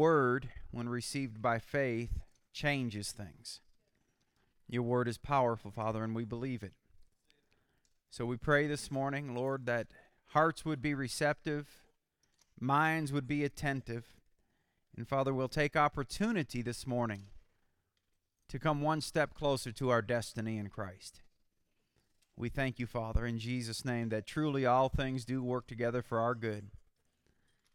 word, 0.00 0.48
when 0.70 0.88
received 0.88 1.42
by 1.42 1.58
faith, 1.58 2.22
changes 2.54 3.12
things. 3.12 3.60
Your 4.66 4.82
word 4.82 5.06
is 5.06 5.18
powerful, 5.18 5.70
Father, 5.70 6.02
and 6.02 6.14
we 6.14 6.24
believe 6.24 6.62
it. 6.62 6.72
So 8.08 8.24
we 8.24 8.38
pray 8.38 8.66
this 8.66 8.90
morning, 8.90 9.34
Lord, 9.34 9.66
that 9.66 9.88
hearts 10.28 10.64
would 10.64 10.80
be 10.80 10.94
receptive, 10.94 11.68
minds 12.58 13.12
would 13.12 13.26
be 13.26 13.44
attentive. 13.44 14.06
And 14.96 15.06
Father, 15.06 15.34
we'll 15.34 15.48
take 15.48 15.76
opportunity 15.76 16.62
this 16.62 16.86
morning 16.86 17.24
to 18.48 18.58
come 18.58 18.80
one 18.80 19.02
step 19.02 19.34
closer 19.34 19.70
to 19.70 19.90
our 19.90 20.00
destiny 20.00 20.56
in 20.56 20.70
Christ. 20.70 21.20
We 22.36 22.48
thank 22.48 22.78
you, 22.78 22.86
Father, 22.86 23.26
in 23.26 23.38
Jesus' 23.38 23.84
name, 23.84 24.08
that 24.08 24.26
truly 24.26 24.64
all 24.64 24.88
things 24.88 25.26
do 25.26 25.42
work 25.42 25.66
together 25.66 26.00
for 26.00 26.20
our 26.20 26.34
good. 26.34 26.70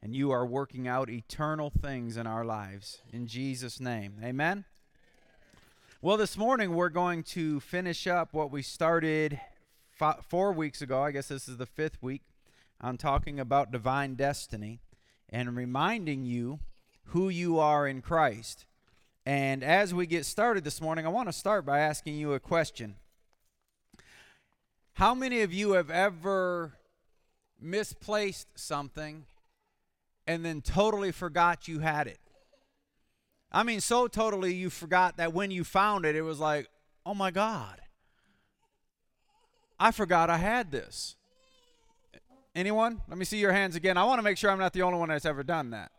And 0.01 0.15
you 0.15 0.31
are 0.31 0.45
working 0.45 0.87
out 0.87 1.09
eternal 1.09 1.69
things 1.69 2.17
in 2.17 2.27
our 2.27 2.45
lives. 2.45 3.01
In 3.11 3.25
Jesus' 3.25 3.79
name. 3.79 4.17
Amen. 4.23 4.65
Well, 6.01 6.17
this 6.17 6.37
morning 6.37 6.75
we're 6.75 6.89
going 6.89 7.23
to 7.23 7.59
finish 7.59 8.05
up 8.05 8.33
what 8.33 8.51
we 8.51 8.61
started 8.61 9.39
four 10.27 10.51
weeks 10.51 10.81
ago. 10.81 11.01
I 11.01 11.11
guess 11.11 11.29
this 11.29 11.47
is 11.47 11.57
the 11.57 11.65
fifth 11.65 11.97
week 12.01 12.21
on 12.79 12.97
talking 12.97 13.39
about 13.39 13.71
divine 13.71 14.13
destiny 14.13 14.81
and 15.29 15.55
reminding 15.55 16.25
you 16.25 16.59
who 17.05 17.29
you 17.29 17.57
are 17.57 17.87
in 17.87 18.01
Christ. 18.01 18.65
And 19.25 19.63
as 19.63 19.93
we 19.93 20.05
get 20.05 20.25
started 20.25 20.63
this 20.63 20.79
morning, 20.79 21.05
I 21.05 21.09
want 21.09 21.29
to 21.29 21.33
start 21.33 21.65
by 21.65 21.79
asking 21.79 22.15
you 22.15 22.33
a 22.33 22.39
question. 22.39 22.97
How 24.93 25.15
many 25.15 25.41
of 25.41 25.51
you 25.51 25.71
have 25.71 25.89
ever 25.89 26.73
misplaced 27.59 28.47
something 28.55 29.25
and 30.27 30.43
then 30.45 30.61
totally 30.61 31.11
forgot 31.11 31.67
you 31.67 31.79
had 31.79 32.07
it? 32.07 32.19
I 33.51 33.63
mean, 33.63 33.79
so 33.79 34.07
totally 34.07 34.53
you 34.53 34.69
forgot 34.69 35.17
that 35.17 35.33
when 35.33 35.51
you 35.51 35.63
found 35.63 36.05
it, 36.05 36.15
it 36.15 36.23
was 36.23 36.39
like, 36.39 36.67
oh 37.05 37.13
my 37.13 37.31
God, 37.31 37.79
I 39.79 39.91
forgot 39.91 40.29
I 40.29 40.37
had 40.37 40.71
this. 40.71 41.15
Anyone? 42.55 43.01
Let 43.07 43.17
me 43.17 43.25
see 43.25 43.37
your 43.37 43.51
hands 43.51 43.75
again. 43.75 43.97
I 43.97 44.03
want 44.05 44.19
to 44.19 44.23
make 44.23 44.37
sure 44.37 44.49
I'm 44.49 44.59
not 44.59 44.73
the 44.73 44.81
only 44.81 44.97
one 44.97 45.09
that's 45.09 45.25
ever 45.25 45.43
done 45.43 45.71
that. 45.71 45.91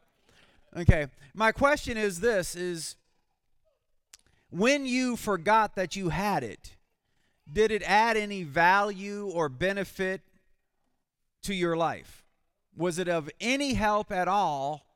Okay. 0.77 1.07
My 1.35 1.53
question 1.53 1.97
is 1.97 2.21
this 2.21 2.55
is 2.55 2.97
when 4.51 4.87
you 4.87 5.17
forgot 5.17 5.77
that 5.77 5.97
you 5.97 6.09
had 6.09 6.43
it, 6.43 6.77
did 7.51 7.71
it 7.71 7.83
add 7.85 8.17
any 8.17 8.43
value 8.43 9.29
or 9.29 9.49
benefit 9.49 10.23
to 11.43 11.55
your 11.55 11.77
life? 11.77 12.26
Was 12.77 12.99
it 12.99 13.09
of 13.09 13.31
any 13.41 13.75
help 13.75 14.13
at 14.13 14.29
all 14.29 14.87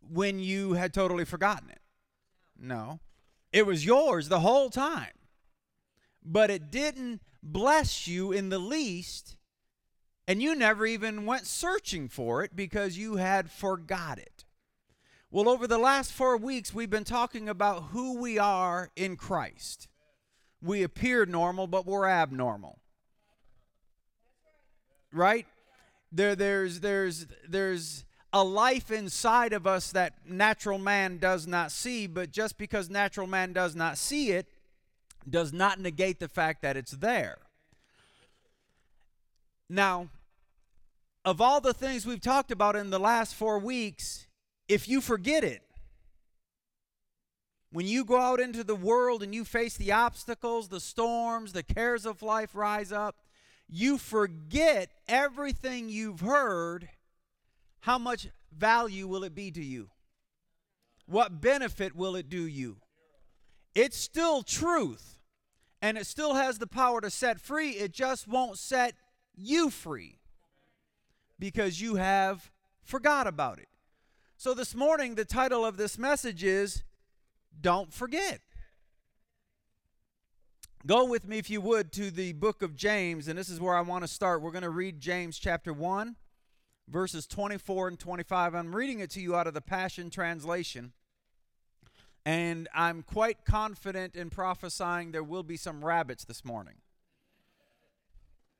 when 0.00 0.38
you 0.38 0.74
had 0.74 0.92
totally 0.92 1.24
forgotten 1.24 1.70
it? 1.70 1.80
No. 2.58 3.00
It 3.52 3.66
was 3.66 3.86
yours 3.86 4.28
the 4.28 4.40
whole 4.40 4.70
time. 4.70 5.12
But 6.24 6.50
it 6.50 6.70
didn't 6.70 7.22
bless 7.42 8.08
you 8.08 8.32
in 8.32 8.48
the 8.48 8.58
least, 8.58 9.36
and 10.26 10.42
you 10.42 10.54
never 10.54 10.86
even 10.86 11.26
went 11.26 11.46
searching 11.46 12.08
for 12.08 12.42
it 12.42 12.56
because 12.56 12.98
you 12.98 13.16
had 13.16 13.50
forgot 13.50 14.18
it. 14.18 14.44
Well, 15.30 15.48
over 15.48 15.66
the 15.66 15.78
last 15.78 16.12
four 16.12 16.36
weeks, 16.36 16.72
we've 16.72 16.90
been 16.90 17.04
talking 17.04 17.48
about 17.48 17.84
who 17.90 18.18
we 18.18 18.38
are 18.38 18.90
in 18.96 19.16
Christ 19.16 19.88
we 20.64 20.82
appear 20.82 21.26
normal, 21.26 21.66
but 21.66 21.86
we're 21.86 22.08
abnormal. 22.08 22.78
Right? 25.12 25.46
There, 26.14 26.36
there's, 26.36 26.78
there's, 26.78 27.26
there's 27.48 28.04
a 28.32 28.44
life 28.44 28.92
inside 28.92 29.52
of 29.52 29.66
us 29.66 29.90
that 29.90 30.14
natural 30.24 30.78
man 30.78 31.18
does 31.18 31.44
not 31.44 31.72
see, 31.72 32.06
but 32.06 32.30
just 32.30 32.56
because 32.56 32.88
natural 32.88 33.26
man 33.26 33.52
does 33.52 33.74
not 33.74 33.98
see 33.98 34.30
it, 34.30 34.46
does 35.28 35.52
not 35.52 35.80
negate 35.80 36.20
the 36.20 36.28
fact 36.28 36.62
that 36.62 36.76
it's 36.76 36.92
there. 36.92 37.38
Now, 39.68 40.08
of 41.24 41.40
all 41.40 41.60
the 41.60 41.74
things 41.74 42.06
we've 42.06 42.20
talked 42.20 42.52
about 42.52 42.76
in 42.76 42.90
the 42.90 43.00
last 43.00 43.34
four 43.34 43.58
weeks, 43.58 44.28
if 44.68 44.88
you 44.88 45.00
forget 45.00 45.42
it, 45.42 45.62
when 47.72 47.88
you 47.88 48.04
go 48.04 48.20
out 48.20 48.38
into 48.38 48.62
the 48.62 48.76
world 48.76 49.24
and 49.24 49.34
you 49.34 49.44
face 49.44 49.76
the 49.76 49.90
obstacles, 49.90 50.68
the 50.68 50.78
storms, 50.78 51.54
the 51.54 51.64
cares 51.64 52.06
of 52.06 52.22
life 52.22 52.54
rise 52.54 52.92
up, 52.92 53.16
you 53.68 53.98
forget 53.98 54.90
everything 55.08 55.88
you've 55.88 56.20
heard. 56.20 56.88
How 57.80 57.98
much 57.98 58.28
value 58.56 59.06
will 59.06 59.24
it 59.24 59.34
be 59.34 59.50
to 59.50 59.62
you? 59.62 59.90
What 61.06 61.40
benefit 61.40 61.94
will 61.94 62.16
it 62.16 62.28
do 62.28 62.46
you? 62.46 62.78
It's 63.74 63.96
still 63.96 64.42
truth, 64.42 65.18
and 65.82 65.98
it 65.98 66.06
still 66.06 66.34
has 66.34 66.58
the 66.58 66.66
power 66.66 67.00
to 67.00 67.10
set 67.10 67.40
free. 67.40 67.70
It 67.70 67.92
just 67.92 68.28
won't 68.28 68.58
set 68.58 68.94
you 69.36 69.68
free 69.68 70.20
because 71.38 71.80
you 71.80 71.96
have 71.96 72.50
forgot 72.82 73.26
about 73.26 73.58
it. 73.58 73.68
So, 74.36 74.54
this 74.54 74.74
morning, 74.74 75.14
the 75.14 75.24
title 75.24 75.64
of 75.64 75.76
this 75.76 75.98
message 75.98 76.44
is 76.44 76.82
don't 77.60 77.92
forget. 77.92 78.40
Go 80.86 81.06
with 81.06 81.26
me, 81.26 81.38
if 81.38 81.48
you 81.48 81.62
would, 81.62 81.92
to 81.92 82.10
the 82.10 82.34
book 82.34 82.60
of 82.60 82.76
James, 82.76 83.26
and 83.26 83.38
this 83.38 83.48
is 83.48 83.58
where 83.58 83.74
I 83.74 83.80
want 83.80 84.04
to 84.04 84.08
start. 84.08 84.42
We're 84.42 84.50
going 84.50 84.64
to 84.64 84.70
read 84.70 85.00
James 85.00 85.38
chapter 85.38 85.72
1, 85.72 86.14
verses 86.88 87.26
24 87.26 87.88
and 87.88 87.98
25. 87.98 88.54
I'm 88.54 88.76
reading 88.76 89.00
it 89.00 89.08
to 89.12 89.20
you 89.20 89.34
out 89.34 89.46
of 89.46 89.54
the 89.54 89.62
Passion 89.62 90.10
Translation, 90.10 90.92
and 92.26 92.68
I'm 92.74 93.02
quite 93.02 93.46
confident 93.46 94.14
in 94.14 94.28
prophesying 94.28 95.12
there 95.12 95.24
will 95.24 95.42
be 95.42 95.56
some 95.56 95.82
rabbits 95.82 96.26
this 96.26 96.44
morning, 96.44 96.76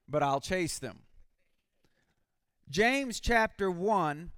but 0.09 0.23
I'll 0.23 0.41
chase 0.41 0.79
them. 0.79 1.01
James 2.71 3.21
chapter 3.21 3.71
1, 3.71 4.31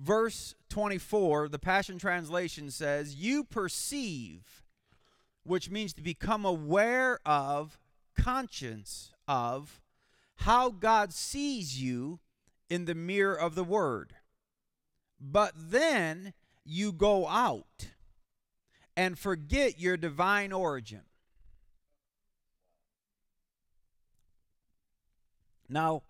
verse 0.00 0.56
24, 0.68 1.48
the 1.48 1.60
Passion 1.60 1.96
Translation 1.96 2.72
says, 2.72 3.14
You 3.14 3.44
perceive, 3.44 4.63
which 5.44 5.70
means 5.70 5.92
to 5.94 6.02
become 6.02 6.44
aware 6.44 7.20
of, 7.24 7.78
conscience 8.16 9.12
of, 9.28 9.80
how 10.36 10.70
God 10.70 11.12
sees 11.12 11.80
you 11.80 12.20
in 12.68 12.86
the 12.86 12.94
mirror 12.94 13.38
of 13.38 13.54
the 13.54 13.64
Word. 13.64 14.14
But 15.20 15.52
then 15.56 16.32
you 16.64 16.92
go 16.92 17.28
out 17.28 17.88
and 18.96 19.18
forget 19.18 19.78
your 19.78 19.96
divine 19.96 20.52
origin. 20.52 21.02
Now, 25.68 26.02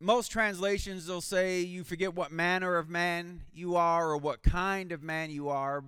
most 0.00 0.28
translations 0.28 1.08
will 1.08 1.20
say 1.20 1.60
you 1.60 1.84
forget 1.84 2.14
what 2.14 2.32
manner 2.32 2.76
of 2.76 2.88
man 2.88 3.42
you 3.52 3.76
are 3.76 4.10
or 4.10 4.16
what 4.16 4.42
kind 4.42 4.92
of 4.92 5.02
man 5.02 5.30
you 5.30 5.48
are 5.48 5.84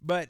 but 0.00 0.28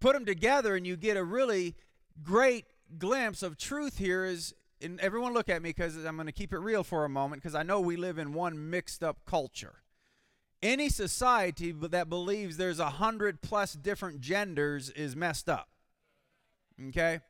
put 0.00 0.14
them 0.14 0.24
together 0.24 0.76
and 0.76 0.86
you 0.86 0.96
get 0.96 1.16
a 1.16 1.24
really 1.24 1.74
great 2.22 2.64
glimpse 2.98 3.42
of 3.42 3.56
truth 3.56 3.98
here 3.98 4.24
is 4.24 4.54
and 4.80 5.00
everyone 5.00 5.32
look 5.32 5.48
at 5.48 5.62
me 5.62 5.70
because 5.70 5.96
i'm 6.04 6.16
going 6.16 6.26
to 6.26 6.32
keep 6.32 6.52
it 6.52 6.58
real 6.58 6.84
for 6.84 7.04
a 7.04 7.08
moment 7.08 7.42
because 7.42 7.54
i 7.54 7.62
know 7.62 7.80
we 7.80 7.96
live 7.96 8.18
in 8.18 8.32
one 8.32 8.70
mixed 8.70 9.02
up 9.02 9.18
culture 9.26 9.82
any 10.62 10.88
society 10.88 11.72
that 11.72 12.08
believes 12.08 12.56
there's 12.56 12.78
a 12.78 12.90
hundred 12.90 13.42
plus 13.42 13.72
different 13.72 14.20
genders 14.20 14.90
is 14.90 15.16
messed 15.16 15.48
up 15.48 15.68
okay 16.88 17.20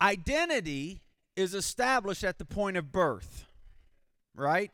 identity 0.00 1.00
is 1.36 1.54
established 1.54 2.24
at 2.24 2.38
the 2.38 2.44
point 2.44 2.76
of 2.76 2.92
birth, 2.92 3.46
right? 4.34 4.70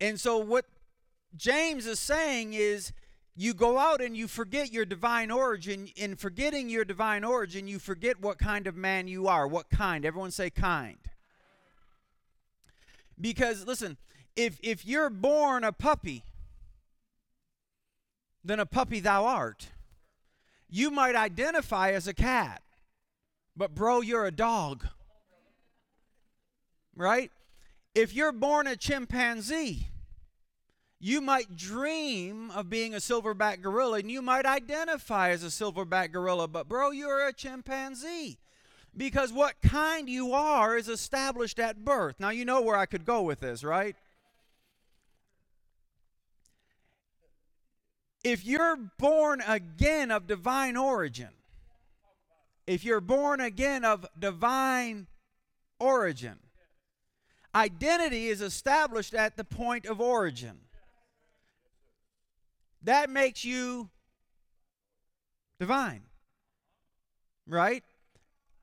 And 0.00 0.18
so, 0.18 0.38
what 0.38 0.64
James 1.36 1.86
is 1.86 2.00
saying 2.00 2.54
is 2.54 2.92
you 3.36 3.54
go 3.54 3.78
out 3.78 4.00
and 4.00 4.16
you 4.16 4.28
forget 4.28 4.72
your 4.72 4.84
divine 4.84 5.30
origin. 5.30 5.88
In 5.96 6.16
forgetting 6.16 6.68
your 6.68 6.84
divine 6.84 7.24
origin, 7.24 7.66
you 7.66 7.78
forget 7.78 8.20
what 8.20 8.38
kind 8.38 8.66
of 8.66 8.76
man 8.76 9.08
you 9.08 9.26
are. 9.28 9.46
What 9.46 9.70
kind? 9.70 10.04
Everyone 10.04 10.30
say 10.30 10.50
kind. 10.50 10.98
Because, 13.20 13.66
listen, 13.66 13.96
if, 14.36 14.58
if 14.62 14.84
you're 14.86 15.10
born 15.10 15.64
a 15.64 15.72
puppy, 15.72 16.24
then 18.44 18.60
a 18.60 18.66
puppy 18.66 19.00
thou 19.00 19.24
art. 19.24 19.68
You 20.68 20.90
might 20.90 21.14
identify 21.14 21.92
as 21.92 22.08
a 22.08 22.14
cat, 22.14 22.62
but 23.56 23.74
bro, 23.74 24.00
you're 24.00 24.26
a 24.26 24.32
dog 24.32 24.86
right? 26.96 27.30
If 27.94 28.14
you're 28.14 28.32
born 28.32 28.66
a 28.66 28.76
chimpanzee, 28.76 29.88
you 31.04 31.20
might 31.20 31.54
dream 31.54 32.50
of 32.52 32.70
being 32.70 32.94
a 32.94 32.96
silverback 32.96 33.60
gorilla 33.60 33.98
and 33.98 34.10
you 34.10 34.22
might 34.22 34.46
identify 34.46 35.32
as 35.32 35.44
a 35.44 35.48
silverback 35.48 36.12
gorilla, 36.12 36.48
but 36.48 36.66
bro, 36.66 36.92
you're 36.92 37.28
a 37.28 37.32
chimpanzee 37.34 38.38
because 38.96 39.30
what 39.30 39.60
kind 39.60 40.08
you 40.08 40.32
are 40.32 40.78
is 40.78 40.88
established 40.88 41.58
at 41.58 41.84
birth. 41.84 42.16
Now, 42.18 42.30
you 42.30 42.46
know 42.46 42.62
where 42.62 42.78
I 42.78 42.86
could 42.86 43.04
go 43.04 43.20
with 43.20 43.40
this, 43.40 43.62
right? 43.62 43.96
If 48.24 48.46
you're 48.46 48.78
born 48.98 49.42
again 49.46 50.10
of 50.10 50.26
divine 50.26 50.74
origin, 50.74 51.34
if 52.66 52.82
you're 52.82 53.02
born 53.02 53.40
again 53.42 53.84
of 53.84 54.06
divine 54.18 55.08
origin, 55.78 56.38
identity 57.54 58.28
is 58.28 58.40
established 58.40 59.12
at 59.12 59.36
the 59.36 59.44
point 59.44 59.84
of 59.84 60.00
origin. 60.00 60.60
That 62.84 63.10
makes 63.10 63.44
you 63.44 63.88
divine. 65.58 66.02
Right? 67.46 67.82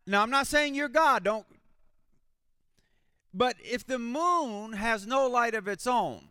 Now, 0.07 0.21
I'm 0.21 0.29
not 0.29 0.47
saying 0.47 0.75
you're 0.75 0.89
God. 0.89 1.23
Don't. 1.23 1.45
But 3.33 3.55
if 3.63 3.85
the 3.85 3.99
moon 3.99 4.73
has 4.73 5.07
no 5.07 5.27
light 5.27 5.55
of 5.55 5.67
its 5.67 5.87
own, 5.87 6.29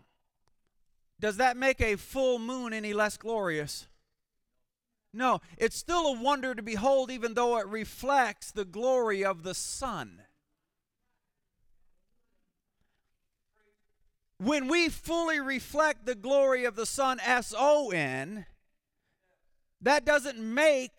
does 1.18 1.36
that 1.36 1.56
make 1.56 1.80
a 1.80 1.96
full 1.96 2.38
moon 2.38 2.72
any 2.72 2.92
less 2.92 3.16
glorious? 3.16 3.88
No, 5.12 5.40
it's 5.56 5.76
still 5.76 6.06
a 6.06 6.20
wonder 6.20 6.54
to 6.54 6.62
behold, 6.62 7.10
even 7.10 7.34
though 7.34 7.58
it 7.58 7.66
reflects 7.66 8.52
the 8.52 8.64
glory 8.64 9.24
of 9.24 9.42
the 9.42 9.54
sun. 9.54 10.22
When 14.40 14.68
we 14.68 14.88
fully 14.88 15.38
reflect 15.38 16.06
the 16.06 16.14
glory 16.14 16.64
of 16.64 16.74
the 16.74 16.86
Son, 16.86 17.20
S 17.20 17.54
O 17.54 17.90
N, 17.90 18.46
that 19.82 20.06
doesn't 20.06 20.38
make 20.38 20.92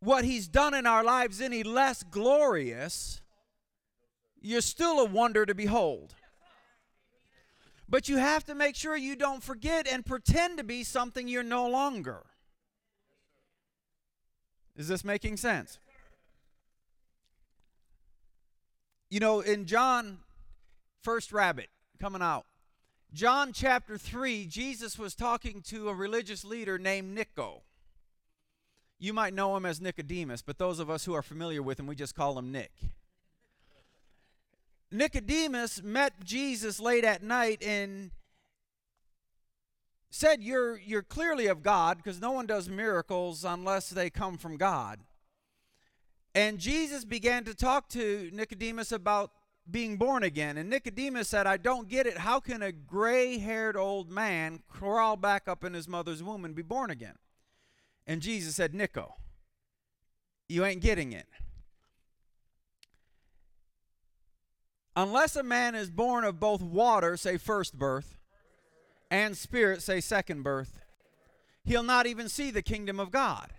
what 0.00 0.24
he's 0.24 0.48
done 0.48 0.74
in 0.74 0.86
our 0.88 1.04
lives 1.04 1.40
any 1.40 1.62
less 1.62 2.02
glorious. 2.02 3.20
You're 4.40 4.60
still 4.60 4.98
a 4.98 5.04
wonder 5.04 5.46
to 5.46 5.54
behold. 5.54 6.16
But 7.88 8.08
you 8.08 8.16
have 8.16 8.44
to 8.46 8.56
make 8.56 8.74
sure 8.74 8.96
you 8.96 9.14
don't 9.14 9.42
forget 9.42 9.86
and 9.86 10.04
pretend 10.04 10.58
to 10.58 10.64
be 10.64 10.82
something 10.82 11.28
you're 11.28 11.44
no 11.44 11.68
longer. 11.68 12.24
Is 14.76 14.88
this 14.88 15.04
making 15.04 15.36
sense? 15.36 15.78
You 19.10 19.20
know, 19.20 19.40
in 19.40 19.66
John, 19.66 20.18
first 21.02 21.32
rabbit 21.32 21.68
coming 22.00 22.22
out, 22.22 22.46
John 23.12 23.52
chapter 23.52 23.98
3, 23.98 24.46
Jesus 24.46 24.96
was 24.96 25.16
talking 25.16 25.62
to 25.62 25.88
a 25.88 25.94
religious 25.94 26.44
leader 26.44 26.78
named 26.78 27.12
Nico. 27.12 27.62
You 29.00 29.12
might 29.12 29.34
know 29.34 29.56
him 29.56 29.66
as 29.66 29.80
Nicodemus, 29.80 30.42
but 30.42 30.58
those 30.58 30.78
of 30.78 30.88
us 30.88 31.04
who 31.04 31.14
are 31.14 31.22
familiar 31.22 31.62
with 31.62 31.80
him, 31.80 31.86
we 31.88 31.96
just 31.96 32.14
call 32.14 32.38
him 32.38 32.52
Nick. 32.52 32.70
Nicodemus 34.92 35.82
met 35.82 36.24
Jesus 36.24 36.78
late 36.78 37.04
at 37.04 37.22
night 37.22 37.62
and 37.64 38.12
said, 40.10 40.42
You're, 40.42 40.78
you're 40.78 41.02
clearly 41.02 41.46
of 41.46 41.62
God 41.62 41.96
because 41.96 42.20
no 42.20 42.30
one 42.30 42.46
does 42.46 42.68
miracles 42.68 43.44
unless 43.44 43.90
they 43.90 44.10
come 44.10 44.36
from 44.38 44.56
God. 44.56 45.00
And 46.34 46.58
Jesus 46.58 47.04
began 47.04 47.42
to 47.44 47.54
talk 47.54 47.88
to 47.90 48.30
Nicodemus 48.32 48.92
about 48.92 49.32
being 49.70 49.96
born 49.96 50.22
again. 50.22 50.56
And 50.56 50.68
Nicodemus 50.68 51.28
said, 51.28 51.46
I 51.46 51.56
don't 51.56 51.88
get 51.88 52.06
it. 52.06 52.18
How 52.18 52.40
can 52.40 52.62
a 52.62 52.72
gray 52.72 53.38
haired 53.38 53.76
old 53.76 54.10
man 54.10 54.62
crawl 54.68 55.16
back 55.16 55.48
up 55.48 55.64
in 55.64 55.74
his 55.74 55.88
mother's 55.88 56.22
womb 56.22 56.44
and 56.44 56.54
be 56.54 56.62
born 56.62 56.90
again? 56.90 57.16
And 58.06 58.22
Jesus 58.22 58.54
said, 58.54 58.74
Nico, 58.74 59.14
you 60.48 60.64
ain't 60.64 60.82
getting 60.82 61.12
it. 61.12 61.26
Unless 64.96 65.36
a 65.36 65.42
man 65.42 65.74
is 65.74 65.90
born 65.90 66.24
of 66.24 66.40
both 66.40 66.60
water, 66.60 67.16
say 67.16 67.36
first 67.36 67.78
birth, 67.78 68.18
and 69.10 69.36
spirit, 69.36 69.82
say 69.82 70.00
second 70.00 70.42
birth, 70.42 70.80
he'll 71.64 71.82
not 71.82 72.06
even 72.06 72.28
see 72.28 72.50
the 72.50 72.62
kingdom 72.62 72.98
of 72.98 73.10
God. 73.10 73.52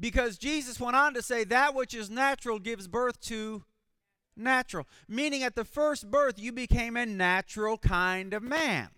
Because 0.00 0.38
Jesus 0.38 0.80
went 0.80 0.96
on 0.96 1.12
to 1.14 1.22
say, 1.22 1.44
that 1.44 1.74
which 1.74 1.92
is 1.92 2.08
natural 2.08 2.58
gives 2.58 2.88
birth 2.88 3.20
to 3.22 3.64
natural. 4.38 4.86
Meaning, 5.08 5.42
at 5.42 5.56
the 5.56 5.64
first 5.64 6.10
birth, 6.10 6.38
you 6.38 6.52
became 6.52 6.96
a 6.96 7.06
natural 7.06 7.78
kind 7.78 8.32
of 8.32 8.42
man. 8.42 8.88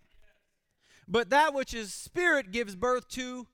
But 1.08 1.30
that 1.30 1.54
which 1.54 1.74
is 1.74 1.92
spirit 1.92 2.52
gives 2.52 2.76
birth 2.76 3.08
to 3.10 3.46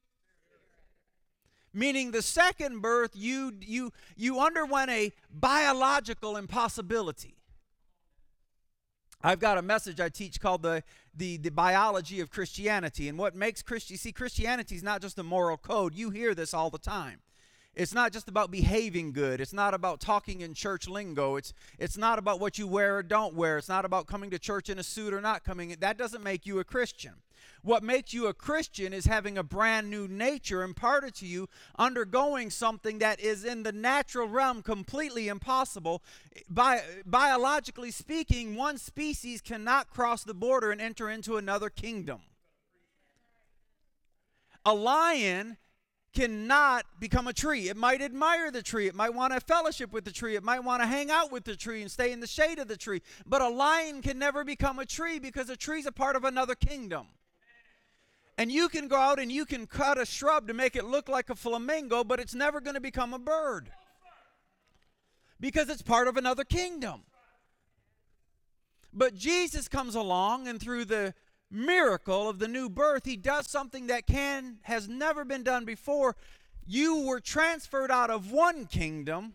meaning 1.76 2.10
the 2.10 2.22
second 2.22 2.80
birth 2.80 3.10
you 3.14 3.52
you 3.60 3.92
you 4.16 4.40
underwent 4.40 4.90
a 4.90 5.12
biological 5.30 6.36
impossibility 6.36 7.36
i've 9.22 9.38
got 9.38 9.58
a 9.58 9.62
message 9.62 10.00
i 10.00 10.08
teach 10.08 10.40
called 10.40 10.62
the 10.62 10.82
the, 11.14 11.36
the 11.36 11.50
biology 11.50 12.20
of 12.20 12.30
christianity 12.30 13.08
and 13.08 13.18
what 13.18 13.34
makes 13.36 13.62
christian 13.62 13.96
see 13.98 14.10
christianity 14.10 14.74
is 14.74 14.82
not 14.82 15.02
just 15.02 15.18
a 15.18 15.22
moral 15.22 15.58
code 15.58 15.94
you 15.94 16.08
hear 16.08 16.34
this 16.34 16.54
all 16.54 16.70
the 16.70 16.78
time 16.78 17.20
it's 17.76 17.92
not 17.92 18.10
just 18.10 18.26
about 18.26 18.50
behaving 18.50 19.12
good. 19.12 19.38
It's 19.38 19.52
not 19.52 19.74
about 19.74 20.00
talking 20.00 20.40
in 20.40 20.54
church 20.54 20.88
lingo. 20.88 21.36
It's 21.36 21.52
it's 21.78 21.98
not 21.98 22.18
about 22.18 22.40
what 22.40 22.56
you 22.58 22.66
wear 22.66 22.96
or 22.96 23.02
don't 23.02 23.34
wear. 23.34 23.58
It's 23.58 23.68
not 23.68 23.84
about 23.84 24.06
coming 24.06 24.30
to 24.30 24.38
church 24.38 24.70
in 24.70 24.78
a 24.78 24.82
suit 24.82 25.12
or 25.12 25.20
not 25.20 25.44
coming. 25.44 25.76
That 25.78 25.98
doesn't 25.98 26.24
make 26.24 26.46
you 26.46 26.58
a 26.58 26.64
Christian. 26.64 27.12
What 27.62 27.82
makes 27.82 28.14
you 28.14 28.28
a 28.28 28.34
Christian 28.34 28.92
is 28.92 29.04
having 29.04 29.36
a 29.36 29.42
brand 29.42 29.90
new 29.90 30.08
nature 30.08 30.62
imparted 30.62 31.14
to 31.16 31.26
you, 31.26 31.48
undergoing 31.78 32.48
something 32.48 32.98
that 33.00 33.20
is 33.20 33.44
in 33.44 33.62
the 33.62 33.72
natural 33.72 34.28
realm 34.28 34.62
completely 34.62 35.28
impossible. 35.28 36.02
Bi- 36.48 36.82
biologically 37.04 37.90
speaking, 37.90 38.56
one 38.56 38.78
species 38.78 39.40
cannot 39.40 39.90
cross 39.90 40.24
the 40.24 40.34
border 40.34 40.70
and 40.70 40.80
enter 40.80 41.10
into 41.10 41.36
another 41.36 41.68
kingdom. 41.68 42.20
A 44.64 44.74
lion 44.74 45.58
cannot 46.16 46.86
become 46.98 47.26
a 47.26 47.32
tree. 47.32 47.68
It 47.68 47.76
might 47.76 48.00
admire 48.00 48.50
the 48.50 48.62
tree. 48.62 48.86
It 48.86 48.94
might 48.94 49.12
want 49.12 49.34
to 49.34 49.40
fellowship 49.40 49.92
with 49.92 50.04
the 50.06 50.10
tree. 50.10 50.34
It 50.34 50.42
might 50.42 50.60
want 50.60 50.80
to 50.82 50.86
hang 50.86 51.10
out 51.10 51.30
with 51.30 51.44
the 51.44 51.54
tree 51.54 51.82
and 51.82 51.90
stay 51.90 52.10
in 52.10 52.20
the 52.20 52.26
shade 52.26 52.58
of 52.58 52.68
the 52.68 52.76
tree. 52.76 53.02
But 53.26 53.42
a 53.42 53.48
lion 53.48 54.00
can 54.00 54.18
never 54.18 54.42
become 54.42 54.78
a 54.78 54.86
tree 54.86 55.18
because 55.18 55.50
a 55.50 55.56
tree 55.56 55.80
is 55.80 55.86
a 55.86 55.92
part 55.92 56.16
of 56.16 56.24
another 56.24 56.54
kingdom. 56.54 57.08
And 58.38 58.50
you 58.50 58.70
can 58.70 58.88
go 58.88 58.96
out 58.96 59.18
and 59.18 59.30
you 59.30 59.44
can 59.44 59.66
cut 59.66 59.98
a 59.98 60.06
shrub 60.06 60.48
to 60.48 60.54
make 60.54 60.74
it 60.74 60.84
look 60.84 61.08
like 61.08 61.28
a 61.28 61.34
flamingo, 61.34 62.02
but 62.02 62.18
it's 62.18 62.34
never 62.34 62.62
going 62.62 62.74
to 62.74 62.80
become 62.80 63.12
a 63.12 63.18
bird 63.18 63.70
because 65.38 65.68
it's 65.68 65.82
part 65.82 66.08
of 66.08 66.16
another 66.16 66.44
kingdom. 66.44 67.02
But 68.90 69.14
Jesus 69.14 69.68
comes 69.68 69.94
along 69.94 70.48
and 70.48 70.58
through 70.58 70.86
the 70.86 71.12
miracle 71.50 72.28
of 72.28 72.38
the 72.38 72.48
new 72.48 72.68
birth, 72.68 73.04
he 73.04 73.16
does 73.16 73.48
something 73.48 73.86
that 73.86 74.06
can 74.06 74.58
has 74.62 74.88
never 74.88 75.24
been 75.24 75.42
done 75.42 75.64
before. 75.64 76.16
You 76.66 77.02
were 77.02 77.20
transferred 77.20 77.90
out 77.90 78.10
of 78.10 78.32
one 78.32 78.66
kingdom 78.66 79.34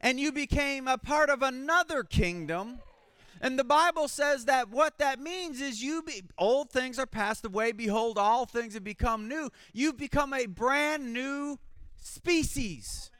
and 0.00 0.18
you 0.18 0.32
became 0.32 0.88
a 0.88 0.98
part 0.98 1.30
of 1.30 1.42
another 1.42 2.02
kingdom. 2.02 2.80
And 3.40 3.58
the 3.58 3.64
Bible 3.64 4.08
says 4.08 4.44
that 4.44 4.68
what 4.68 4.98
that 4.98 5.20
means 5.20 5.60
is 5.60 5.82
you 5.82 6.02
be, 6.02 6.22
old 6.38 6.70
things 6.70 6.98
are 6.98 7.06
passed 7.06 7.44
away 7.44 7.72
behold 7.72 8.18
all 8.18 8.46
things 8.46 8.74
have 8.74 8.84
become 8.84 9.28
new. 9.28 9.50
You've 9.72 9.96
become 9.96 10.32
a 10.32 10.46
brand 10.46 11.12
new 11.12 11.58
species. 11.96 13.10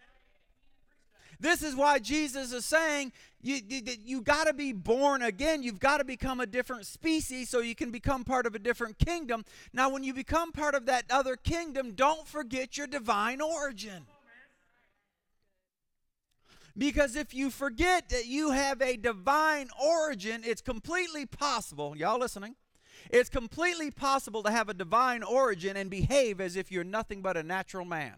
This 1.38 1.62
is 1.62 1.74
why 1.74 1.98
Jesus 1.98 2.52
is 2.52 2.64
saying 2.64 3.12
you, 3.42 3.60
you, 3.68 3.82
you 4.04 4.20
got 4.20 4.46
to 4.46 4.52
be 4.52 4.72
born 4.72 5.22
again. 5.22 5.62
You've 5.62 5.80
got 5.80 5.98
to 5.98 6.04
become 6.04 6.40
a 6.40 6.46
different 6.46 6.86
species 6.86 7.48
so 7.48 7.60
you 7.60 7.74
can 7.74 7.90
become 7.90 8.24
part 8.24 8.46
of 8.46 8.54
a 8.54 8.58
different 8.58 8.98
kingdom. 8.98 9.44
Now, 9.72 9.90
when 9.90 10.04
you 10.04 10.14
become 10.14 10.52
part 10.52 10.74
of 10.74 10.86
that 10.86 11.04
other 11.10 11.36
kingdom, 11.36 11.92
don't 11.92 12.26
forget 12.26 12.76
your 12.76 12.86
divine 12.86 13.40
origin. 13.40 14.06
Because 16.76 17.16
if 17.16 17.34
you 17.34 17.50
forget 17.50 18.08
that 18.08 18.26
you 18.26 18.52
have 18.52 18.80
a 18.80 18.96
divine 18.96 19.68
origin, 19.84 20.42
it's 20.44 20.62
completely 20.62 21.26
possible, 21.26 21.96
y'all 21.96 22.18
listening? 22.18 22.54
It's 23.10 23.28
completely 23.28 23.90
possible 23.90 24.42
to 24.44 24.50
have 24.50 24.68
a 24.68 24.74
divine 24.74 25.22
origin 25.22 25.76
and 25.76 25.90
behave 25.90 26.40
as 26.40 26.56
if 26.56 26.72
you're 26.72 26.84
nothing 26.84 27.20
but 27.20 27.36
a 27.36 27.42
natural 27.42 27.84
man 27.84 28.14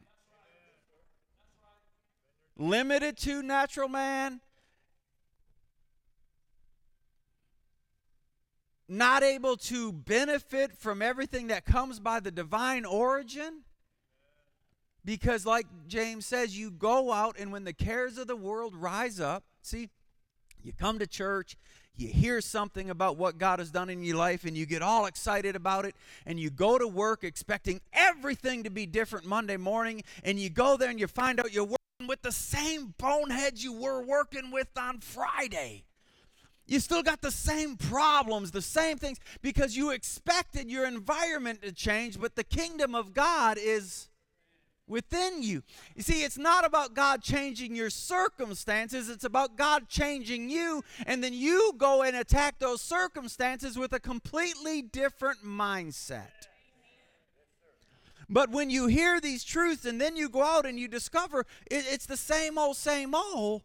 limited 2.57 3.17
to 3.19 3.43
natural 3.43 3.89
man, 3.89 4.41
not 8.99 9.23
able 9.23 9.57
to 9.57 9.93
benefit 9.93 10.77
from 10.77 11.03
everything 11.03 11.49
that 11.49 11.65
comes 11.65 12.01
by 12.01 12.21
the 12.21 12.31
divine 12.31 12.85
origin. 12.85 13.63
Because, 15.05 15.45
like 15.45 15.67
James 15.87 16.25
says, 16.25 16.59
you 16.59 16.71
go 16.71 17.13
out, 17.13 17.37
and 17.39 17.53
when 17.53 17.65
the 17.65 17.75
cares 17.75 18.17
of 18.17 18.27
the 18.27 18.37
world 18.37 18.75
rise 18.75 19.21
up, 19.21 19.45
see, 19.61 19.91
you 20.63 20.73
come 20.73 20.99
to 20.99 21.07
church, 21.07 21.59
you 21.97 22.09
hear 22.09 22.41
something 22.41 22.89
about 22.89 23.19
what 23.19 23.39
God 23.39 23.59
has 23.59 23.71
done 23.71 23.91
in 23.91 24.03
your 24.03 24.17
life, 24.17 24.45
and 24.45 24.57
you 24.57 24.65
get 24.65 24.81
all 24.81 25.05
excited 25.07 25.57
about 25.57 25.85
it, 25.85 25.95
and 26.25 26.41
you 26.41 26.49
go 26.49 26.79
to 26.79 26.89
work 26.89 27.23
expecting 27.23 27.81
everything 27.93 28.65
to 28.65 28.71
be 28.71 28.87
different 28.87 29.27
Monday 29.27 29.59
morning, 29.59 30.03
and 30.25 30.39
you 30.39 30.49
go 30.49 30.77
there 30.77 30.89
and 30.89 30.99
you 30.99 31.07
find 31.07 31.39
out 31.39 31.53
you're 31.53 31.65
working 31.65 32.09
with 32.09 32.23
the 32.23 32.33
same 32.33 32.95
boneheads 32.99 33.63
you 33.63 33.75
were 33.75 34.03
working 34.03 34.51
with 34.51 34.69
on 34.77 35.01
Friday. 35.01 35.85
You 36.67 36.81
still 36.81 37.03
got 37.03 37.21
the 37.21 37.31
same 37.31 37.77
problems, 37.77 38.51
the 38.51 38.63
same 38.63 38.97
things, 38.97 39.19
because 39.43 39.77
you 39.77 39.91
expected 39.91 40.71
your 40.71 40.87
environment 40.87 41.63
to 41.63 41.73
change, 41.73 42.19
but 42.19 42.37
the 42.37 42.45
kingdom 42.45 42.95
of 42.95 43.13
God 43.13 43.59
is 43.61 44.09
within 44.87 45.43
you. 45.43 45.63
You 45.95 46.03
see, 46.03 46.23
it's 46.23 46.39
not 46.39 46.65
about 46.65 46.95
God 46.95 47.23
changing 47.23 47.75
your 47.75 47.91
circumstances, 47.91 49.09
it's 49.09 49.25
about 49.25 49.57
God 49.57 49.89
changing 49.89 50.49
you, 50.49 50.83
and 51.07 51.23
then 51.23 51.35
you 51.35 51.75
go 51.77 52.03
and 52.03 52.17
attack 52.17 52.59
those 52.59 52.81
circumstances 52.81 53.79
with 53.79 53.93
a 53.93 54.01
completely 54.01 54.83
different 54.83 55.45
mindset. 55.45 56.49
But 58.29 58.51
when 58.51 58.71
you 58.71 58.87
hear 58.87 59.21
these 59.21 59.45
truths 59.45 59.85
and 59.85 60.01
then 60.01 60.17
you 60.17 60.31
go 60.31 60.43
out 60.43 60.65
and 60.65 60.79
you 60.79 60.89
discover 60.89 61.41
it, 61.71 61.85
it's 61.87 62.07
the 62.07 62.17
same 62.17 62.57
old, 62.57 62.77
same 62.77 63.15
old, 63.15 63.63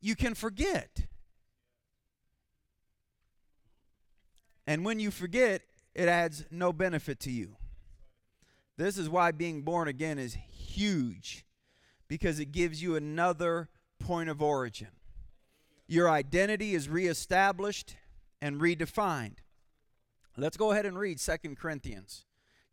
you 0.00 0.14
can 0.14 0.34
forget. 0.34 1.06
And 4.70 4.84
when 4.84 5.00
you 5.00 5.10
forget, 5.10 5.62
it 5.96 6.08
adds 6.08 6.44
no 6.48 6.72
benefit 6.72 7.18
to 7.22 7.30
you. 7.32 7.56
This 8.76 8.98
is 8.98 9.08
why 9.08 9.32
being 9.32 9.62
born 9.62 9.88
again 9.88 10.16
is 10.16 10.34
huge 10.48 11.44
because 12.06 12.38
it 12.38 12.52
gives 12.52 12.80
you 12.80 12.94
another 12.94 13.68
point 13.98 14.30
of 14.30 14.40
origin. 14.40 14.92
Your 15.88 16.08
identity 16.08 16.76
is 16.76 16.88
reestablished 16.88 17.96
and 18.40 18.60
redefined. 18.60 19.38
Let's 20.36 20.56
go 20.56 20.70
ahead 20.70 20.86
and 20.86 20.96
read 20.96 21.18
Second 21.18 21.58
Corinthians 21.58 22.24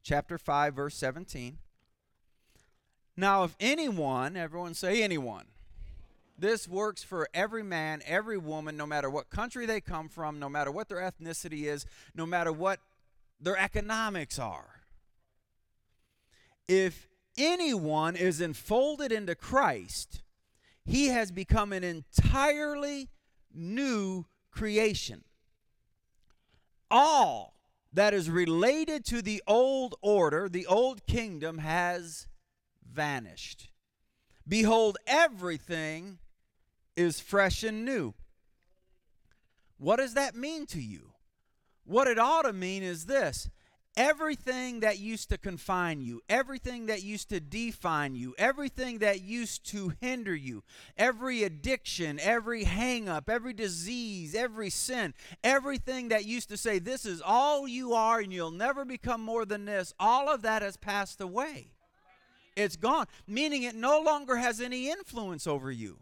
chapter 0.03 0.37
5 0.37 0.75
verse 0.75 0.93
17. 0.93 1.57
Now 3.17 3.43
if 3.43 3.55
anyone, 3.59 4.37
everyone 4.37 4.75
say 4.75 5.01
anyone. 5.01 5.45
This 6.39 6.67
works 6.67 7.01
for 7.01 7.27
every 7.33 7.63
man, 7.63 8.01
every 8.05 8.37
woman, 8.37 8.77
no 8.77 8.85
matter 8.85 9.09
what 9.09 9.29
country 9.29 9.65
they 9.65 9.81
come 9.81 10.07
from, 10.07 10.39
no 10.39 10.49
matter 10.49 10.71
what 10.71 10.87
their 10.87 10.99
ethnicity 10.99 11.63
is, 11.63 11.85
no 12.13 12.25
matter 12.27 12.51
what 12.51 12.79
their 13.39 13.57
economics 13.57 14.37
are. 14.37 14.81
If 16.67 17.07
anyone 17.37 18.15
is 18.15 18.39
enfolded 18.39 19.11
into 19.11 19.33
Christ, 19.33 20.21
he 20.85 21.07
has 21.07 21.31
become 21.31 21.73
an 21.73 21.83
entirely 21.83 23.09
new 23.53 24.25
creation. 24.51 25.23
All 26.91 27.55
that 27.91 28.13
is 28.13 28.29
related 28.29 29.05
to 29.05 29.23
the 29.23 29.41
old 29.47 29.95
order, 30.01 30.47
the 30.47 30.67
old 30.67 31.07
kingdom, 31.07 31.57
has 31.59 32.27
vanished. 32.87 33.69
Behold, 34.47 34.97
everything 35.07 36.19
is 36.97 37.21
fresh 37.21 37.63
and 37.63 37.85
new. 37.85 38.13
What 39.77 39.97
does 39.97 40.15
that 40.15 40.35
mean 40.35 40.65
to 40.67 40.81
you? 40.81 41.13
What 41.85 42.07
it 42.07 42.19
ought 42.19 42.41
to 42.41 42.51
mean 42.51 42.83
is 42.83 43.05
this 43.05 43.49
everything 43.95 44.81
that 44.81 44.99
used 44.99 45.29
to 45.29 45.37
confine 45.37 46.01
you, 46.01 46.21
everything 46.29 46.87
that 46.87 47.03
used 47.03 47.29
to 47.29 47.39
define 47.39 48.15
you, 48.15 48.35
everything 48.37 48.99
that 48.99 49.21
used 49.21 49.65
to 49.65 49.93
hinder 50.01 50.35
you, 50.35 50.63
every 50.97 51.43
addiction, 51.43 52.19
every 52.19 52.63
hang 52.63 53.07
up, 53.07 53.29
every 53.29 53.53
disease, 53.53 54.35
every 54.35 54.69
sin, 54.69 55.13
everything 55.43 56.09
that 56.09 56.25
used 56.25 56.49
to 56.49 56.57
say, 56.57 56.79
This 56.79 57.05
is 57.05 57.21
all 57.25 57.67
you 57.67 57.93
are 57.93 58.19
and 58.19 58.33
you'll 58.33 58.51
never 58.51 58.85
become 58.85 59.21
more 59.21 59.45
than 59.45 59.65
this, 59.65 59.93
all 59.99 60.29
of 60.29 60.41
that 60.41 60.61
has 60.61 60.77
passed 60.77 61.21
away. 61.21 61.71
It's 62.55 62.75
gone, 62.75 63.05
meaning 63.27 63.63
it 63.63 63.75
no 63.75 64.01
longer 64.01 64.35
has 64.35 64.59
any 64.59 64.89
influence 64.89 65.45
over 65.45 65.71
you. 65.71 65.99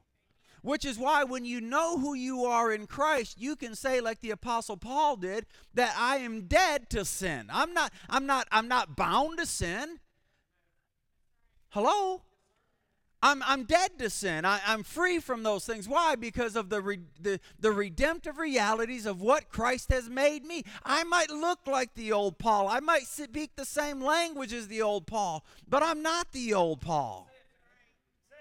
Which 0.65 0.83
is 0.83 0.97
why 0.97 1.23
when 1.23 1.45
you 1.45 1.61
know 1.61 1.99
who 1.99 2.15
you 2.15 2.45
are 2.45 2.71
in 2.71 2.87
Christ, 2.87 3.39
you 3.39 3.55
can 3.55 3.75
say 3.75 4.01
like 4.01 4.21
the 4.21 4.31
apostle 4.31 4.77
Paul 4.77 5.15
did 5.15 5.45
that 5.75 5.95
I 5.95 6.17
am 6.17 6.47
dead 6.47 6.89
to 6.89 7.05
sin. 7.05 7.51
I'm 7.53 7.71
not 7.75 7.93
I'm 8.09 8.25
not 8.25 8.47
I'm 8.51 8.67
not 8.67 8.95
bound 8.95 9.37
to 9.37 9.45
sin. 9.45 9.99
Hello? 11.69 12.23
I'm, 13.21 13.43
I'm 13.43 13.63
dead 13.63 13.99
to 13.99 14.09
sin. 14.09 14.43
I, 14.45 14.59
am 14.65 14.83
free 14.83 15.19
from 15.19 15.43
those 15.43 15.65
things. 15.65 15.87
Why? 15.87 16.15
Because 16.15 16.55
of 16.55 16.69
the, 16.69 16.79
re, 16.79 16.99
the, 17.19 17.39
the 17.59 17.71
redemptive 17.71 18.37
realities 18.37 19.07
of 19.07 19.19
what 19.19 19.49
Christ 19.49 19.91
has 19.91 20.07
made 20.07 20.45
me. 20.45 20.63
I 20.83 21.03
might 21.05 21.31
look 21.31 21.59
like 21.65 21.95
the 21.95 22.11
old 22.11 22.37
Paul. 22.37 22.67
I 22.67 22.81
might 22.81 23.07
speak 23.07 23.55
the 23.55 23.65
same 23.65 23.99
language 23.99 24.53
as 24.53 24.67
the 24.67 24.83
old 24.83 25.07
Paul, 25.07 25.43
but 25.67 25.81
I'm 25.81 26.03
not 26.03 26.33
the 26.33 26.53
old 26.53 26.81
Paul. 26.81 27.27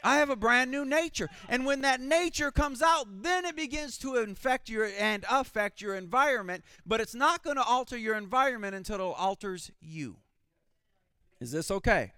I 0.04 0.16
have 0.16 0.28
a 0.28 0.36
brand 0.36 0.70
new 0.70 0.84
nature. 0.84 1.30
And 1.48 1.64
when 1.64 1.80
that 1.80 2.00
nature 2.00 2.50
comes 2.50 2.82
out, 2.82 3.22
then 3.22 3.46
it 3.46 3.56
begins 3.56 3.96
to 3.98 4.16
infect 4.16 4.68
your 4.68 4.88
and 4.98 5.24
affect 5.30 5.80
your 5.80 5.96
environment, 5.96 6.62
but 6.84 7.00
it's 7.00 7.14
not 7.14 7.42
going 7.42 7.56
to 7.56 7.64
alter 7.64 7.96
your 7.96 8.14
environment 8.14 8.76
until 8.76 8.96
it 8.96 9.14
alters 9.18 9.72
you. 9.80 10.18
Is 11.40 11.50
this 11.50 11.70
okay? 11.70 12.12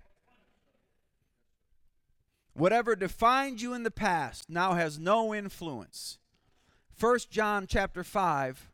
Whatever 2.53 2.97
defined 2.97 3.63
you 3.63 3.73
in 3.73 3.85
the 3.85 3.91
past 3.91 4.51
now 4.51 4.75
has 4.75 4.99
no 4.99 5.33
influence. 5.33 6.19
1 6.99 7.19
John 7.31 7.67
chapter 7.69 8.03
5 8.03 8.71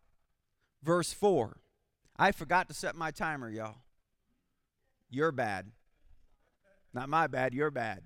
verse 0.82 1.12
4. 1.12 1.58
I 2.16 2.32
forgot 2.32 2.68
to 2.68 2.74
set 2.74 2.94
my 2.94 3.10
timer, 3.10 3.50
y'all. 3.50 3.76
You're 5.10 5.32
bad. 5.32 5.72
Not 6.94 7.08
my 7.08 7.26
bad, 7.26 7.54
you're 7.54 7.70
bad. 7.70 8.02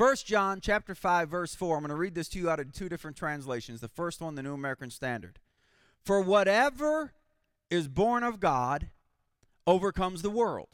First 0.00 0.26
John 0.26 0.62
chapter 0.62 0.94
5 0.94 1.28
verse 1.28 1.54
4. 1.54 1.76
I'm 1.76 1.82
going 1.82 1.90
to 1.90 1.94
read 1.94 2.14
this 2.14 2.30
to 2.30 2.38
you 2.38 2.48
out 2.48 2.58
of 2.58 2.72
two 2.72 2.88
different 2.88 3.18
translations. 3.18 3.82
The 3.82 3.88
first 3.88 4.22
one 4.22 4.34
the 4.34 4.42
New 4.42 4.54
American 4.54 4.88
Standard. 4.88 5.40
For 6.02 6.22
whatever 6.22 7.12
is 7.68 7.86
born 7.86 8.22
of 8.22 8.40
God 8.40 8.88
overcomes 9.66 10.22
the 10.22 10.30
world. 10.30 10.68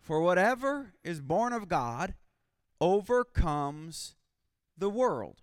For 0.00 0.20
whatever 0.20 0.94
is 1.02 1.20
born 1.20 1.52
of 1.52 1.68
God 1.68 2.14
overcomes 2.80 4.14
the 4.78 4.90
world. 4.90 5.42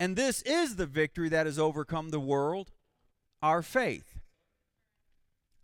And 0.00 0.16
this 0.16 0.40
is 0.40 0.76
the 0.76 0.86
victory 0.86 1.28
that 1.28 1.44
has 1.44 1.58
overcome 1.58 2.08
the 2.08 2.18
world, 2.18 2.70
our 3.42 3.60
faith. 3.60 4.20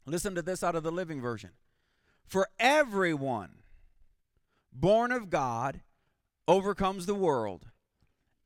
Listen 0.05 0.35
to 0.35 0.43
this 0.43 0.63
out 0.63 0.75
of 0.75 0.83
the 0.83 0.93
Living 0.93 1.23
Version. 1.23 1.53
For 2.27 2.47
everyone 2.59 3.58
born 4.81 5.13
of 5.13 5.31
God, 5.31 5.81
overcomes 6.47 7.07
the 7.07 7.15
world. 7.15 7.67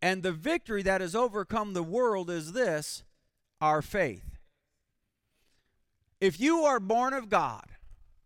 And 0.01 0.23
the 0.23 0.33
victory 0.33 0.83
that 0.83 1.01
has 1.01 1.15
overcome 1.15 1.75
the 1.75 1.83
world 1.83 2.31
is 2.31 2.53
this 2.53 3.05
our 3.61 3.81
faith. 3.81 4.39
If 6.21 6.41
you 6.41 6.65
are 6.65 6.81
born 6.81 7.15
of 7.15 7.29
God, 7.29 7.67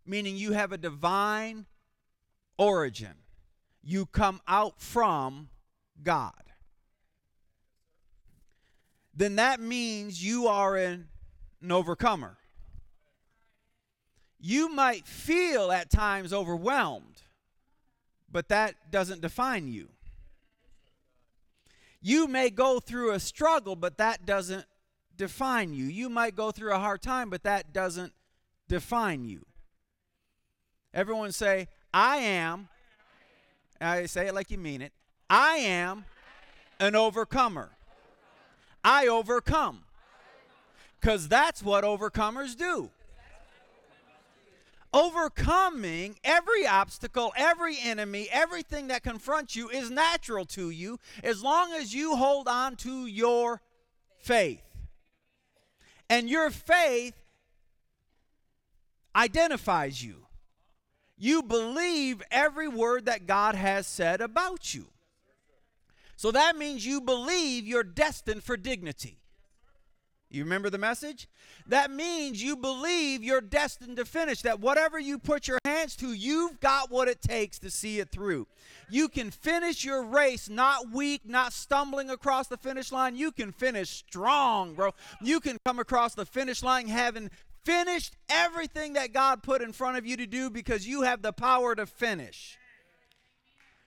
meaning 0.05 0.35
you 0.35 0.53
have 0.53 0.71
a 0.71 0.77
divine 0.77 1.67
origin, 2.57 3.13
you 3.83 4.05
come 4.07 4.41
out 4.47 4.81
from 4.81 5.49
God, 6.01 6.33
then 9.15 9.35
that 9.35 9.59
means 9.59 10.23
you 10.23 10.47
are 10.47 10.75
an, 10.75 11.07
an 11.61 11.71
overcomer. 11.71 12.37
You 14.39 14.69
might 14.69 15.07
feel 15.07 15.71
at 15.71 15.89
times 15.89 16.31
overwhelmed 16.31 17.23
but 18.31 18.49
that 18.49 18.91
doesn't 18.91 19.21
define 19.21 19.67
you. 19.67 19.89
You 22.01 22.27
may 22.27 22.49
go 22.49 22.79
through 22.79 23.11
a 23.11 23.19
struggle, 23.19 23.75
but 23.75 23.97
that 23.97 24.25
doesn't 24.25 24.65
define 25.15 25.73
you. 25.73 25.85
You 25.85 26.09
might 26.09 26.35
go 26.35 26.51
through 26.51 26.73
a 26.73 26.79
hard 26.79 27.01
time, 27.01 27.29
but 27.29 27.43
that 27.43 27.73
doesn't 27.73 28.13
define 28.67 29.25
you. 29.25 29.45
Everyone 30.93 31.31
say, 31.31 31.67
I 31.93 32.17
am. 32.17 32.69
I 33.79 34.05
say 34.05 34.27
it 34.27 34.35
like 34.35 34.51
you 34.51 34.57
mean 34.57 34.81
it. 34.81 34.93
I 35.29 35.57
am 35.57 36.05
an 36.79 36.95
overcomer. 36.95 37.71
I 38.83 39.07
overcome. 39.07 39.83
Because 40.99 41.27
that's 41.27 41.61
what 41.61 41.83
overcomers 41.83 42.57
do 42.57 42.89
overcoming 44.97 46.17
every 46.23 46.65
obstacle, 46.65 47.31
every 47.37 47.77
enemy, 47.79 48.27
everything 48.31 48.87
that 48.87 49.03
confronts 49.03 49.55
you 49.55 49.69
is 49.69 49.91
natural 49.91 50.43
to 50.43 50.71
you 50.71 50.97
as 51.23 51.43
long 51.43 51.71
as 51.71 51.93
you 51.93 52.15
hold 52.15 52.47
on 52.47 52.75
to 52.75 53.05
your 53.05 53.61
faith. 54.23 54.63
And 56.09 56.27
your 56.27 56.49
faith 56.49 57.13
identifies 59.15 60.03
you. 60.03 60.25
You 61.15 61.43
believe 61.43 62.23
every 62.31 62.67
word 62.67 63.05
that 63.05 63.27
God 63.27 63.53
has 63.53 63.85
said 63.85 64.19
about 64.19 64.73
you. 64.73 64.87
So 66.15 66.31
that 66.31 66.57
means 66.57 66.87
you 66.87 67.01
believe 67.01 67.67
you're 67.67 67.83
destined 67.83 68.43
for 68.43 68.57
dignity. 68.57 69.19
You 70.29 70.43
remember 70.43 70.69
the 70.69 70.77
message? 70.77 71.29
That 71.67 71.89
means 71.89 72.43
you 72.43 72.57
believe 72.57 73.23
you're 73.23 73.39
destined 73.39 73.95
to 73.95 74.03
finish, 74.03 74.41
that 74.41 74.59
whatever 74.59 74.99
you 74.99 75.19
put 75.19 75.47
your 75.47 75.59
hands 75.63 75.95
to, 75.97 76.11
you've 76.11 76.59
got 76.59 76.91
what 76.91 77.07
it 77.07 77.21
takes 77.21 77.59
to 77.59 77.71
see 77.71 77.99
it 77.99 78.11
through. 78.11 78.47
You 78.89 79.07
can 79.07 79.31
finish 79.31 79.85
your 79.85 80.03
race 80.03 80.49
not 80.49 80.91
weak, 80.91 81.21
not 81.25 81.53
stumbling 81.53 82.09
across 82.09 82.47
the 82.47 82.57
finish 82.57 82.91
line. 82.91 83.15
You 83.15 83.31
can 83.31 83.53
finish 83.53 83.89
strong, 83.89 84.73
bro. 84.73 84.91
You 85.21 85.39
can 85.39 85.57
come 85.65 85.79
across 85.79 86.13
the 86.13 86.25
finish 86.25 86.61
line 86.61 86.89
having 86.89 87.29
finished 87.63 88.15
everything 88.29 88.93
that 88.93 89.13
God 89.13 89.43
put 89.43 89.61
in 89.61 89.71
front 89.71 89.97
of 89.97 90.05
you 90.05 90.17
to 90.17 90.27
do 90.27 90.49
because 90.49 90.85
you 90.85 91.03
have 91.03 91.21
the 91.21 91.33
power 91.33 91.73
to 91.73 91.85
finish. 91.85 92.57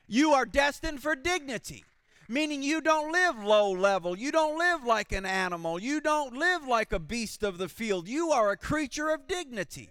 You 0.06 0.32
are 0.32 0.46
destined 0.46 1.02
for 1.02 1.14
dignity 1.14 1.84
meaning 2.30 2.62
you 2.62 2.80
don't 2.80 3.12
live 3.12 3.42
low 3.42 3.70
level. 3.70 4.16
You 4.16 4.30
don't 4.30 4.56
live 4.56 4.84
like 4.84 5.10
an 5.12 5.26
animal. 5.26 5.80
You 5.80 6.00
don't 6.00 6.34
live 6.34 6.66
like 6.66 6.92
a 6.92 7.00
beast 7.00 7.42
of 7.42 7.58
the 7.58 7.68
field. 7.68 8.08
You 8.08 8.30
are 8.30 8.50
a 8.50 8.56
creature 8.56 9.10
of 9.10 9.26
dignity. 9.26 9.90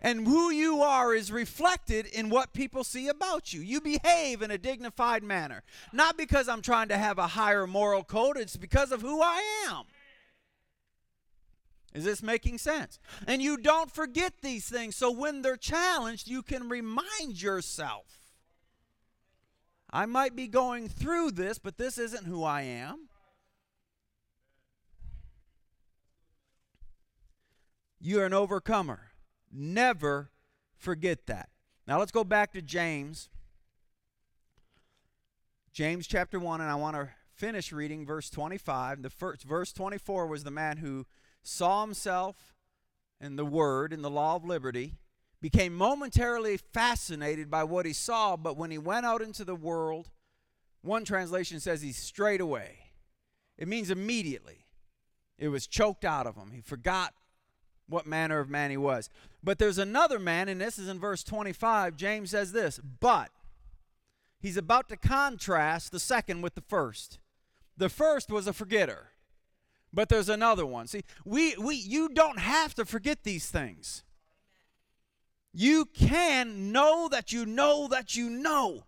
And 0.00 0.26
who 0.26 0.50
you 0.50 0.82
are 0.82 1.12
is 1.14 1.32
reflected 1.32 2.06
in 2.06 2.28
what 2.28 2.52
people 2.52 2.84
see 2.84 3.08
about 3.08 3.52
you. 3.52 3.60
You 3.60 3.80
behave 3.80 4.42
in 4.42 4.50
a 4.50 4.58
dignified 4.58 5.24
manner. 5.24 5.64
Not 5.92 6.16
because 6.16 6.48
I'm 6.48 6.62
trying 6.62 6.88
to 6.88 6.98
have 6.98 7.18
a 7.18 7.28
higher 7.28 7.66
moral 7.66 8.04
code, 8.04 8.36
it's 8.36 8.56
because 8.56 8.92
of 8.92 9.00
who 9.00 9.20
I 9.20 9.42
am. 9.68 9.84
Is 11.94 12.04
this 12.04 12.22
making 12.22 12.58
sense? 12.58 13.00
And 13.26 13.42
you 13.42 13.56
don't 13.56 13.90
forget 13.90 14.34
these 14.42 14.68
things. 14.68 14.94
So 14.94 15.10
when 15.10 15.42
they're 15.42 15.56
challenged, 15.56 16.28
you 16.28 16.42
can 16.42 16.68
remind 16.68 17.42
yourself 17.42 18.17
I 19.90 20.06
might 20.06 20.36
be 20.36 20.48
going 20.48 20.88
through 20.88 21.32
this, 21.32 21.58
but 21.58 21.78
this 21.78 21.96
isn't 21.98 22.26
who 22.26 22.44
I 22.44 22.62
am. 22.62 23.08
You're 28.00 28.26
an 28.26 28.34
overcomer. 28.34 29.12
Never 29.50 30.30
forget 30.76 31.26
that. 31.26 31.48
Now 31.86 31.98
let's 31.98 32.12
go 32.12 32.22
back 32.22 32.52
to 32.52 32.62
James. 32.62 33.30
James 35.72 36.06
chapter 36.06 36.38
1, 36.38 36.60
and 36.60 36.70
I 36.70 36.74
want 36.74 36.96
to 36.96 37.08
finish 37.34 37.72
reading 37.72 38.04
verse 38.04 38.28
25. 38.30 39.02
The 39.02 39.10
first 39.10 39.44
verse 39.44 39.72
24 39.72 40.26
was 40.26 40.44
the 40.44 40.50
man 40.50 40.78
who 40.78 41.06
saw 41.42 41.82
himself 41.82 42.54
in 43.20 43.36
the 43.36 43.44
word 43.44 43.92
in 43.92 44.02
the 44.02 44.10
law 44.10 44.36
of 44.36 44.44
liberty 44.44 44.98
became 45.40 45.74
momentarily 45.74 46.56
fascinated 46.56 47.50
by 47.50 47.64
what 47.64 47.86
he 47.86 47.92
saw, 47.92 48.36
but 48.36 48.56
when 48.56 48.70
he 48.70 48.78
went 48.78 49.06
out 49.06 49.22
into 49.22 49.44
the 49.44 49.54
world, 49.54 50.10
one 50.82 51.04
translation 51.04 51.60
says 51.60 51.82
he 51.82 51.92
strayed 51.92 52.40
away. 52.40 52.78
It 53.56 53.68
means 53.68 53.90
immediately. 53.90 54.66
It 55.38 55.48
was 55.48 55.66
choked 55.66 56.04
out 56.04 56.26
of 56.26 56.36
him. 56.36 56.50
He 56.52 56.60
forgot 56.60 57.14
what 57.88 58.06
manner 58.06 58.38
of 58.38 58.50
man 58.50 58.70
he 58.70 58.76
was. 58.76 59.08
But 59.42 59.58
there's 59.58 59.78
another 59.78 60.18
man, 60.18 60.48
and 60.48 60.60
this 60.60 60.78
is 60.78 60.88
in 60.88 60.98
verse 60.98 61.22
25. 61.22 61.96
James 61.96 62.30
says 62.30 62.52
this, 62.52 62.80
but 63.00 63.30
he's 64.40 64.56
about 64.56 64.88
to 64.88 64.96
contrast 64.96 65.92
the 65.92 66.00
second 66.00 66.42
with 66.42 66.54
the 66.54 66.60
first. 66.62 67.18
The 67.76 67.88
first 67.88 68.30
was 68.30 68.46
a 68.48 68.52
forgetter, 68.52 69.10
but 69.92 70.08
there's 70.08 70.28
another 70.28 70.66
one. 70.66 70.88
See, 70.88 71.02
we, 71.24 71.56
we, 71.56 71.76
you 71.76 72.08
don't 72.08 72.40
have 72.40 72.74
to 72.74 72.84
forget 72.84 73.22
these 73.22 73.48
things. 73.48 74.02
You 75.52 75.86
can 75.86 76.72
know 76.72 77.08
that 77.10 77.32
you 77.32 77.46
know 77.46 77.88
that 77.88 78.16
you 78.16 78.30
know. 78.30 78.84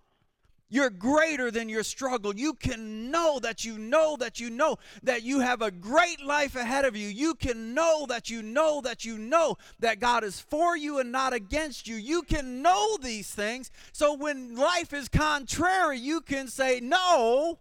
You're 0.72 0.88
greater 0.88 1.50
than 1.50 1.68
your 1.68 1.82
struggle. 1.82 2.32
You 2.36 2.54
can 2.54 3.10
know 3.10 3.40
that 3.40 3.64
you 3.64 3.76
know 3.76 4.16
that 4.20 4.38
you 4.38 4.50
know 4.50 4.76
that 5.02 5.24
you 5.24 5.40
have 5.40 5.62
a 5.62 5.72
great 5.72 6.24
life 6.24 6.54
ahead 6.54 6.84
of 6.84 6.94
you. 6.94 7.08
You 7.08 7.34
can 7.34 7.74
know 7.74 8.06
that 8.08 8.30
you 8.30 8.40
know 8.40 8.80
that 8.82 9.04
you 9.04 9.18
know 9.18 9.56
that 9.80 9.98
God 9.98 10.22
is 10.22 10.38
for 10.38 10.76
you 10.76 11.00
and 11.00 11.10
not 11.10 11.32
against 11.32 11.88
you. 11.88 11.96
You 11.96 12.22
can 12.22 12.62
know 12.62 12.96
these 13.02 13.34
things. 13.34 13.72
So 13.92 14.14
when 14.14 14.54
life 14.54 14.92
is 14.92 15.08
contrary, 15.08 15.98
you 15.98 16.20
can 16.20 16.46
say, 16.46 16.78
No, 16.78 17.58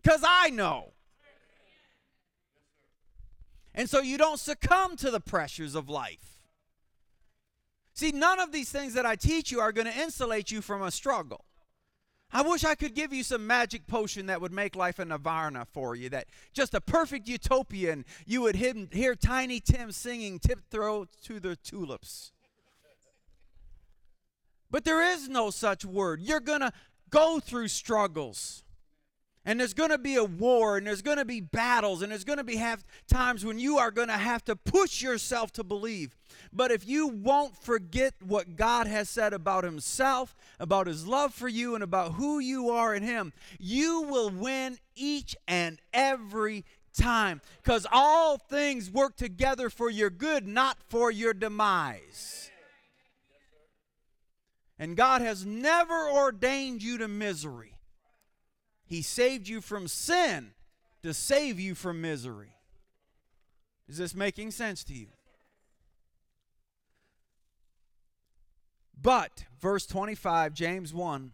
because 0.00 0.22
I 0.24 0.50
know. 0.50 0.92
And 3.74 3.90
so 3.90 4.00
you 4.00 4.16
don't 4.16 4.38
succumb 4.38 4.94
to 4.98 5.10
the 5.10 5.20
pressures 5.20 5.74
of 5.74 5.88
life. 5.88 6.31
See, 8.02 8.10
none 8.10 8.40
of 8.40 8.50
these 8.50 8.68
things 8.68 8.94
that 8.94 9.06
I 9.06 9.14
teach 9.14 9.52
you 9.52 9.60
are 9.60 9.70
going 9.70 9.86
to 9.86 9.96
insulate 9.96 10.50
you 10.50 10.60
from 10.60 10.82
a 10.82 10.90
struggle. 10.90 11.44
I 12.32 12.42
wish 12.42 12.64
I 12.64 12.74
could 12.74 12.96
give 12.96 13.12
you 13.12 13.22
some 13.22 13.46
magic 13.46 13.86
potion 13.86 14.26
that 14.26 14.40
would 14.40 14.52
make 14.52 14.74
life 14.74 14.98
a 14.98 15.04
nirvana 15.04 15.68
for 15.72 15.94
you, 15.94 16.08
that 16.08 16.26
just 16.52 16.74
a 16.74 16.80
perfect 16.80 17.28
utopia, 17.28 17.92
and 17.92 18.04
you 18.26 18.42
would 18.42 18.56
hear, 18.56 19.14
Tiny 19.14 19.60
Tim 19.60 19.92
singing 19.92 20.40
Tiptoe 20.40 21.06
to 21.26 21.38
the 21.38 21.54
Tulips. 21.54 22.32
But 24.68 24.82
there 24.82 25.00
is 25.00 25.28
no 25.28 25.50
such 25.50 25.84
word. 25.84 26.20
You're 26.22 26.40
going 26.40 26.62
to 26.62 26.72
go 27.08 27.38
through 27.38 27.68
struggles. 27.68 28.64
And 29.44 29.58
there's 29.58 29.74
going 29.74 29.90
to 29.90 29.98
be 29.98 30.14
a 30.14 30.24
war, 30.24 30.76
and 30.76 30.86
there's 30.86 31.02
going 31.02 31.16
to 31.16 31.24
be 31.24 31.40
battles, 31.40 32.00
and 32.00 32.12
there's 32.12 32.22
going 32.22 32.38
to 32.38 32.44
be 32.44 32.56
have 32.56 32.84
times 33.08 33.44
when 33.44 33.58
you 33.58 33.76
are 33.78 33.90
going 33.90 34.06
to 34.06 34.14
have 34.14 34.44
to 34.44 34.54
push 34.54 35.02
yourself 35.02 35.52
to 35.54 35.64
believe. 35.64 36.16
But 36.52 36.70
if 36.70 36.86
you 36.86 37.08
won't 37.08 37.56
forget 37.56 38.14
what 38.24 38.54
God 38.54 38.86
has 38.86 39.10
said 39.10 39.32
about 39.32 39.64
Himself, 39.64 40.36
about 40.60 40.86
His 40.86 41.08
love 41.08 41.34
for 41.34 41.48
you, 41.48 41.74
and 41.74 41.82
about 41.82 42.12
who 42.12 42.38
you 42.38 42.70
are 42.70 42.94
in 42.94 43.02
Him, 43.02 43.32
you 43.58 44.02
will 44.02 44.30
win 44.30 44.78
each 44.94 45.34
and 45.48 45.80
every 45.92 46.64
time. 46.96 47.40
Because 47.62 47.84
all 47.90 48.38
things 48.38 48.90
work 48.92 49.16
together 49.16 49.70
for 49.70 49.90
your 49.90 50.10
good, 50.10 50.46
not 50.46 50.78
for 50.88 51.10
your 51.10 51.34
demise. 51.34 52.50
And 54.78 54.96
God 54.96 55.20
has 55.20 55.44
never 55.44 56.08
ordained 56.10 56.82
you 56.82 56.98
to 56.98 57.08
misery. 57.08 57.71
He 58.92 59.00
saved 59.00 59.48
you 59.48 59.62
from 59.62 59.88
sin 59.88 60.50
to 61.02 61.14
save 61.14 61.58
you 61.58 61.74
from 61.74 62.02
misery. 62.02 62.58
Is 63.88 63.96
this 63.96 64.14
making 64.14 64.50
sense 64.50 64.84
to 64.84 64.92
you? 64.92 65.06
But, 69.00 69.46
verse 69.58 69.86
25, 69.86 70.52
James 70.52 70.92
1, 70.92 71.32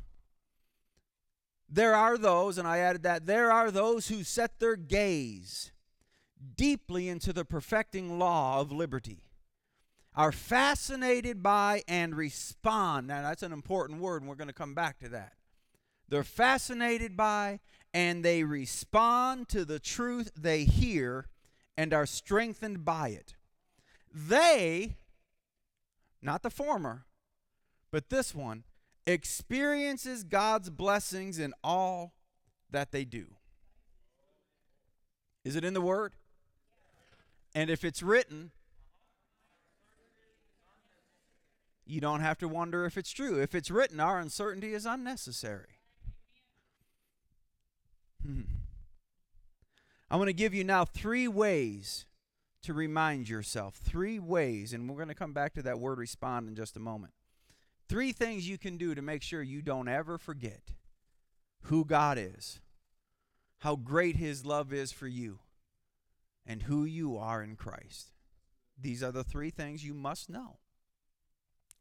there 1.69 1.97
are 1.97 2.17
those, 2.17 2.59
and 2.59 2.69
I 2.69 2.79
added 2.79 3.03
that, 3.03 3.27
there 3.27 3.51
are 3.51 3.73
those 3.73 4.07
who 4.07 4.23
set 4.23 4.61
their 4.61 4.77
gaze 4.77 5.73
deeply 6.57 7.09
into 7.09 7.33
the 7.33 7.45
perfecting 7.45 8.21
law 8.21 8.61
of 8.61 8.71
liberty, 8.71 9.25
are 10.15 10.31
fascinated 10.31 11.43
by 11.43 11.83
and 11.89 12.15
respond. 12.15 13.09
Now, 13.09 13.23
that's 13.23 13.43
an 13.43 13.53
important 13.53 14.01
word, 14.01 14.23
and 14.23 14.29
we're 14.29 14.37
going 14.37 14.47
to 14.47 14.55
come 14.55 14.75
back 14.75 15.01
to 15.01 15.09
that 15.09 15.33
they're 16.09 16.25
fascinated 16.25 17.17
by, 17.17 17.61
and 17.93 18.25
they 18.25 18.45
respond 18.45 19.49
to 19.49 19.65
the 19.65 19.79
truth 19.79 20.33
they 20.37 20.65
hear 20.65 21.27
and 21.77 21.93
are 21.93 22.07
strengthened 22.07 22.85
by 22.85 23.09
it. 23.09 23.35
They, 24.13 24.97
not 26.23 26.43
the 26.43 26.51
former, 26.51 27.05
but 27.91 28.11
this 28.11 28.35
one, 28.35 28.65
experiences 29.07 30.25
God's 30.25 30.71
blessings 30.71 31.39
in 31.39 31.55
all 31.63 32.15
that 32.71 32.93
they 32.93 33.05
do. 33.05 33.27
Is 35.45 35.57
it 35.57 35.65
in 35.65 35.73
the 35.73 35.81
Word? 35.81 36.15
And 37.55 37.71
if 37.71 37.85
it's 37.85 38.03
written, 38.03 38.51
you 41.87 42.01
don't 42.01 42.21
have 42.21 42.39
to 42.39 42.49
wonder 42.49 42.85
if 42.85 42.99
it's 42.99 43.11
true. 43.11 43.41
If 43.41 43.55
it's 43.55 43.71
written, 43.71 43.99
our 43.99 44.19
uncertainty 44.19 44.75
is 44.75 44.85
unnecessary. 44.85 45.78
I'm 50.11 50.19
going 50.19 50.27
to 50.29 50.33
give 50.33 50.55
you 50.55 50.65
now 50.65 50.85
three 50.85 51.29
ways 51.29 52.07
to 52.63 52.73
remind 52.73 53.29
yourself. 53.29 53.77
Three 53.77 54.19
ways, 54.19 54.73
and 54.73 54.89
we're 54.89 54.97
going 54.97 55.09
to 55.09 55.15
come 55.15 55.33
back 55.33 55.55
to 55.55 55.63
that 55.63 55.79
word 55.79 55.99
respond 55.99 56.49
in 56.49 56.55
just 56.55 56.77
a 56.77 56.81
moment. 56.81 57.13
Three 57.89 58.13
things 58.13 58.49
you 58.49 58.59
can 58.59 58.77
do 58.77 58.95
to 58.95 59.03
make 59.03 59.23
sure 59.23 59.43
you 59.43 59.63
don't 59.63 59.89
ever 59.89 60.19
forget 60.19 60.73
who 61.63 61.85
God 61.85 62.19
is, 62.19 62.61
how 63.59 63.77
great 63.77 64.17
His 64.17 64.45
love 64.45 64.73
is 64.73 64.93
for 64.93 65.07
you, 65.07 65.41
and 66.47 66.63
who 66.63 66.85
you 66.85 67.17
are 67.17 67.43
in 67.43 67.57
Christ. 67.57 68.13
These 68.81 69.03
are 69.03 69.13
the 69.13 69.25
three 69.25 69.51
things 69.51 69.85
you 69.85 69.95
must 69.95 70.31
know. 70.31 70.59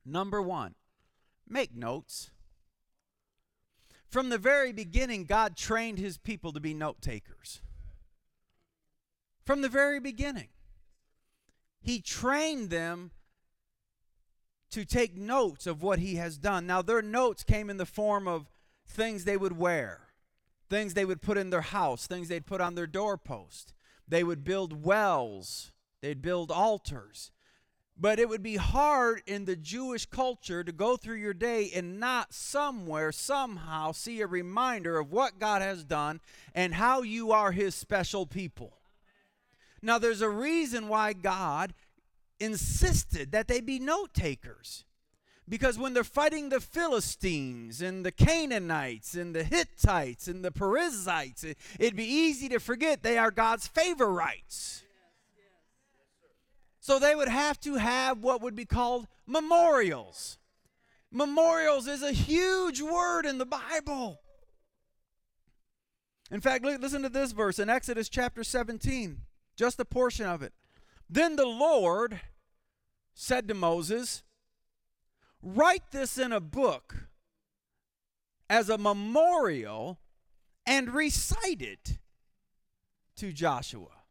Number 0.06 0.42
one, 0.42 0.76
make 1.48 1.76
notes. 1.76 2.32
From 4.10 4.30
the 4.30 4.38
very 4.38 4.72
beginning, 4.72 5.26
God 5.26 5.58
trained 5.58 6.00
his 6.00 6.18
people 6.18 6.54
to 6.54 6.60
be 6.62 6.74
note 6.74 7.02
takers. 7.02 7.62
From 9.48 9.62
the 9.62 9.70
very 9.70 10.02
beginning, 10.02 10.50
he 11.80 12.02
trained 12.02 12.70
them 12.70 13.12
to 14.72 14.84
take 14.84 15.16
notes 15.16 15.66
of 15.66 15.82
what 15.82 16.00
he 16.00 16.16
has 16.16 16.38
done. 16.38 16.68
Now, 16.68 16.82
their 16.82 17.02
notes 17.02 17.46
came 17.46 17.70
in 17.70 17.78
the 17.78 17.86
form 17.86 18.28
of 18.28 18.52
things 18.86 19.24
they 19.24 19.38
would 19.38 19.58
wear, 19.58 20.10
things 20.70 20.96
they 20.96 21.06
would 21.06 21.22
put 21.22 21.38
in 21.38 21.50
their 21.50 21.62
house, 21.62 22.08
things 22.08 22.28
they'd 22.28 22.46
put 22.46 22.60
on 22.60 22.76
their 22.76 22.88
doorpost. 22.88 23.74
they 24.06 24.22
would 24.22 24.44
build 24.44 24.84
wells, 24.84 25.72
they'd 26.02 26.22
build 26.22 26.52
altars. 26.52 27.32
But 27.98 28.20
it 28.20 28.28
would 28.28 28.44
be 28.44 28.58
hard 28.58 29.22
in 29.26 29.46
the 29.46 29.56
Jewish 29.56 30.08
culture 30.08 30.62
to 30.62 30.74
go 30.74 30.98
through 30.98 31.20
your 31.20 31.34
day 31.34 31.72
and 31.74 32.02
not 32.02 32.34
somewhere, 32.34 33.14
somehow 33.14 33.94
see 33.94 34.20
a 34.20 34.28
reminder 34.28 35.00
of 35.00 35.10
what 35.10 35.40
God 35.40 35.62
has 35.62 35.86
done 35.86 36.20
and 36.54 36.74
how 36.74 37.02
you 37.02 37.32
are 37.32 37.54
His 37.54 37.76
special 37.76 38.26
people. 38.26 38.77
Now, 39.82 39.98
there's 39.98 40.22
a 40.22 40.30
reason 40.30 40.88
why 40.88 41.14
God 41.14 41.74
insisted 42.40 43.32
that 43.32 43.48
they 43.48 43.62
be 43.62 43.80
note 43.80 44.14
takers. 44.14 44.86
Because 45.50 45.80
when 45.80 45.94
they're 45.94 46.04
fighting 46.04 46.50
the 46.50 46.60
Philistines 46.60 47.82
and 47.82 48.06
the 48.06 48.12
Canaanites 48.12 49.14
and 49.14 49.34
the 49.34 49.44
Hittites 49.44 50.28
and 50.28 50.44
the 50.44 50.52
Perizzites, 50.52 51.46
it'd 51.80 51.96
be 51.96 52.04
easy 52.04 52.50
to 52.50 52.60
forget 52.60 53.02
they 53.02 53.18
are 53.18 53.32
God's 53.32 53.66
favorites. 53.66 54.84
So 56.82 57.00
they 57.00 57.16
would 57.16 57.30
have 57.30 57.60
to 57.62 57.76
have 57.76 58.20
what 58.20 58.42
would 58.42 58.56
be 58.56 58.66
called 58.66 59.08
memorials. 59.26 60.38
Memorials 61.12 61.88
is 61.88 62.04
a 62.04 62.12
huge 62.12 62.82
word 62.82 63.26
in 63.26 63.38
the 63.38 63.46
Bible. 63.46 64.20
In 66.30 66.42
fact, 66.42 66.66
listen 66.66 67.04
to 67.04 67.10
this 67.10 67.32
verse 67.32 67.58
in 67.58 67.70
Exodus 67.70 68.10
chapter 68.10 68.44
17, 68.44 69.22
just 69.58 69.80
a 69.80 69.86
portion 69.86 70.26
of 70.26 70.42
it. 70.42 70.54
Then 71.10 71.36
the 71.36 71.46
Lord 71.46 72.22
said 73.14 73.48
to 73.48 73.54
Moses, 73.54 74.24
Write 75.42 75.92
this 75.92 76.18
in 76.18 76.32
a 76.32 76.40
book 76.40 77.08
as 78.50 78.70
a 78.70 78.78
memorial 78.78 80.00
and 80.66 80.94
recite 80.94 81.62
it 81.62 81.98
to 83.18 83.34
Joshua. 83.34 84.04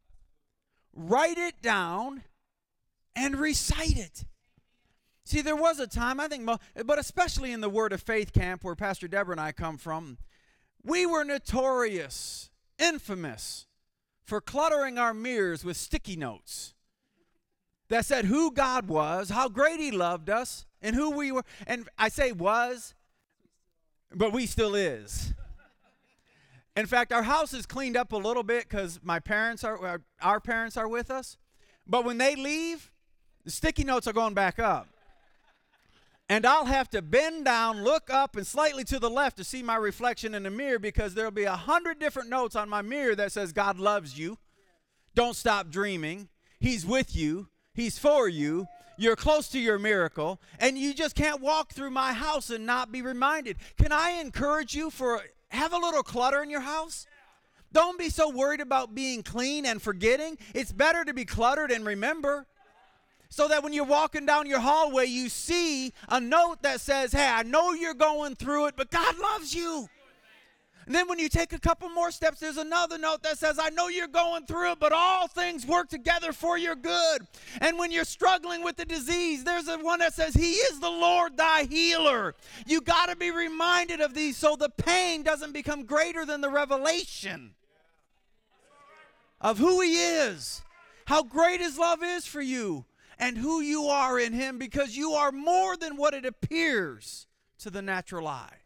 Write 0.93 1.37
it 1.37 1.61
down 1.61 2.23
and 3.15 3.37
recite 3.37 3.97
it. 3.97 4.25
See, 5.25 5.41
there 5.41 5.55
was 5.55 5.79
a 5.79 5.87
time, 5.87 6.19
I 6.19 6.27
think, 6.27 6.49
but 6.85 6.99
especially 6.99 7.51
in 7.51 7.61
the 7.61 7.69
Word 7.69 7.93
of 7.93 8.01
Faith 8.01 8.33
camp 8.33 8.63
where 8.63 8.75
Pastor 8.75 9.07
Deborah 9.07 9.33
and 9.33 9.41
I 9.41 9.51
come 9.51 9.77
from, 9.77 10.17
we 10.83 11.05
were 11.05 11.23
notorious, 11.23 12.49
infamous 12.79 13.66
for 14.27 14.41
cluttering 14.41 14.97
our 14.97 15.13
mirrors 15.13 15.63
with 15.63 15.77
sticky 15.77 16.17
notes 16.17 16.73
that 17.87 18.05
said 18.05 18.25
who 18.25 18.51
God 18.51 18.89
was, 18.89 19.29
how 19.29 19.47
great 19.47 19.79
He 19.79 19.89
loved 19.89 20.29
us, 20.29 20.65
and 20.81 20.95
who 20.95 21.11
we 21.11 21.31
were. 21.31 21.45
And 21.65 21.87
I 21.97 22.09
say 22.09 22.33
was, 22.33 22.93
but 24.13 24.33
we 24.33 24.45
still 24.45 24.75
is. 24.75 25.33
In 26.75 26.85
fact, 26.85 27.13
our 27.13 27.23
house 27.23 27.53
is 27.53 27.65
cleaned 27.65 27.95
up 27.95 28.11
a 28.11 28.17
little 28.17 28.43
bit 28.43 28.67
because 28.67 28.99
my 29.01 29.19
parents 29.19 29.63
are, 29.63 30.01
our 30.21 30.39
parents 30.41 30.75
are 30.75 30.89
with 30.89 31.09
us. 31.09 31.37
But 31.87 32.03
when 32.03 32.17
they 32.17 32.35
leave, 32.35 32.91
the 33.45 33.51
sticky 33.51 33.85
notes 33.85 34.07
are 34.07 34.13
going 34.13 34.33
back 34.33 34.59
up. 34.59 34.87
And 36.29 36.45
I'll 36.45 36.65
have 36.65 36.89
to 36.89 37.01
bend 37.01 37.45
down, 37.45 37.83
look 37.83 38.09
up, 38.09 38.35
and 38.35 38.45
slightly 38.45 38.83
to 38.85 38.99
the 38.99 39.09
left 39.09 39.37
to 39.37 39.45
see 39.45 39.63
my 39.63 39.77
reflection 39.77 40.35
in 40.35 40.43
the 40.43 40.49
mirror 40.49 40.79
because 40.79 41.13
there'll 41.13 41.31
be 41.31 41.45
a 41.45 41.55
hundred 41.55 41.99
different 41.99 42.29
notes 42.29 42.55
on 42.55 42.67
my 42.67 42.81
mirror 42.81 43.15
that 43.15 43.31
says, 43.31 43.53
God 43.53 43.79
loves 43.79 44.19
you. 44.19 44.37
Don't 45.15 45.35
stop 45.35 45.69
dreaming. 45.69 46.27
He's 46.59 46.85
with 46.85 47.15
you. 47.15 47.47
He's 47.73 47.97
for 47.97 48.27
you. 48.27 48.67
You're 48.97 49.15
close 49.15 49.47
to 49.49 49.59
your 49.59 49.77
miracle, 49.77 50.41
and 50.59 50.77
you 50.77 50.93
just 50.93 51.15
can't 51.15 51.39
walk 51.39 51.71
through 51.71 51.91
my 51.91 52.13
house 52.13 52.49
and 52.49 52.65
not 52.65 52.91
be 52.91 53.01
reminded. 53.01 53.57
Can 53.77 53.91
I 53.91 54.19
encourage 54.19 54.75
you 54.75 54.89
for 54.89 55.21
have 55.49 55.71
a 55.71 55.77
little 55.77 56.03
clutter 56.03 56.41
in 56.41 56.49
your 56.49 56.61
house? 56.61 57.05
Don't 57.71 57.99
be 57.99 58.09
so 58.09 58.29
worried 58.29 58.59
about 58.59 58.95
being 58.95 59.21
clean 59.21 59.65
and 59.65 59.81
forgetting. 59.81 60.37
It's 60.55 60.71
better 60.71 61.05
to 61.05 61.13
be 61.13 61.25
cluttered 61.25 61.71
and 61.71 61.85
remember. 61.85 62.47
So 63.29 63.47
that 63.47 63.63
when 63.63 63.73
you're 63.73 63.85
walking 63.85 64.25
down 64.25 64.47
your 64.47 64.59
hallway, 64.59 65.05
you 65.05 65.29
see 65.29 65.93
a 66.07 66.19
note 66.19 66.61
that 66.61 66.81
says, 66.81 67.11
Hey, 67.11 67.27
I 67.27 67.43
know 67.43 67.73
you're 67.73 67.93
going 67.93 68.35
through 68.35 68.67
it, 68.67 68.75
but 68.77 68.89
God 68.89 69.17
loves 69.19 69.53
you. 69.53 69.89
And 70.87 70.95
then 70.95 71.09
when 71.09 71.19
you 71.19 71.27
take 71.27 71.51
a 71.51 71.59
couple 71.59 71.89
more 71.89 72.11
steps, 72.11 72.39
there's 72.39 72.55
another 72.55 72.97
note 72.97 73.21
that 73.23 73.37
says, 73.37 73.59
I 73.61 73.69
know 73.71 73.89
you're 73.89 74.07
going 74.07 74.45
through 74.45 74.71
it, 74.71 74.79
but 74.79 74.93
all 74.93 75.27
things 75.27 75.67
work 75.67 75.89
together 75.89 76.31
for 76.31 76.57
your 76.57 76.75
good. 76.75 77.27
And 77.59 77.77
when 77.77 77.91
you're 77.91 78.05
struggling 78.05 78.63
with 78.63 78.77
the 78.77 78.85
disease, 78.85 79.43
there's 79.43 79.67
a 79.67 79.77
one 79.79 79.99
that 79.99 80.13
says, 80.13 80.33
He 80.33 80.53
is 80.53 80.79
the 80.79 80.89
Lord 80.89 81.35
thy 81.35 81.63
healer. 81.63 82.35
You 82.65 82.79
got 82.79 83.07
to 83.09 83.17
be 83.17 83.31
reminded 83.31 83.99
of 83.99 84.13
these 84.13 84.37
so 84.37 84.55
the 84.55 84.69
pain 84.69 85.23
doesn't 85.23 85.51
become 85.51 85.83
greater 85.83 86.25
than 86.25 86.39
the 86.39 86.49
revelation 86.49 87.53
of 89.41 89.57
who 89.57 89.81
He 89.81 89.97
is, 89.97 90.61
how 91.05 91.21
great 91.21 91.59
His 91.59 91.77
love 91.77 91.99
is 92.01 92.25
for 92.25 92.41
you, 92.41 92.85
and 93.17 93.37
who 93.37 93.61
you 93.61 93.85
are 93.85 94.19
in 94.19 94.33
Him 94.33 94.57
because 94.57 94.95
you 94.95 95.11
are 95.11 95.31
more 95.31 95.75
than 95.75 95.97
what 95.97 96.13
it 96.13 96.25
appears 96.25 97.27
to 97.59 97.69
the 97.69 97.81
natural 97.81 98.27
eye 98.27 98.59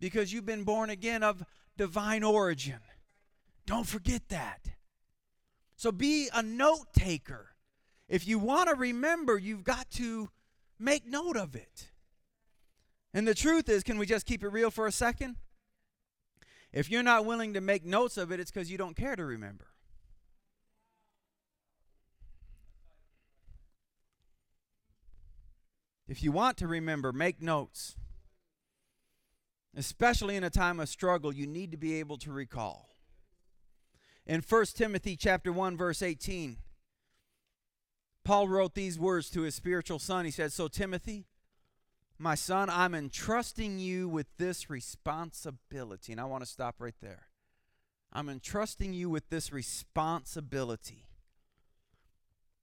because 0.00 0.32
you've 0.32 0.46
been 0.46 0.64
born 0.64 0.90
again 0.90 1.22
of 1.22 1.44
divine 1.76 2.24
origin. 2.24 2.80
Don't 3.66 3.86
forget 3.86 4.28
that. 4.30 4.70
So 5.76 5.92
be 5.92 6.28
a 6.34 6.42
note 6.42 6.92
taker. 6.92 7.50
If 8.08 8.26
you 8.26 8.38
want 8.38 8.68
to 8.70 8.74
remember, 8.74 9.38
you've 9.38 9.62
got 9.62 9.90
to 9.92 10.30
make 10.78 11.06
note 11.06 11.36
of 11.36 11.54
it. 11.54 11.90
And 13.14 13.28
the 13.28 13.34
truth 13.34 13.68
is, 13.68 13.82
can 13.82 13.98
we 13.98 14.06
just 14.06 14.26
keep 14.26 14.42
it 14.42 14.48
real 14.48 14.70
for 14.70 14.86
a 14.86 14.92
second? 14.92 15.36
If 16.72 16.90
you're 16.90 17.02
not 17.02 17.24
willing 17.24 17.54
to 17.54 17.60
make 17.60 17.84
notes 17.84 18.16
of 18.16 18.32
it, 18.32 18.40
it's 18.40 18.50
because 18.50 18.70
you 18.70 18.78
don't 18.78 18.96
care 18.96 19.16
to 19.16 19.24
remember. 19.24 19.66
If 26.10 26.24
you 26.24 26.32
want 26.32 26.56
to 26.56 26.66
remember, 26.66 27.12
make 27.12 27.40
notes. 27.40 27.94
Especially 29.76 30.34
in 30.34 30.42
a 30.42 30.50
time 30.50 30.80
of 30.80 30.88
struggle, 30.88 31.32
you 31.32 31.46
need 31.46 31.70
to 31.70 31.76
be 31.76 32.00
able 32.00 32.18
to 32.18 32.32
recall. 32.32 32.96
In 34.26 34.40
1 34.42 34.64
Timothy 34.74 35.14
chapter 35.14 35.52
1 35.52 35.76
verse 35.76 36.02
18, 36.02 36.58
Paul 38.24 38.48
wrote 38.48 38.74
these 38.74 38.98
words 38.98 39.30
to 39.30 39.42
his 39.42 39.54
spiritual 39.54 40.00
son. 40.00 40.24
He 40.24 40.32
said, 40.32 40.52
"So 40.52 40.66
Timothy, 40.66 41.28
my 42.18 42.34
son, 42.34 42.68
I'm 42.68 42.92
entrusting 42.92 43.78
you 43.78 44.08
with 44.08 44.26
this 44.36 44.68
responsibility." 44.68 46.10
And 46.10 46.20
I 46.20 46.24
want 46.24 46.42
to 46.42 46.50
stop 46.50 46.80
right 46.80 46.98
there. 47.00 47.28
I'm 48.12 48.28
entrusting 48.28 48.92
you 48.92 49.08
with 49.08 49.28
this 49.28 49.52
responsibility. 49.52 51.08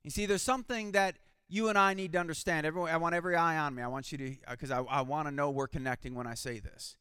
You 0.03 0.11
see, 0.11 0.25
there's 0.25 0.43
something 0.43 0.91
that 0.91 1.17
you 1.49 1.69
and 1.69 1.77
I 1.77 1.93
need 1.93 2.11
to 2.13 2.19
understand. 2.19 2.65
Everyone, 2.65 2.91
I 2.91 2.97
want 2.97 3.15
every 3.15 3.35
eye 3.35 3.57
on 3.57 3.73
me. 3.73 3.81
I 3.81 3.87
want 3.87 4.11
you 4.11 4.17
to, 4.17 4.31
uh, 4.47 4.51
because 4.51 4.71
I, 4.71 4.81
I 4.81 5.01
want 5.01 5.27
to 5.27 5.33
know 5.33 5.49
we're 5.49 5.67
connecting 5.67 6.13
when 6.13 6.27
I 6.27 6.33
say 6.33 6.59
this. 6.59 6.97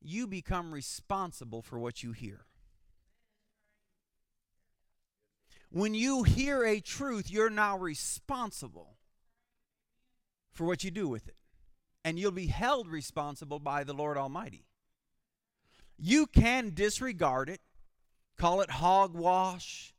You 0.00 0.26
become 0.26 0.72
responsible 0.72 1.62
for 1.62 1.78
what 1.78 2.02
you 2.02 2.12
hear. 2.12 2.46
When 5.70 5.94
you 5.94 6.22
hear 6.22 6.64
a 6.64 6.80
truth, 6.80 7.30
you're 7.30 7.50
now 7.50 7.76
responsible 7.76 8.96
for 10.50 10.64
what 10.64 10.82
you 10.82 10.90
do 10.90 11.08
with 11.08 11.28
it. 11.28 11.36
And 12.04 12.18
you'll 12.18 12.32
be 12.32 12.46
held 12.46 12.88
responsible 12.88 13.58
by 13.58 13.84
the 13.84 13.92
Lord 13.92 14.16
Almighty. 14.16 14.66
You 15.98 16.26
can 16.26 16.70
disregard 16.74 17.48
it, 17.48 17.60
call 18.38 18.60
it 18.60 18.70
hogwash, 18.70 19.92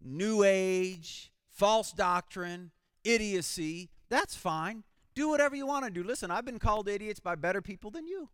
new 0.00 0.44
age, 0.44 1.29
false 1.60 1.92
doctrine, 1.92 2.70
idiocy. 3.04 3.90
That's 4.08 4.34
fine. 4.34 4.82
Do 5.14 5.28
whatever 5.28 5.54
you 5.54 5.66
want 5.66 5.84
to 5.84 5.90
do. 5.90 6.02
Listen, 6.02 6.30
I've 6.30 6.46
been 6.46 6.58
called 6.58 6.88
idiots 6.88 7.20
by 7.20 7.34
better 7.34 7.60
people 7.60 7.90
than 7.90 8.06
you. 8.06 8.30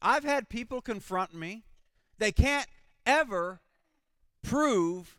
I've 0.00 0.24
had 0.24 0.48
people 0.48 0.80
confront 0.80 1.34
me. 1.34 1.64
They 2.16 2.32
can't 2.32 2.68
ever 3.04 3.60
prove 4.42 5.18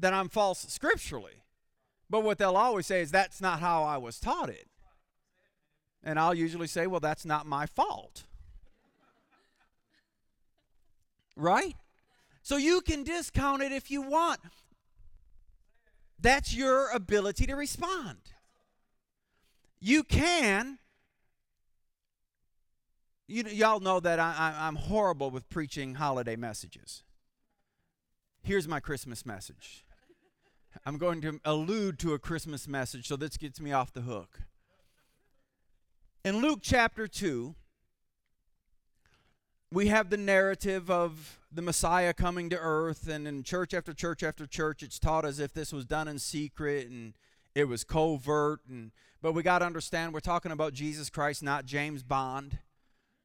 that 0.00 0.14
I'm 0.14 0.30
false 0.30 0.60
scripturally. 0.70 1.44
But 2.08 2.24
what 2.24 2.38
they'll 2.38 2.56
always 2.56 2.86
say 2.86 3.02
is, 3.02 3.10
that's 3.10 3.42
not 3.42 3.60
how 3.60 3.82
I 3.84 3.98
was 3.98 4.18
taught 4.18 4.48
it. 4.48 4.68
And 6.02 6.18
I'll 6.18 6.34
usually 6.34 6.66
say, 6.66 6.86
well, 6.86 6.98
that's 6.98 7.26
not 7.26 7.44
my 7.44 7.66
fault. 7.66 8.22
Right? 11.36 11.76
So 12.42 12.56
you 12.56 12.80
can 12.80 13.04
discount 13.04 13.62
it 13.62 13.70
if 13.70 13.90
you 13.90 14.00
want. 14.00 14.40
That's 16.22 16.54
your 16.54 16.88
ability 16.90 17.46
to 17.46 17.54
respond. 17.56 18.18
You 19.80 20.04
can. 20.04 20.78
You, 23.26 23.44
y'all 23.44 23.80
know 23.80 23.98
that 23.98 24.20
I, 24.20 24.34
I, 24.38 24.66
I'm 24.68 24.76
horrible 24.76 25.30
with 25.30 25.48
preaching 25.48 25.96
holiday 25.96 26.36
messages. 26.36 27.02
Here's 28.42 28.68
my 28.68 28.78
Christmas 28.78 29.26
message. 29.26 29.84
I'm 30.86 30.96
going 30.96 31.20
to 31.22 31.40
allude 31.44 31.98
to 32.00 32.14
a 32.14 32.18
Christmas 32.18 32.68
message, 32.68 33.08
so 33.08 33.16
this 33.16 33.36
gets 33.36 33.60
me 33.60 33.72
off 33.72 33.92
the 33.92 34.02
hook. 34.02 34.42
In 36.24 36.40
Luke 36.40 36.60
chapter 36.62 37.08
2, 37.08 37.54
we 39.72 39.86
have 39.86 40.10
the 40.10 40.18
narrative 40.18 40.90
of 40.90 41.40
the 41.50 41.62
Messiah 41.62 42.12
coming 42.12 42.50
to 42.50 42.58
earth, 42.58 43.08
and 43.08 43.26
in 43.26 43.42
church 43.42 43.72
after 43.72 43.94
church 43.94 44.22
after 44.22 44.46
church, 44.46 44.82
it's 44.82 44.98
taught 44.98 45.24
as 45.24 45.38
if 45.38 45.54
this 45.54 45.72
was 45.72 45.86
done 45.86 46.08
in 46.08 46.18
secret 46.18 46.88
and 46.88 47.14
it 47.54 47.64
was 47.64 47.82
covert. 47.82 48.60
And 48.68 48.92
but 49.22 49.32
we 49.32 49.42
got 49.42 49.60
to 49.60 49.66
understand 49.66 50.12
we're 50.12 50.20
talking 50.20 50.52
about 50.52 50.74
Jesus 50.74 51.08
Christ, 51.08 51.42
not 51.42 51.64
James 51.64 52.02
Bond, 52.02 52.58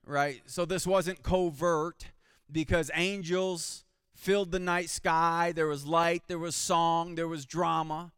right? 0.05 0.41
So 0.45 0.63
this 0.63 0.87
wasn't 0.87 1.21
covert 1.21 2.05
because 2.49 2.89
angels 2.95 3.83
filled 4.15 4.51
the 4.51 4.59
night 4.59 4.89
sky. 4.89 5.51
There 5.53 5.67
was 5.67 5.85
light, 5.85 6.23
there 6.27 6.39
was 6.39 6.55
song, 6.55 7.15
there 7.15 7.27
was 7.27 7.45
drama 7.45 8.13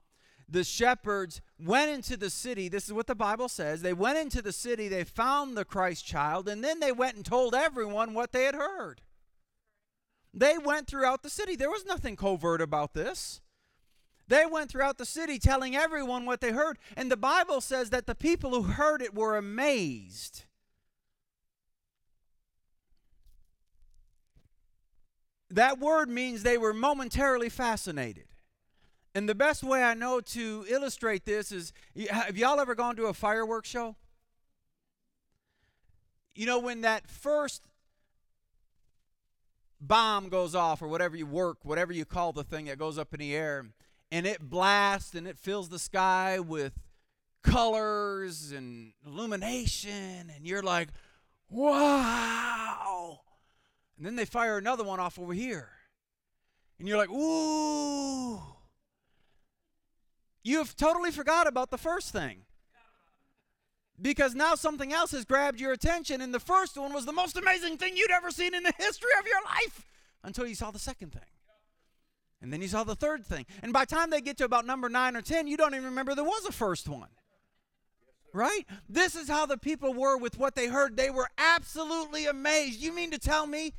the 0.51 0.63
shepherds 0.63 1.41
went 1.59 1.91
into 1.91 2.17
the 2.17 2.29
city. 2.29 2.69
This 2.69 2.87
is 2.87 2.93
what 2.93 3.07
the 3.07 3.15
Bible 3.15 3.49
says. 3.49 3.81
They 3.81 3.93
went 3.93 4.17
into 4.17 4.41
the 4.41 4.51
city, 4.51 4.87
they 4.87 5.03
found 5.03 5.55
the 5.55 5.65
Christ 5.65 6.05
child, 6.05 6.49
and 6.49 6.63
then 6.63 6.79
they 6.79 6.91
went 6.91 7.15
and 7.15 7.25
told 7.25 7.53
everyone 7.53 8.13
what 8.13 8.31
they 8.31 8.45
had 8.45 8.55
heard. 8.55 9.01
They 10.33 10.57
went 10.57 10.87
throughout 10.87 11.23
the 11.23 11.29
city. 11.29 11.55
There 11.55 11.71
was 11.71 11.85
nothing 11.85 12.15
covert 12.15 12.61
about 12.61 12.93
this. 12.93 13.41
They 14.27 14.45
went 14.45 14.69
throughout 14.69 14.99
the 14.99 15.05
city 15.05 15.39
telling 15.39 15.75
everyone 15.75 16.25
what 16.25 16.39
they 16.39 16.51
heard. 16.51 16.77
And 16.95 17.11
the 17.11 17.17
Bible 17.17 17.61
says 17.61 17.89
that 17.89 18.05
the 18.05 18.13
people 18.13 18.51
who 18.51 18.61
heard 18.71 19.01
it 19.01 19.15
were 19.15 19.35
amazed. 19.35 20.45
That 25.49 25.79
word 25.79 26.09
means 26.09 26.43
they 26.43 26.59
were 26.59 26.75
momentarily 26.75 27.49
fascinated. 27.49 28.28
And 29.15 29.27
the 29.27 29.35
best 29.35 29.63
way 29.63 29.83
I 29.83 29.95
know 29.95 30.21
to 30.21 30.65
illustrate 30.69 31.25
this 31.25 31.51
is 31.51 31.73
have 32.09 32.37
y'all 32.37 32.59
ever 32.59 32.75
gone 32.75 32.95
to 32.97 33.05
a 33.05 33.13
fireworks 33.13 33.69
show? 33.69 33.95
You 36.35 36.45
know, 36.45 36.59
when 36.59 36.81
that 36.81 37.09
first 37.09 37.63
bomb 39.81 40.29
goes 40.29 40.55
off, 40.55 40.81
or 40.81 40.87
whatever 40.87 41.15
you 41.15 41.25
work, 41.25 41.59
whatever 41.63 41.93
you 41.93 42.05
call 42.05 42.33
the 42.33 42.43
thing 42.43 42.65
that 42.65 42.77
goes 42.77 42.97
up 42.97 43.13
in 43.13 43.19
the 43.19 43.35
air, 43.35 43.65
and 44.11 44.27
it 44.27 44.49
blasts 44.49 45.15
and 45.15 45.27
it 45.27 45.37
fills 45.37 45.69
the 45.69 45.79
sky 45.79 46.39
with 46.39 46.73
colors 47.43 48.51
and 48.51 48.93
illumination, 49.05 50.31
and 50.35 50.45
you're 50.45 50.63
like, 50.63 50.89
wow. 51.49 53.21
And 53.97 54.05
then 54.05 54.15
they 54.15 54.25
fire 54.25 54.57
another 54.57 54.83
one 54.83 54.99
off 54.99 55.17
over 55.17 55.33
here. 55.33 55.69
And 56.77 56.87
you're 56.87 56.97
like, 56.97 57.09
ooh. 57.09 58.41
You 60.49 60.57
have 60.57 60.75
totally 60.75 61.11
forgot 61.11 61.45
about 61.45 61.69
the 61.69 61.77
first 61.77 62.11
thing. 62.11 62.39
Because 64.01 64.33
now 64.33 64.55
something 64.55 64.91
else 64.91 65.11
has 65.11 65.23
grabbed 65.23 65.59
your 65.59 65.73
attention, 65.73 66.21
and 66.21 66.33
the 66.33 66.39
first 66.39 66.75
one 66.75 66.91
was 66.91 67.05
the 67.05 67.11
most 67.11 67.37
amazing 67.37 67.77
thing 67.77 67.95
you'd 67.95 68.09
ever 68.09 68.31
seen 68.31 68.55
in 68.55 68.63
the 68.63 68.73
history 68.75 69.11
of 69.19 69.27
your 69.27 69.43
life 69.45 69.85
until 70.23 70.47
you 70.47 70.55
saw 70.55 70.71
the 70.71 70.79
second 70.79 71.11
thing. 71.11 71.29
And 72.41 72.51
then 72.51 72.63
you 72.63 72.67
saw 72.67 72.83
the 72.83 72.95
third 72.95 73.27
thing. 73.27 73.45
And 73.61 73.71
by 73.71 73.85
the 73.85 73.93
time 73.95 74.09
they 74.09 74.21
get 74.21 74.37
to 74.37 74.43
about 74.43 74.65
number 74.65 74.89
nine 74.89 75.15
or 75.15 75.21
ten, 75.21 75.45
you 75.45 75.55
don't 75.55 75.75
even 75.75 75.85
remember 75.85 76.15
there 76.15 76.23
was 76.23 76.45
a 76.45 76.51
first 76.51 76.89
one. 76.89 77.09
Right? 78.33 78.65
This 78.87 79.13
is 79.13 79.29
how 79.29 79.45
the 79.45 79.57
people 79.57 79.93
were 79.93 80.17
with 80.17 80.39
what 80.39 80.55
they 80.55 80.65
heard. 80.65 80.97
They 80.97 81.11
were 81.11 81.29
absolutely 81.37 82.25
amazed. 82.25 82.81
You 82.81 82.91
mean 82.91 83.11
to 83.11 83.19
tell 83.19 83.45
me 83.45 83.73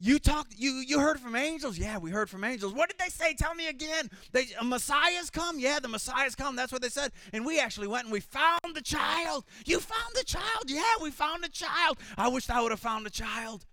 you 0.00 0.20
talked 0.20 0.54
you 0.56 0.70
you 0.86 1.00
heard 1.00 1.18
from 1.18 1.34
angels? 1.34 1.76
Yeah, 1.76 1.98
we 1.98 2.10
heard 2.10 2.30
from 2.30 2.44
angels. 2.44 2.72
What 2.72 2.88
did 2.88 2.98
they 2.98 3.08
say? 3.08 3.34
Tell 3.34 3.54
me 3.54 3.68
again. 3.68 4.08
They 4.32 4.46
a 4.60 4.64
Messiah's 4.64 5.28
come? 5.28 5.58
Yeah, 5.58 5.80
the 5.80 5.88
Messiah's 5.88 6.36
come. 6.36 6.54
That's 6.54 6.72
what 6.72 6.82
they 6.82 6.88
said. 6.88 7.10
And 7.32 7.44
we 7.44 7.58
actually 7.58 7.88
went 7.88 8.04
and 8.04 8.12
we 8.12 8.20
found 8.20 8.60
the 8.74 8.80
child. 8.80 9.44
You 9.66 9.80
found 9.80 10.14
the 10.14 10.24
child? 10.24 10.64
Yeah, 10.68 10.82
we 11.02 11.10
found 11.10 11.42
the 11.42 11.48
child. 11.48 11.98
I 12.16 12.28
wish 12.28 12.48
I 12.48 12.60
would 12.60 12.70
have 12.70 12.80
found 12.80 13.06
the 13.06 13.10
child. 13.10 13.66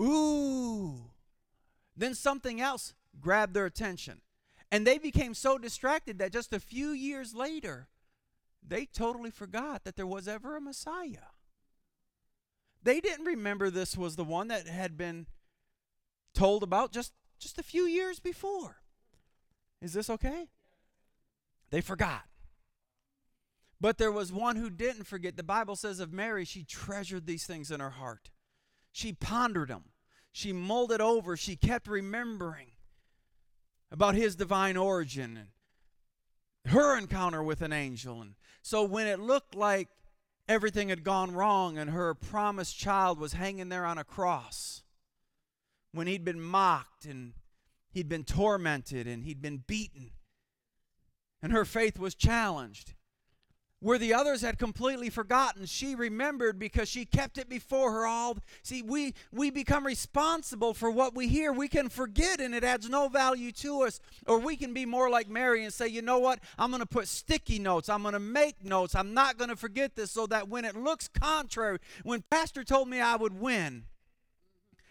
Ooh. 0.00 1.10
Then 1.96 2.14
something 2.14 2.60
else 2.60 2.94
grabbed 3.20 3.54
their 3.54 3.66
attention. 3.66 4.20
And 4.70 4.86
they 4.86 4.98
became 4.98 5.34
so 5.34 5.58
distracted 5.58 6.18
that 6.18 6.32
just 6.32 6.52
a 6.52 6.60
few 6.60 6.90
years 6.90 7.34
later, 7.34 7.88
they 8.66 8.86
totally 8.86 9.30
forgot 9.30 9.84
that 9.84 9.96
there 9.96 10.06
was 10.06 10.26
ever 10.26 10.56
a 10.56 10.60
Messiah. 10.60 11.33
They 12.84 13.00
didn't 13.00 13.24
remember 13.24 13.70
this 13.70 13.96
was 13.96 14.16
the 14.16 14.24
one 14.24 14.48
that 14.48 14.68
had 14.68 14.96
been 14.96 15.26
told 16.34 16.62
about 16.62 16.92
just, 16.92 17.12
just 17.38 17.58
a 17.58 17.62
few 17.62 17.84
years 17.86 18.20
before. 18.20 18.76
Is 19.80 19.94
this 19.94 20.10
okay? 20.10 20.48
They 21.70 21.80
forgot. 21.80 22.24
But 23.80 23.98
there 23.98 24.12
was 24.12 24.32
one 24.32 24.56
who 24.56 24.70
didn't 24.70 25.04
forget. 25.04 25.36
The 25.36 25.42
Bible 25.42 25.76
says 25.76 25.98
of 25.98 26.12
Mary, 26.12 26.44
she 26.44 26.62
treasured 26.62 27.26
these 27.26 27.46
things 27.46 27.70
in 27.70 27.80
her 27.80 27.90
heart. 27.90 28.30
She 28.92 29.12
pondered 29.12 29.68
them. 29.68 29.84
She 30.30 30.52
molded 30.52 31.00
over. 31.00 31.36
She 31.36 31.56
kept 31.56 31.88
remembering 31.88 32.68
about 33.90 34.14
his 34.14 34.36
divine 34.36 34.76
origin 34.76 35.36
and 35.36 36.72
her 36.72 36.98
encounter 36.98 37.42
with 37.42 37.62
an 37.62 37.72
angel. 37.72 38.20
And 38.20 38.34
so 38.62 38.84
when 38.84 39.06
it 39.06 39.20
looked 39.20 39.54
like 39.54 39.88
everything 40.48 40.88
had 40.88 41.04
gone 41.04 41.32
wrong 41.32 41.78
and 41.78 41.90
her 41.90 42.14
promised 42.14 42.78
child 42.78 43.18
was 43.18 43.34
hanging 43.34 43.68
there 43.68 43.84
on 43.84 43.98
a 43.98 44.04
cross. 44.04 44.82
When 45.92 46.06
he'd 46.06 46.24
been 46.24 46.40
mocked 46.40 47.04
and 47.04 47.34
he'd 47.90 48.08
been 48.08 48.24
tormented 48.24 49.06
and 49.06 49.24
he'd 49.24 49.40
been 49.40 49.64
beaten. 49.66 50.10
And 51.42 51.52
her 51.52 51.64
faith 51.64 51.98
was 51.98 52.14
challenged 52.14 52.94
where 53.84 53.98
the 53.98 54.14
others 54.14 54.40
had 54.40 54.58
completely 54.58 55.10
forgotten. 55.10 55.66
She 55.66 55.94
remembered 55.94 56.58
because 56.58 56.88
she 56.88 57.04
kept 57.04 57.36
it 57.36 57.50
before 57.50 57.92
her 57.92 58.06
all. 58.06 58.38
See 58.62 58.80
we 58.80 59.12
we 59.30 59.50
become 59.50 59.84
responsible 59.84 60.72
for 60.72 60.90
what 60.90 61.14
we 61.14 61.28
hear. 61.28 61.52
We 61.52 61.68
can 61.68 61.90
forget 61.90 62.40
and 62.40 62.54
it 62.54 62.64
adds 62.64 62.88
no 62.88 63.08
value 63.08 63.52
to 63.52 63.82
us. 63.82 64.00
Or 64.26 64.38
we 64.38 64.56
can 64.56 64.72
be 64.72 64.86
more 64.86 65.10
like 65.10 65.28
mary 65.28 65.64
and 65.64 65.72
say 65.72 65.86
you 65.86 66.00
know 66.00 66.18
what? 66.18 66.40
I'm 66.58 66.70
going 66.70 66.80
to 66.80 66.86
put 66.86 67.08
sticky 67.08 67.58
notes. 67.58 67.90
I'm 67.90 68.00
going 68.00 68.14
to 68.14 68.18
make 68.18 68.64
notes. 68.64 68.94
I'm 68.94 69.12
not 69.12 69.36
going 69.36 69.50
to 69.50 69.56
forget 69.56 69.96
this 69.96 70.10
so 70.10 70.26
that 70.28 70.48
when 70.48 70.64
it 70.64 70.76
looks 70.76 71.08
contrary 71.08 71.78
when 72.04 72.22
pastor 72.30 72.64
told 72.64 72.88
me 72.88 73.00
i 73.00 73.16
would 73.16 73.38
win 73.38 73.84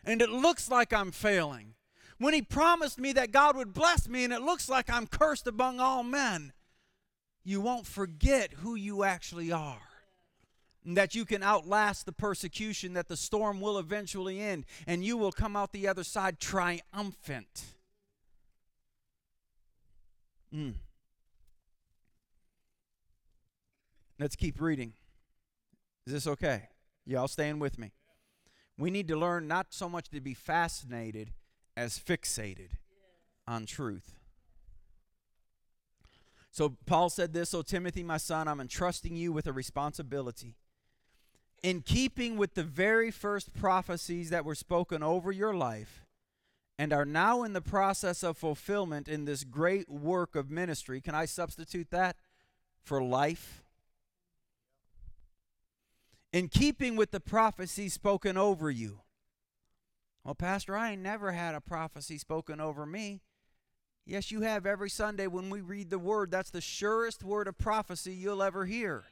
and 0.05 0.21
it 0.21 0.29
looks 0.29 0.69
like 0.69 0.93
i'm 0.93 1.11
failing 1.11 1.73
when 2.17 2.33
he 2.33 2.41
promised 2.41 2.99
me 2.99 3.13
that 3.13 3.31
god 3.31 3.55
would 3.55 3.73
bless 3.73 4.07
me 4.07 4.23
and 4.23 4.33
it 4.33 4.41
looks 4.41 4.69
like 4.69 4.89
i'm 4.89 5.07
cursed 5.07 5.47
among 5.47 5.79
all 5.79 6.03
men 6.03 6.53
you 7.43 7.61
won't 7.61 7.85
forget 7.85 8.53
who 8.53 8.75
you 8.75 9.03
actually 9.03 9.51
are. 9.51 9.81
And 10.85 10.97
that 10.97 11.15
you 11.15 11.23
can 11.23 11.41
outlast 11.41 12.05
the 12.05 12.11
persecution, 12.11 12.93
that 12.93 13.07
the 13.07 13.15
storm 13.15 13.61
will 13.61 13.77
eventually 13.77 14.41
end, 14.41 14.65
and 14.85 15.03
you 15.03 15.15
will 15.15 15.31
come 15.31 15.55
out 15.55 15.71
the 15.71 15.87
other 15.87 16.03
side 16.03 16.39
triumphant. 16.39 17.63
Mm. 20.53 20.73
Let's 24.19 24.35
keep 24.35 24.59
reading. 24.59 24.93
Is 26.05 26.13
this 26.13 26.27
okay? 26.27 26.63
Y'all 27.05 27.29
staying 27.29 27.59
with 27.59 27.79
me? 27.79 27.93
We 28.77 28.91
need 28.91 29.07
to 29.07 29.15
learn 29.15 29.47
not 29.47 29.67
so 29.69 29.87
much 29.87 30.09
to 30.09 30.19
be 30.19 30.33
fascinated 30.33 31.31
as 31.77 31.97
fixated 31.97 32.71
on 33.47 33.65
truth. 33.65 34.15
So 36.53 36.77
Paul 36.85 37.09
said 37.09 37.33
this, 37.33 37.51
"O 37.55 37.63
Timothy, 37.63 38.03
my 38.03 38.17
son, 38.17 38.47
I'm 38.47 38.61
entrusting 38.61 39.15
you 39.15 39.33
with 39.33 39.47
a 39.47 39.51
responsibility. 39.51 40.55
In 41.63 41.81
keeping 41.81 42.37
with 42.37 42.53
the 42.53 42.63
very 42.63 43.09
first 43.09 43.55
prophecies 43.55 44.29
that 44.29 44.45
were 44.45 44.53
spoken 44.53 45.01
over 45.01 45.31
your 45.31 45.55
life 45.55 46.05
and 46.77 46.93
are 46.93 47.05
now 47.05 47.41
in 47.41 47.53
the 47.53 47.61
process 47.61 48.21
of 48.21 48.37
fulfillment 48.37 49.07
in 49.07 49.25
this 49.25 49.43
great 49.43 49.89
work 49.89 50.35
of 50.35 50.51
ministry, 50.51 51.01
can 51.01 51.15
I 51.15 51.25
substitute 51.25 51.89
that 51.89 52.17
for 52.83 53.01
life? 53.01 53.63
In 56.31 56.49
keeping 56.49 56.95
with 56.95 57.09
the 57.09 57.19
prophecies 57.19 57.93
spoken 57.93 58.37
over 58.37 58.69
you. 58.69 59.01
Well, 60.23 60.35
Pastor, 60.35 60.77
I 60.77 60.93
never 60.93 61.31
had 61.31 61.55
a 61.55 61.61
prophecy 61.61 62.19
spoken 62.19 62.61
over 62.61 62.85
me. 62.85 63.21
Yes, 64.05 64.31
you 64.31 64.41
have 64.41 64.65
every 64.65 64.89
Sunday 64.89 65.27
when 65.27 65.49
we 65.49 65.61
read 65.61 65.89
the 65.89 65.99
word. 65.99 66.29
That's 66.29 66.49
the 66.49 66.61
surest 66.61 67.23
word 67.23 67.47
of 67.47 67.57
prophecy 67.57 68.13
you'll 68.13 68.43
ever 68.43 68.65
hear. 68.65 69.03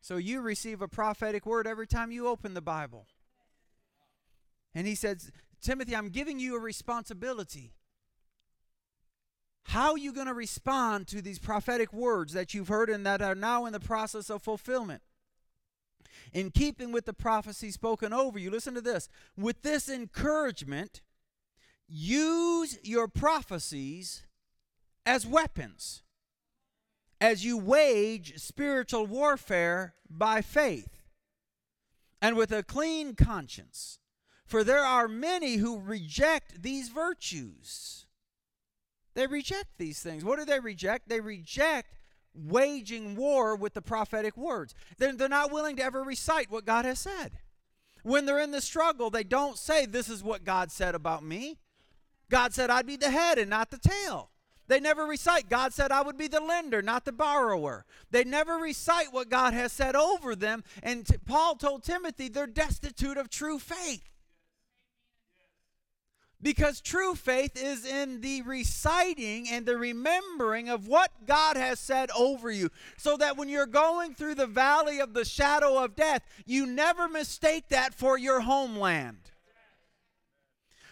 So 0.00 0.18
you 0.18 0.40
receive 0.40 0.82
a 0.82 0.88
prophetic 0.88 1.46
word 1.46 1.66
every 1.66 1.86
time 1.86 2.12
you 2.12 2.28
open 2.28 2.54
the 2.54 2.60
Bible. 2.60 3.06
And 4.74 4.86
he 4.86 4.94
says, 4.94 5.32
Timothy, 5.60 5.96
I'm 5.96 6.10
giving 6.10 6.38
you 6.38 6.56
a 6.56 6.60
responsibility. 6.60 7.72
How 9.68 9.92
are 9.92 9.98
you 9.98 10.12
going 10.12 10.26
to 10.26 10.34
respond 10.34 11.08
to 11.08 11.22
these 11.22 11.38
prophetic 11.38 11.92
words 11.92 12.34
that 12.34 12.52
you've 12.52 12.68
heard 12.68 12.90
and 12.90 13.06
that 13.06 13.22
are 13.22 13.34
now 13.34 13.64
in 13.64 13.72
the 13.72 13.80
process 13.80 14.28
of 14.30 14.42
fulfillment? 14.42 15.02
In 16.32 16.50
keeping 16.50 16.92
with 16.92 17.06
the 17.06 17.12
prophecy 17.12 17.70
spoken 17.70 18.12
over 18.12 18.38
you, 18.38 18.50
listen 18.50 18.74
to 18.74 18.80
this. 18.80 19.08
With 19.36 19.62
this 19.62 19.88
encouragement, 19.88 21.00
use 21.96 22.76
your 22.82 23.06
prophecies 23.06 24.24
as 25.06 25.24
weapons 25.24 26.02
as 27.20 27.44
you 27.44 27.56
wage 27.56 28.36
spiritual 28.38 29.06
warfare 29.06 29.94
by 30.10 30.42
faith. 30.42 30.88
and 32.20 32.36
with 32.38 32.50
a 32.52 32.62
clean 32.62 33.14
conscience. 33.14 33.98
For 34.46 34.64
there 34.64 34.82
are 34.84 35.06
many 35.06 35.56
who 35.56 35.78
reject 35.78 36.62
these 36.62 36.88
virtues. 36.88 38.06
They 39.14 39.26
reject 39.26 39.76
these 39.76 40.00
things. 40.00 40.24
What 40.24 40.38
do 40.38 40.46
they 40.46 40.58
reject? 40.58 41.10
They 41.10 41.20
reject 41.20 41.94
waging 42.34 43.14
war 43.14 43.54
with 43.56 43.74
the 43.74 43.82
prophetic 43.82 44.38
words. 44.38 44.74
They're, 44.96 45.12
they're 45.12 45.28
not 45.28 45.52
willing 45.52 45.76
to 45.76 45.84
ever 45.84 46.02
recite 46.02 46.50
what 46.50 46.64
God 46.64 46.86
has 46.86 46.98
said. 46.98 47.32
When 48.02 48.24
they're 48.24 48.40
in 48.40 48.52
the 48.52 48.62
struggle, 48.62 49.10
they 49.10 49.24
don't 49.24 49.58
say, 49.58 49.84
This 49.84 50.08
is 50.08 50.24
what 50.24 50.44
God 50.44 50.72
said 50.72 50.94
about 50.94 51.22
me. 51.22 51.58
God 52.30 52.52
said 52.52 52.70
I'd 52.70 52.86
be 52.86 52.96
the 52.96 53.10
head 53.10 53.38
and 53.38 53.50
not 53.50 53.70
the 53.70 53.78
tail. 53.78 54.30
They 54.66 54.80
never 54.80 55.04
recite, 55.04 55.50
God 55.50 55.74
said 55.74 55.92
I 55.92 56.02
would 56.02 56.16
be 56.16 56.28
the 56.28 56.40
lender, 56.40 56.80
not 56.80 57.04
the 57.04 57.12
borrower. 57.12 57.84
They 58.10 58.24
never 58.24 58.54
recite 58.54 59.12
what 59.12 59.28
God 59.28 59.52
has 59.52 59.72
said 59.72 59.94
over 59.94 60.34
them. 60.34 60.64
And 60.82 61.06
t- 61.06 61.16
Paul 61.24 61.56
told 61.56 61.82
Timothy 61.82 62.28
they're 62.28 62.46
destitute 62.46 63.18
of 63.18 63.28
true 63.28 63.58
faith. 63.58 64.08
Because 66.40 66.80
true 66.80 67.14
faith 67.14 67.56
is 67.56 67.86
in 67.86 68.20
the 68.20 68.42
reciting 68.42 69.48
and 69.48 69.64
the 69.64 69.78
remembering 69.78 70.68
of 70.68 70.86
what 70.86 71.10
God 71.26 71.56
has 71.56 71.78
said 71.78 72.10
over 72.16 72.50
you. 72.50 72.70
So 72.96 73.16
that 73.18 73.36
when 73.36 73.48
you're 73.48 73.66
going 73.66 74.14
through 74.14 74.34
the 74.34 74.46
valley 74.46 74.98
of 74.98 75.14
the 75.14 75.24
shadow 75.24 75.82
of 75.82 75.96
death, 75.96 76.22
you 76.44 76.66
never 76.66 77.08
mistake 77.08 77.68
that 77.68 77.94
for 77.94 78.18
your 78.18 78.40
homeland. 78.40 79.30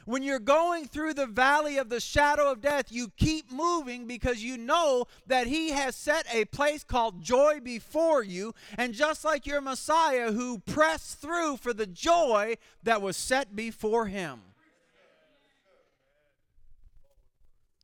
When 0.04 0.22
you're 0.22 0.40
going 0.40 0.88
through 0.88 1.14
the 1.14 1.26
valley 1.26 1.78
of 1.78 1.88
the 1.88 2.00
shadow 2.00 2.50
of 2.50 2.60
death, 2.60 2.86
you 2.90 3.12
keep 3.16 3.52
moving 3.52 4.06
because 4.06 4.42
you 4.42 4.58
know 4.58 5.06
that 5.26 5.46
He 5.46 5.70
has 5.70 5.94
set 5.94 6.26
a 6.32 6.44
place 6.46 6.82
called 6.82 7.22
joy 7.22 7.60
before 7.62 8.24
you. 8.24 8.54
And 8.76 8.94
just 8.94 9.24
like 9.24 9.46
your 9.46 9.60
Messiah 9.60 10.32
who 10.32 10.58
pressed 10.58 11.20
through 11.20 11.58
for 11.58 11.72
the 11.72 11.86
joy 11.86 12.56
that 12.82 13.00
was 13.00 13.16
set 13.16 13.54
before 13.54 14.06
Him. 14.06 14.40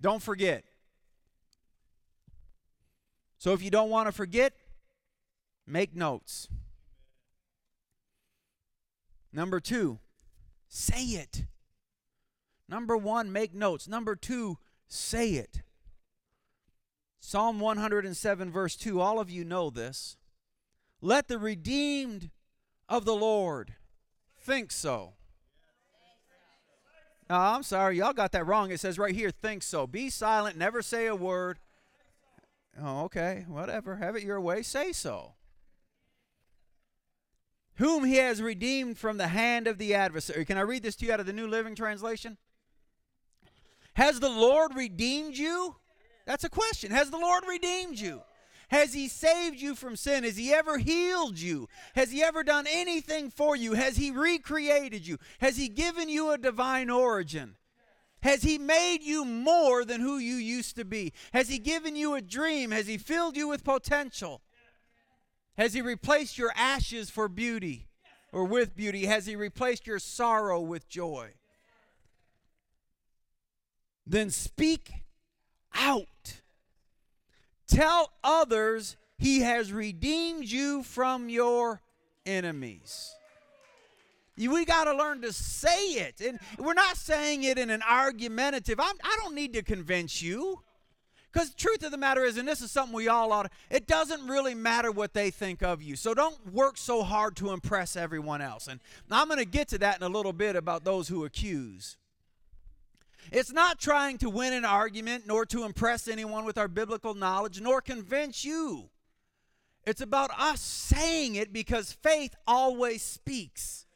Don't 0.01 0.23
forget. 0.23 0.65
So 3.39 3.53
if 3.53 3.63
you 3.63 3.71
don't 3.71 3.91
want 3.91 4.09
to 4.09 4.13
forget, 4.13 4.53
make 5.67 5.95
notes. 5.95 6.49
Number 9.33 9.61
two, 9.61 10.01
say 10.69 11.03
it. 11.03 11.45
Number 12.69 12.97
one, 12.97 13.33
make 13.33 13.55
notes. 13.55 13.89
Number 13.89 14.15
two, 14.15 14.59
say 14.87 15.31
it. 15.31 15.63
Psalm 17.21 17.61
107, 17.61 18.51
verse 18.51 18.77
2, 18.77 19.01
all 19.01 19.19
of 19.19 19.31
you 19.31 19.45
know 19.45 19.71
this. 19.71 20.17
Let 21.01 21.29
the 21.29 21.39
redeemed 21.39 22.31
of 22.89 23.05
the 23.05 23.15
Lord 23.15 23.75
think 24.41 24.71
so. 24.71 25.15
Oh, 27.31 27.37
I'm 27.37 27.63
sorry, 27.63 27.99
y'all 27.99 28.15
got 28.15 28.33
that 28.33 28.47
wrong. 28.47 28.71
It 28.71 28.81
says 28.81 28.99
right 28.99 29.15
here, 29.15 29.31
think 29.31 29.63
so. 29.63 29.87
Be 29.87 30.09
silent, 30.09 30.57
never 30.57 30.81
say 30.81 31.07
a 31.07 31.15
word. 31.15 31.59
Oh, 32.81 33.05
okay, 33.05 33.45
whatever. 33.49 33.97
Have 33.97 34.17
it 34.17 34.23
your 34.23 34.41
way, 34.41 34.63
say 34.63 34.93
so. 34.93 35.35
Whom 37.75 38.05
he 38.05 38.17
has 38.17 38.41
redeemed 38.41 38.99
from 38.99 39.19
the 39.19 39.29
hand 39.29 39.67
of 39.67 39.79
the 39.79 39.95
adversary. 39.95 40.45
Can 40.45 40.57
I 40.59 40.63
read 40.63 40.83
this 40.83 40.97
to 40.97 41.07
you 41.07 41.13
out 41.13 41.21
of 41.21 41.27
the 41.27 41.33
New 41.33 41.47
Living 41.47 41.75
Translation? 41.75 42.39
Has 43.99 44.21
the 44.21 44.31
Lord 44.31 44.77
redeemed 44.77 45.37
you? 45.37 45.75
That's 46.25 46.45
a 46.45 46.49
question. 46.49 46.93
Has 46.93 47.11
the 47.11 47.19
Lord 47.19 47.43
redeemed 47.49 47.99
you? 47.99 48.23
Has 48.69 48.95
He 48.95 49.09
saved 49.09 49.61
you 49.61 49.75
from 49.75 49.97
sin? 49.97 50.23
Has 50.23 50.37
He 50.37 50.53
ever 50.53 50.79
healed 50.79 51.37
you? 51.37 51.69
Has 51.97 52.13
He 52.13 52.23
ever 52.23 52.45
done 52.45 52.67
anything 52.71 53.29
for 53.29 53.57
you? 53.57 53.73
Has 53.73 53.97
He 53.97 54.13
recreated 54.13 55.05
you? 55.05 55.19
Has 55.41 55.57
He 55.57 55.69
given 55.69 56.09
you 56.09 56.31
a 56.31 56.39
divine 56.39 56.91
origin? 56.91 57.57
Has 58.23 58.43
He 58.43 58.57
made 58.57 59.03
you 59.03 59.25
more 59.25 59.85
than 59.85 60.01
who 60.01 60.19
you 60.19 60.37
used 60.37 60.77
to 60.77 60.85
be? 60.85 61.13
Has 61.33 61.49
He 61.49 61.59
given 61.59 61.97
you 61.97 62.15
a 62.15 62.23
dream? 62.23 62.71
Has 62.71 62.87
He 62.87 62.99
filled 62.99 63.37
you 63.37 63.49
with 63.49 63.65
potential? 63.65 64.43
Has 65.57 65.75
He 65.75 65.83
replaced 65.83 66.39
your 66.39 66.53
ashes 66.55 67.11
for 67.11 67.29
beauty 67.29 67.89
or 68.31 68.45
with 68.45 68.77
beauty? 68.77 69.07
Has 69.07 69.27
He 69.27 69.35
replaced 69.35 69.89
your 69.89 69.99
sorrow 69.99 70.61
with 70.61 70.89
joy? 70.89 71.33
Then 74.09 74.31
speak 74.31 74.91
out. 75.75 76.41
Tell 77.69 78.11
others 78.25 78.97
he 79.19 79.41
has 79.41 79.73
redeemed 79.73 80.47
you 80.47 80.83
from 80.83 81.29
your 81.29 81.83
enemies. 82.25 83.15
We 84.37 84.65
got 84.65 84.85
to 84.85 84.95
learn 84.95 85.21
to 85.23 85.33
say 85.33 85.87
it. 85.87 86.21
And 86.21 86.39
we're 86.59 86.75
not 86.75 86.97
saying 86.97 87.43
it 87.43 87.59
in 87.59 87.71
an 87.71 87.83
argumentative, 87.83 88.79
I'm, 88.81 88.95
I 89.03 89.19
do 89.21 89.25
not 89.25 89.35
need 89.35 89.53
to 89.55 89.63
convince 89.63 90.23
you. 90.23 90.63
Because 91.31 91.53
truth 91.55 91.83
of 91.83 91.91
the 91.91 91.99
matter 91.99 92.25
is, 92.25 92.39
and 92.39 92.49
this 92.49 92.63
is 92.63 92.71
something 92.71 92.95
we 92.95 93.09
all 93.09 93.33
ought 93.33 93.43
to, 93.43 93.51
it 93.69 93.87
doesn't 93.87 94.27
really 94.27 94.55
matter 94.55 94.91
what 94.91 95.13
they 95.13 95.31
think 95.31 95.63
of 95.63 95.83
you. 95.83 95.95
So 95.95 96.15
don't 96.15 96.55
work 96.55 96.79
so 96.79 97.03
hard 97.03 97.37
to 97.37 97.51
impress 97.51 97.97
everyone 97.97 98.41
else. 98.41 98.67
And 98.67 98.81
I'm 99.11 99.29
going 99.29 99.39
to 99.39 99.45
get 99.45 99.69
to 99.69 99.79
that 99.79 99.99
in 99.99 100.05
a 100.05 100.09
little 100.09 100.33
bit 100.33 100.57
about 100.57 100.85
those 100.85 101.09
who 101.09 101.27
accuse. 101.27 101.99
It's 103.31 103.53
not 103.53 103.79
trying 103.79 104.19
to 104.19 104.31
win 104.31 104.53
an 104.53 104.65
argument, 104.65 105.25
nor 105.27 105.45
to 105.47 105.65
impress 105.65 106.09
anyone 106.09 106.45
with 106.45 106.59
our 106.59 106.69
biblical 106.69 107.15
knowledge, 107.15 107.61
nor 107.61 107.81
convince 107.81 108.45
you. 108.45 108.91
It's 109.87 110.01
about 110.01 110.31
us 110.39 110.61
saying 110.61 111.37
it 111.37 111.53
because 111.53 111.93
faith 111.93 112.35
always 112.47 113.03
speaks. 113.03 113.87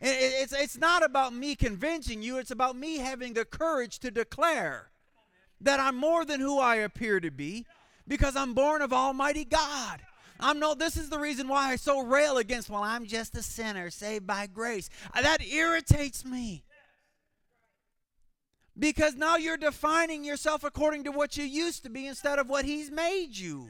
It's, 0.00 0.52
it's 0.52 0.78
not 0.78 1.04
about 1.04 1.34
me 1.34 1.54
convincing 1.54 2.22
you, 2.22 2.38
it's 2.38 2.50
about 2.50 2.76
me 2.76 2.98
having 2.98 3.34
the 3.34 3.44
courage 3.44 3.98
to 4.00 4.10
declare 4.10 4.90
that 5.60 5.78
I'm 5.78 5.96
more 5.96 6.24
than 6.24 6.40
who 6.40 6.58
I 6.58 6.76
appear 6.76 7.20
to 7.20 7.30
be 7.30 7.66
because 8.08 8.34
I'm 8.34 8.54
born 8.54 8.80
of 8.80 8.92
Almighty 8.92 9.44
God. 9.44 10.00
I'm 10.42 10.58
no, 10.58 10.74
this 10.74 10.96
is 10.96 11.10
the 11.10 11.18
reason 11.18 11.48
why 11.48 11.72
I 11.72 11.76
so 11.76 12.00
rail 12.00 12.38
against, 12.38 12.70
well, 12.70 12.82
I'm 12.82 13.04
just 13.04 13.36
a 13.36 13.42
sinner 13.42 13.90
saved 13.90 14.26
by 14.26 14.46
grace. 14.46 14.88
That 15.14 15.44
irritates 15.44 16.24
me. 16.24 16.64
Because 18.80 19.14
now 19.14 19.36
you're 19.36 19.58
defining 19.58 20.24
yourself 20.24 20.64
according 20.64 21.04
to 21.04 21.12
what 21.12 21.36
you 21.36 21.44
used 21.44 21.82
to 21.84 21.90
be 21.90 22.06
instead 22.06 22.38
of 22.38 22.48
what 22.48 22.64
He's 22.64 22.90
made 22.90 23.36
you. 23.36 23.68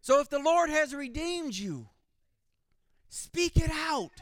So 0.00 0.20
if 0.20 0.30
the 0.30 0.38
Lord 0.38 0.70
has 0.70 0.94
redeemed 0.94 1.56
you, 1.56 1.88
speak 3.08 3.56
it 3.56 3.70
out. 3.72 4.12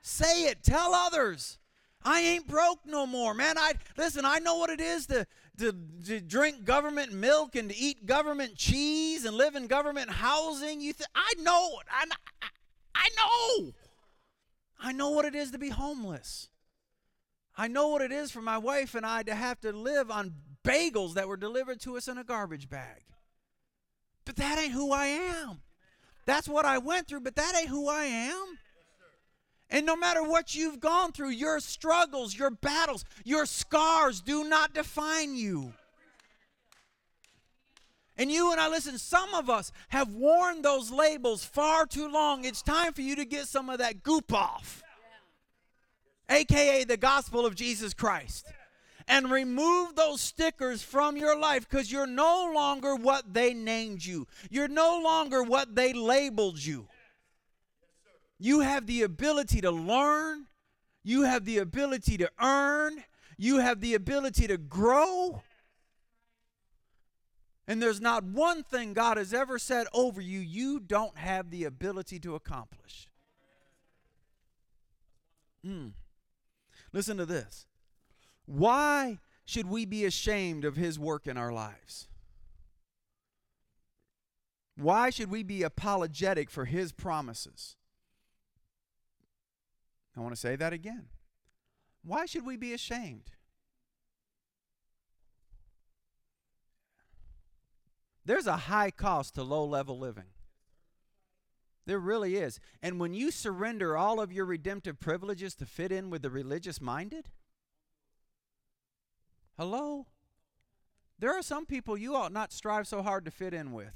Say 0.00 0.44
it. 0.44 0.62
Tell 0.62 0.94
others. 0.94 1.58
I 2.02 2.20
ain't 2.20 2.46
broke 2.46 2.80
no 2.86 3.06
more, 3.06 3.34
man. 3.34 3.58
I 3.58 3.72
listen. 3.98 4.24
I 4.24 4.38
know 4.38 4.56
what 4.56 4.70
it 4.70 4.80
is 4.80 5.06
to, 5.06 5.26
to, 5.58 5.74
to 6.06 6.20
drink 6.20 6.64
government 6.64 7.12
milk 7.12 7.54
and 7.54 7.68
to 7.68 7.76
eat 7.76 8.06
government 8.06 8.56
cheese 8.56 9.26
and 9.26 9.36
live 9.36 9.56
in 9.56 9.66
government 9.66 10.10
housing. 10.10 10.80
You, 10.80 10.92
th- 10.94 11.08
I 11.14 11.32
know. 11.42 11.80
I, 11.90 12.04
I 12.94 13.08
know. 13.18 13.72
I 14.80 14.92
know 14.92 15.10
what 15.10 15.24
it 15.24 15.34
is 15.34 15.50
to 15.52 15.58
be 15.58 15.70
homeless. 15.70 16.48
I 17.56 17.68
know 17.68 17.88
what 17.88 18.02
it 18.02 18.12
is 18.12 18.30
for 18.30 18.42
my 18.42 18.58
wife 18.58 18.94
and 18.94 19.06
I 19.06 19.22
to 19.22 19.34
have 19.34 19.60
to 19.60 19.72
live 19.72 20.10
on 20.10 20.34
bagels 20.64 21.14
that 21.14 21.28
were 21.28 21.36
delivered 21.36 21.80
to 21.80 21.96
us 21.96 22.08
in 22.08 22.18
a 22.18 22.24
garbage 22.24 22.68
bag. 22.68 23.02
But 24.24 24.36
that 24.36 24.58
ain't 24.58 24.72
who 24.72 24.92
I 24.92 25.06
am. 25.06 25.60
That's 26.26 26.48
what 26.48 26.64
I 26.64 26.78
went 26.78 27.06
through, 27.06 27.20
but 27.20 27.36
that 27.36 27.54
ain't 27.56 27.68
who 27.68 27.88
I 27.88 28.04
am. 28.04 28.58
And 29.70 29.86
no 29.86 29.96
matter 29.96 30.22
what 30.22 30.54
you've 30.54 30.80
gone 30.80 31.12
through, 31.12 31.30
your 31.30 31.60
struggles, 31.60 32.36
your 32.36 32.50
battles, 32.50 33.04
your 33.24 33.46
scars 33.46 34.20
do 34.20 34.44
not 34.44 34.74
define 34.74 35.36
you. 35.36 35.74
And 38.16 38.30
you 38.30 38.52
and 38.52 38.60
I, 38.60 38.68
listen, 38.68 38.96
some 38.98 39.34
of 39.34 39.50
us 39.50 39.72
have 39.88 40.14
worn 40.14 40.62
those 40.62 40.90
labels 40.90 41.44
far 41.44 41.84
too 41.84 42.08
long. 42.08 42.44
It's 42.44 42.62
time 42.62 42.92
for 42.92 43.02
you 43.02 43.16
to 43.16 43.24
get 43.24 43.46
some 43.46 43.68
of 43.68 43.78
that 43.78 44.02
goop 44.02 44.32
off, 44.32 44.82
yeah. 46.30 46.36
aka 46.36 46.84
the 46.84 46.96
gospel 46.96 47.44
of 47.44 47.54
Jesus 47.54 47.92
Christ. 47.92 48.46
And 49.06 49.30
remove 49.30 49.96
those 49.96 50.22
stickers 50.22 50.82
from 50.82 51.18
your 51.18 51.38
life 51.38 51.68
because 51.68 51.92
you're 51.92 52.06
no 52.06 52.50
longer 52.54 52.94
what 52.94 53.34
they 53.34 53.52
named 53.52 54.02
you. 54.04 54.26
You're 54.48 54.68
no 54.68 54.98
longer 55.02 55.42
what 55.42 55.74
they 55.74 55.92
labeled 55.92 56.64
you. 56.64 56.88
You 58.38 58.60
have 58.60 58.86
the 58.86 59.02
ability 59.02 59.60
to 59.60 59.70
learn, 59.70 60.46
you 61.02 61.22
have 61.22 61.44
the 61.44 61.58
ability 61.58 62.16
to 62.18 62.30
earn, 62.40 63.04
you 63.36 63.58
have 63.58 63.80
the 63.80 63.94
ability 63.94 64.46
to 64.46 64.56
grow. 64.56 65.42
And 67.66 67.80
there's 67.80 68.00
not 68.00 68.24
one 68.24 68.62
thing 68.62 68.92
God 68.92 69.16
has 69.16 69.32
ever 69.32 69.58
said 69.58 69.86
over 69.94 70.20
you 70.20 70.40
you 70.40 70.80
don't 70.80 71.16
have 71.16 71.50
the 71.50 71.64
ability 71.64 72.18
to 72.20 72.34
accomplish. 72.34 73.08
Mm. 75.66 75.92
Listen 76.92 77.16
to 77.16 77.26
this. 77.26 77.66
Why 78.46 79.18
should 79.46 79.68
we 79.68 79.86
be 79.86 80.04
ashamed 80.04 80.64
of 80.64 80.76
his 80.76 80.98
work 80.98 81.26
in 81.26 81.38
our 81.38 81.52
lives? 81.52 82.08
Why 84.76 85.10
should 85.10 85.30
we 85.30 85.42
be 85.42 85.62
apologetic 85.62 86.50
for 86.50 86.64
his 86.64 86.92
promises? 86.92 87.76
I 90.16 90.20
want 90.20 90.34
to 90.34 90.40
say 90.40 90.56
that 90.56 90.72
again. 90.72 91.06
Why 92.02 92.26
should 92.26 92.44
we 92.44 92.56
be 92.56 92.72
ashamed? 92.72 93.30
There's 98.24 98.46
a 98.46 98.56
high 98.56 98.90
cost 98.90 99.34
to 99.34 99.42
low 99.42 99.64
level 99.64 99.98
living. 99.98 100.24
There 101.86 101.98
really 101.98 102.36
is. 102.36 102.60
And 102.82 102.98
when 102.98 103.12
you 103.12 103.30
surrender 103.30 103.96
all 103.96 104.20
of 104.20 104.32
your 104.32 104.46
redemptive 104.46 104.98
privileges 104.98 105.54
to 105.56 105.66
fit 105.66 105.92
in 105.92 106.08
with 106.08 106.22
the 106.22 106.30
religious 106.30 106.80
minded, 106.80 107.28
hello? 109.58 110.06
There 111.18 111.36
are 111.36 111.42
some 111.42 111.66
people 111.66 111.96
you 111.96 112.16
ought 112.16 112.32
not 112.32 112.52
strive 112.52 112.88
so 112.88 113.02
hard 113.02 113.24
to 113.26 113.30
fit 113.30 113.52
in 113.52 113.72
with. 113.72 113.94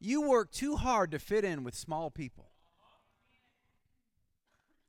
You 0.00 0.22
work 0.22 0.50
too 0.50 0.76
hard 0.76 1.12
to 1.12 1.20
fit 1.20 1.44
in 1.44 1.62
with 1.62 1.76
small 1.76 2.10
people. 2.10 2.50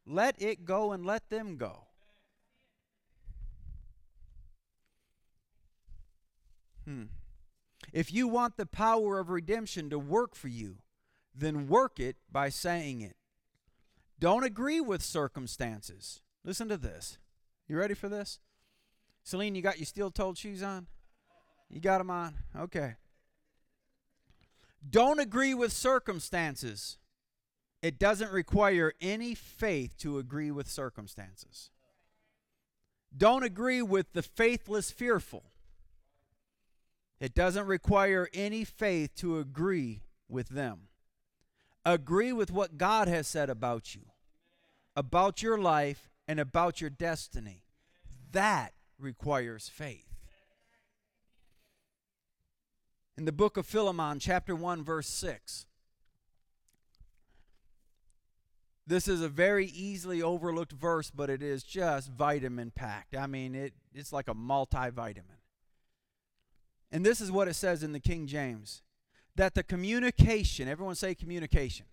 Let 0.08 0.42
it 0.42 0.66
go 0.66 0.92
and 0.92 1.06
let 1.06 1.30
them 1.30 1.56
go. 1.56 1.88
Hmm. 6.86 7.04
If 7.92 8.14
you 8.14 8.28
want 8.28 8.58
the 8.58 8.66
power 8.66 9.20
of 9.20 9.30
redemption 9.30 9.90
to 9.90 10.00
work 10.00 10.36
for 10.36 10.48
you, 10.48 10.78
then 11.36 11.68
work 11.68 12.00
it 12.00 12.18
by 12.32 12.50
saying 12.50 13.02
it. 13.02 13.16
Don't 14.20 14.44
agree 14.44 14.80
with 14.80 15.02
circumstances. 15.02 16.22
Listen 16.46 16.70
to 16.70 16.78
this. 16.78 17.18
You 17.68 17.78
ready 17.78 17.94
for 17.94 18.08
this? 18.08 18.40
Celine, 19.24 19.56
you 19.56 19.62
got 19.62 19.80
your 19.80 19.86
steel 19.86 20.12
toed 20.12 20.38
shoes 20.38 20.62
on? 20.62 20.88
You 21.70 21.80
got 21.80 21.98
them 21.98 22.10
on? 22.10 22.36
Okay. 22.58 22.96
Don't 24.88 25.20
agree 25.20 25.54
with 25.54 25.72
circumstances. 25.72 26.98
It 27.82 28.00
doesn't 28.00 28.32
require 28.32 28.94
any 29.02 29.34
faith 29.34 29.98
to 30.00 30.18
agree 30.18 30.52
with 30.52 30.70
circumstances. 30.70 31.70
Don't 33.16 33.44
agree 33.44 33.82
with 33.82 34.14
the 34.14 34.24
faithless 34.24 34.92
fearful. 34.92 35.44
It 37.24 37.34
doesn't 37.34 37.68
require 37.68 38.28
any 38.34 38.66
faith 38.66 39.16
to 39.16 39.40
agree 39.40 40.02
with 40.28 40.50
them. 40.50 40.90
Agree 41.86 42.34
with 42.34 42.52
what 42.52 42.78
God 42.78 43.08
has 43.08 43.30
said 43.30 43.50
about 43.50 43.96
you, 43.96 44.02
about 44.94 45.42
your 45.42 45.58
life, 45.58 46.10
and 46.28 46.38
about 46.38 46.82
your 46.82 46.90
destiny. 46.90 47.64
That 48.34 48.74
requires 49.00 49.70
faith. 49.70 50.14
In 53.18 53.24
the 53.24 53.32
book 53.32 53.56
of 53.56 53.66
Philemon, 53.66 54.20
chapter 54.20 54.54
1, 54.54 54.84
verse 54.84 55.08
6, 55.08 55.66
This 58.86 59.08
is 59.08 59.22
a 59.22 59.30
very 59.30 59.68
easily 59.68 60.22
overlooked 60.22 60.74
verse, 60.74 61.10
but 61.10 61.30
it 61.30 61.42
is 61.42 61.64
just 61.64 62.10
vitamin 62.10 62.72
packed. 62.72 63.16
I 63.16 63.28
mean, 63.28 63.56
it, 63.56 63.72
it's 63.96 64.12
like 64.12 64.28
a 64.28 64.36
multivitamin. 64.36 65.38
And 66.94 67.04
this 67.04 67.20
is 67.20 67.32
what 67.32 67.48
it 67.48 67.56
says 67.56 67.82
in 67.82 67.92
the 67.92 68.00
King 68.00 68.28
James 68.28 68.84
that 69.36 69.56
the 69.56 69.64
communication, 69.64 70.68
everyone 70.68 70.94
say 70.94 71.16
communication, 71.16 71.88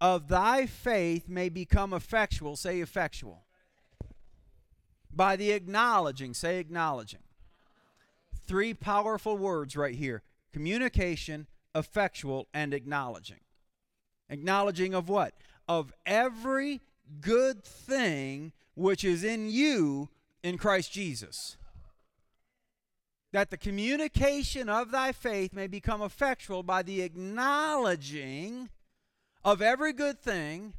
of 0.00 0.26
thy 0.26 0.66
faith 0.66 1.28
may 1.28 1.48
become 1.48 1.92
effectual, 1.92 2.56
say 2.56 2.80
effectual, 2.80 3.44
by 5.14 5.36
the 5.36 5.52
acknowledging, 5.52 6.34
say 6.34 6.58
acknowledging. 6.58 7.20
Three 8.44 8.74
powerful 8.74 9.38
words 9.38 9.76
right 9.76 9.94
here 9.94 10.24
communication, 10.52 11.46
effectual, 11.76 12.48
and 12.52 12.74
acknowledging. 12.74 13.38
Acknowledging 14.28 14.94
of 14.94 15.08
what? 15.08 15.34
Of 15.68 15.92
every 16.04 16.80
good 17.20 17.62
thing 17.62 18.52
which 18.74 19.04
is 19.04 19.22
in 19.22 19.48
you 19.48 20.08
in 20.42 20.58
Christ 20.58 20.90
Jesus. 20.90 21.56
That 23.32 23.50
the 23.50 23.56
communication 23.56 24.68
of 24.68 24.90
thy 24.90 25.12
faith 25.12 25.52
may 25.52 25.66
become 25.66 26.02
effectual 26.02 26.62
by 26.62 26.82
the 26.82 27.00
acknowledging 27.00 28.68
of 29.44 29.60
every 29.60 29.92
good 29.92 30.20
thing 30.20 30.74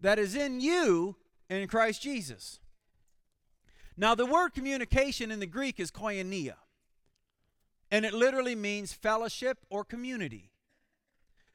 that 0.00 0.18
is 0.18 0.34
in 0.34 0.60
you 0.60 1.16
in 1.48 1.66
Christ 1.68 2.02
Jesus. 2.02 2.58
Now, 3.96 4.14
the 4.14 4.26
word 4.26 4.50
communication 4.50 5.30
in 5.30 5.38
the 5.38 5.46
Greek 5.46 5.78
is 5.78 5.90
koinonia, 5.90 6.56
and 7.90 8.04
it 8.04 8.14
literally 8.14 8.54
means 8.54 8.92
fellowship 8.92 9.58
or 9.70 9.84
community. 9.84 10.50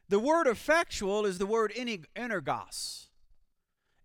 The 0.09 0.19
word 0.19 0.47
effectual 0.47 1.25
is 1.25 1.37
the 1.37 1.45
word 1.45 1.73
energos. 1.75 3.07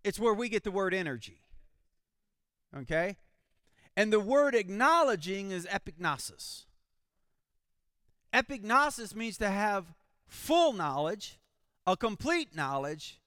It's 0.02 0.18
where 0.18 0.34
we 0.34 0.48
get 0.48 0.64
the 0.64 0.70
word 0.70 0.94
energy. 0.94 1.42
Okay? 2.76 3.16
And 3.96 4.12
the 4.12 4.20
word 4.20 4.54
acknowledging 4.54 5.50
is 5.50 5.66
epignosis. 5.66 6.64
Epignosis 8.32 9.14
means 9.14 9.36
to 9.38 9.50
have 9.50 9.92
full 10.26 10.72
knowledge, 10.72 11.38
a 11.86 11.96
complete 11.96 12.54
knowledge, 12.54 13.20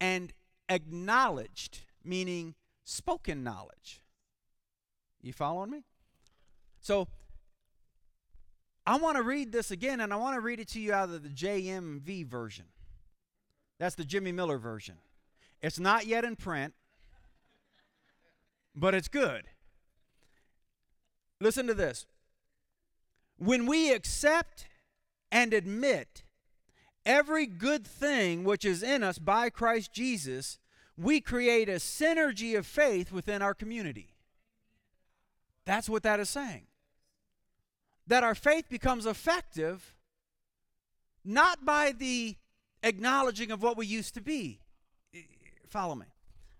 and 0.00 0.32
acknowledged, 0.68 1.80
meaning 2.02 2.54
spoken 2.84 3.44
knowledge. 3.44 4.00
You 5.20 5.32
following 5.32 5.70
me? 5.70 5.84
So 6.80 7.08
I 8.86 8.96
want 8.96 9.16
to 9.16 9.22
read 9.22 9.52
this 9.52 9.70
again, 9.70 10.00
and 10.00 10.12
I 10.12 10.16
want 10.16 10.34
to 10.34 10.40
read 10.40 10.58
it 10.58 10.68
to 10.68 10.80
you 10.80 10.92
out 10.92 11.10
of 11.10 11.22
the 11.22 11.28
JMV 11.28 12.26
version. 12.26 12.64
That's 13.78 13.94
the 13.94 14.04
Jimmy 14.04 14.32
Miller 14.32 14.58
version. 14.58 14.96
It's 15.60 15.78
not 15.78 16.06
yet 16.06 16.24
in 16.24 16.34
print, 16.36 16.74
but 18.74 18.94
it's 18.94 19.08
good. 19.08 19.44
Listen 21.40 21.66
to 21.66 21.74
this. 21.74 22.06
When 23.36 23.66
we 23.66 23.92
accept 23.92 24.66
and 25.30 25.52
admit 25.52 26.22
every 27.04 27.46
good 27.46 27.86
thing 27.86 28.44
which 28.44 28.64
is 28.64 28.82
in 28.82 29.02
us 29.02 29.18
by 29.18 29.50
Christ 29.50 29.92
Jesus, 29.92 30.58
we 30.96 31.20
create 31.20 31.68
a 31.68 31.76
synergy 31.76 32.56
of 32.56 32.66
faith 32.66 33.10
within 33.10 33.42
our 33.42 33.54
community. 33.54 34.14
That's 35.64 35.88
what 35.88 36.02
that 36.04 36.20
is 36.20 36.30
saying 36.30 36.66
that 38.06 38.24
our 38.24 38.34
faith 38.34 38.68
becomes 38.68 39.06
effective 39.06 39.94
not 41.24 41.64
by 41.64 41.92
the 41.92 42.36
acknowledging 42.82 43.50
of 43.50 43.62
what 43.62 43.76
we 43.76 43.86
used 43.86 44.14
to 44.14 44.20
be. 44.20 44.60
Follow 45.68 45.94
me, 45.94 46.06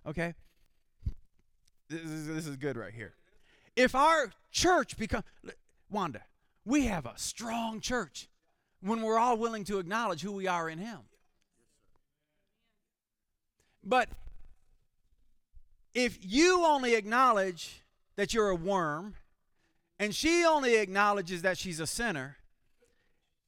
okay? 0.07 0.35
This 1.93 2.11
is, 2.11 2.27
this 2.27 2.47
is 2.47 2.57
good 2.57 2.77
right 2.77 2.93
here. 2.93 3.15
If 3.77 3.95
our 3.95 4.33
church 4.51 4.97
become 4.97 5.23
Wanda, 5.91 6.23
we 6.65 6.87
have 6.87 7.07
a 7.07 7.13
strong 7.17 7.81
church 7.81 8.29
when 8.81 9.03
we're 9.03 9.19
all 9.19 9.37
willing 9.37 9.65
to 9.65 9.79
acknowledge 9.79 10.23
who 10.23 10.33
we 10.33 10.47
are 10.47 10.69
in 10.69 10.79
Him. 10.79 11.01
But 13.85 14.09
if 15.95 16.19
you 16.23 16.65
only 16.65 16.95
acknowledge 16.95 17.83
that 18.17 18.33
you're 18.33 18.49
a 18.49 18.55
worm 18.55 19.15
and 19.99 20.15
she 20.15 20.45
only 20.45 20.77
acknowledges 20.77 21.43
that 21.43 21.59
she's 21.59 21.79
a 21.79 21.87
sinner, 21.87 22.37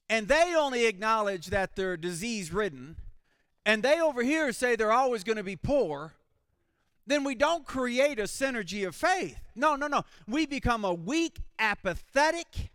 and 0.09 0.27
they 0.27 0.53
only 0.55 0.85
acknowledge 0.85 1.47
that 1.47 1.75
they're 1.75 1.97
disease 1.97 2.53
ridden, 2.53 2.95
and 3.65 3.81
they 3.81 3.99
over 3.99 4.23
here 4.23 4.53
say 4.53 4.75
they're 4.75 4.91
always 4.91 5.23
going 5.23 5.37
to 5.37 5.43
be 5.43 5.55
poor, 5.55 6.13
then 7.07 7.23
we 7.23 7.35
don't 7.35 7.65
create 7.65 8.19
a 8.19 8.23
synergy 8.23 8.87
of 8.87 8.95
faith. 8.95 9.39
No, 9.55 9.75
no, 9.75 9.87
no. 9.87 10.03
We 10.27 10.45
become 10.45 10.83
a 10.83 10.93
weak, 10.93 11.39
apathetic, 11.59 12.71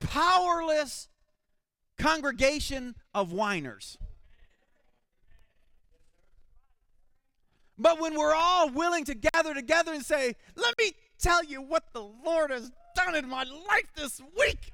powerless 0.00 1.08
congregation 1.98 2.94
of 3.14 3.32
whiners. 3.32 3.98
But 7.78 8.00
when 8.00 8.16
we're 8.16 8.34
all 8.34 8.68
willing 8.70 9.04
to 9.06 9.14
gather 9.14 9.54
together 9.54 9.92
and 9.92 10.04
say, 10.04 10.36
let 10.56 10.78
me 10.78 10.92
tell 11.18 11.44
you 11.44 11.60
what 11.60 11.92
the 11.92 12.02
Lord 12.02 12.50
has 12.50 12.70
done 12.94 13.14
in 13.14 13.28
my 13.28 13.44
life 13.44 13.92
this 13.96 14.20
week. 14.38 14.72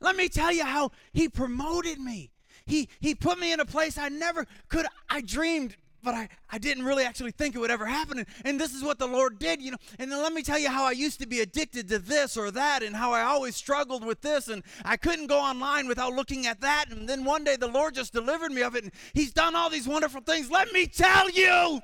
Let 0.00 0.16
me 0.16 0.28
tell 0.28 0.52
you 0.52 0.64
how 0.64 0.92
he 1.12 1.28
promoted 1.28 1.98
me. 1.98 2.30
He, 2.66 2.88
he 3.00 3.14
put 3.14 3.38
me 3.38 3.52
in 3.52 3.60
a 3.60 3.64
place 3.64 3.96
I 3.96 4.08
never 4.08 4.46
could. 4.68 4.86
I 5.08 5.20
dreamed, 5.20 5.76
but 6.02 6.14
I, 6.14 6.28
I 6.50 6.58
didn't 6.58 6.84
really 6.84 7.04
actually 7.04 7.32
think 7.32 7.54
it 7.54 7.58
would 7.58 7.70
ever 7.70 7.86
happen. 7.86 8.18
And, 8.18 8.28
and 8.44 8.60
this 8.60 8.74
is 8.74 8.82
what 8.82 8.98
the 8.98 9.06
Lord 9.06 9.38
did, 9.38 9.60
you 9.60 9.72
know. 9.72 9.76
And 9.98 10.10
then 10.10 10.22
let 10.22 10.32
me 10.32 10.42
tell 10.42 10.58
you 10.58 10.68
how 10.68 10.84
I 10.84 10.92
used 10.92 11.20
to 11.20 11.26
be 11.26 11.40
addicted 11.40 11.88
to 11.88 11.98
this 11.98 12.36
or 12.36 12.50
that, 12.52 12.82
and 12.82 12.94
how 12.94 13.12
I 13.12 13.22
always 13.22 13.56
struggled 13.56 14.04
with 14.04 14.20
this, 14.20 14.48
and 14.48 14.62
I 14.84 14.96
couldn't 14.96 15.26
go 15.26 15.38
online 15.38 15.88
without 15.88 16.12
looking 16.12 16.46
at 16.46 16.60
that. 16.60 16.86
And 16.90 17.08
then 17.08 17.24
one 17.24 17.44
day 17.44 17.56
the 17.56 17.68
Lord 17.68 17.94
just 17.94 18.12
delivered 18.12 18.52
me 18.52 18.62
of 18.62 18.74
it, 18.74 18.84
and 18.84 18.92
He's 19.12 19.32
done 19.32 19.54
all 19.54 19.70
these 19.70 19.88
wonderful 19.88 20.20
things. 20.20 20.50
Let 20.50 20.72
me 20.72 20.86
tell 20.86 21.30
you 21.30 21.80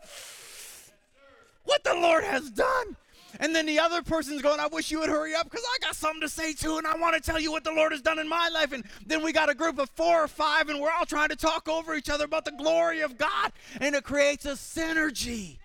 what 1.64 1.84
the 1.84 1.94
Lord 1.94 2.24
has 2.24 2.50
done. 2.50 2.96
And 3.40 3.54
then 3.54 3.66
the 3.66 3.78
other 3.78 4.02
person's 4.02 4.42
going, 4.42 4.60
I 4.60 4.66
wish 4.66 4.90
you 4.90 5.00
would 5.00 5.08
hurry 5.08 5.34
up 5.34 5.44
because 5.44 5.64
I 5.64 5.84
got 5.84 5.96
something 5.96 6.20
to 6.20 6.28
say 6.28 6.52
too, 6.52 6.78
and 6.78 6.86
I 6.86 6.96
want 6.96 7.14
to 7.14 7.20
tell 7.20 7.40
you 7.40 7.50
what 7.50 7.64
the 7.64 7.72
Lord 7.72 7.92
has 7.92 8.02
done 8.02 8.18
in 8.18 8.28
my 8.28 8.48
life. 8.48 8.72
And 8.72 8.84
then 9.06 9.22
we 9.22 9.32
got 9.32 9.50
a 9.50 9.54
group 9.54 9.78
of 9.78 9.90
four 9.90 10.24
or 10.24 10.28
five, 10.28 10.68
and 10.68 10.80
we're 10.80 10.90
all 10.90 11.06
trying 11.06 11.30
to 11.30 11.36
talk 11.36 11.68
over 11.68 11.94
each 11.94 12.10
other 12.10 12.24
about 12.24 12.44
the 12.44 12.52
glory 12.52 13.00
of 13.00 13.18
God, 13.18 13.52
and 13.80 13.94
it 13.94 14.04
creates 14.04 14.44
a 14.44 14.52
synergy. 14.52 15.58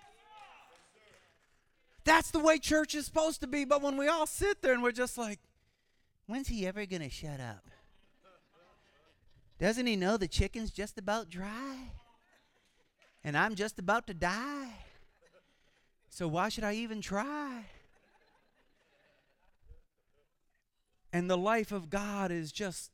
That's 2.04 2.30
the 2.30 2.40
way 2.40 2.58
church 2.58 2.94
is 2.94 3.06
supposed 3.06 3.40
to 3.42 3.46
be. 3.46 3.64
But 3.64 3.82
when 3.82 3.96
we 3.96 4.08
all 4.08 4.26
sit 4.26 4.62
there 4.62 4.72
and 4.72 4.82
we're 4.82 4.92
just 4.92 5.18
like, 5.18 5.38
when's 6.26 6.48
he 6.48 6.66
ever 6.66 6.86
going 6.86 7.02
to 7.02 7.10
shut 7.10 7.40
up? 7.40 7.64
Doesn't 9.58 9.86
he 9.86 9.94
know 9.94 10.16
the 10.16 10.26
chicken's 10.26 10.70
just 10.70 10.98
about 10.98 11.28
dry? 11.28 11.76
And 13.22 13.36
I'm 13.36 13.54
just 13.54 13.78
about 13.78 14.06
to 14.06 14.14
die? 14.14 14.72
So 16.10 16.28
why 16.28 16.48
should 16.48 16.64
I 16.64 16.74
even 16.74 17.00
try? 17.00 17.66
And 21.12 21.30
the 21.30 21.38
life 21.38 21.72
of 21.72 21.88
God 21.88 22.30
is 22.30 22.52
just 22.52 22.90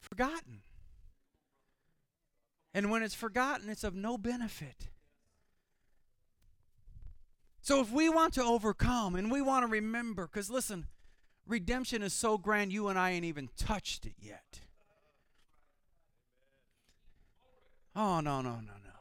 forgotten. 0.00 0.62
And 2.74 2.90
when 2.90 3.02
it's 3.02 3.14
forgotten, 3.14 3.68
it's 3.68 3.84
of 3.84 3.94
no 3.94 4.18
benefit. 4.18 4.88
So 7.60 7.80
if 7.80 7.92
we 7.92 8.08
want 8.08 8.34
to 8.34 8.42
overcome 8.42 9.14
and 9.14 9.30
we 9.30 9.42
want 9.42 9.64
to 9.64 9.70
remember, 9.70 10.26
because 10.26 10.50
listen, 10.50 10.86
redemption 11.46 12.02
is 12.02 12.12
so 12.12 12.38
grand, 12.38 12.72
you 12.72 12.88
and 12.88 12.98
I 12.98 13.10
ain't 13.10 13.24
even 13.24 13.48
touched 13.56 14.06
it 14.06 14.14
yet. 14.18 14.60
Oh, 17.94 18.20
no, 18.20 18.40
no, 18.40 18.52
no, 18.52 18.60
no. 18.60 18.92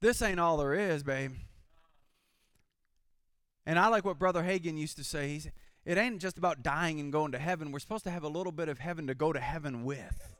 This 0.00 0.22
ain't 0.22 0.40
all 0.40 0.56
there 0.56 0.74
is, 0.74 1.02
babe. 1.02 1.32
And 3.66 3.78
I 3.78 3.88
like 3.88 4.04
what 4.04 4.18
Brother 4.18 4.42
Hagin 4.42 4.78
used 4.78 4.96
to 4.96 5.04
say. 5.04 5.28
He 5.28 5.40
said, 5.40 5.52
it 5.84 5.98
ain't 5.98 6.20
just 6.20 6.38
about 6.38 6.62
dying 6.62 7.00
and 7.00 7.12
going 7.12 7.32
to 7.32 7.38
heaven. 7.38 7.72
We're 7.72 7.80
supposed 7.80 8.04
to 8.04 8.10
have 8.10 8.22
a 8.22 8.28
little 8.28 8.52
bit 8.52 8.68
of 8.68 8.78
heaven 8.78 9.06
to 9.08 9.14
go 9.14 9.32
to 9.32 9.40
heaven 9.40 9.84
with 9.84 10.35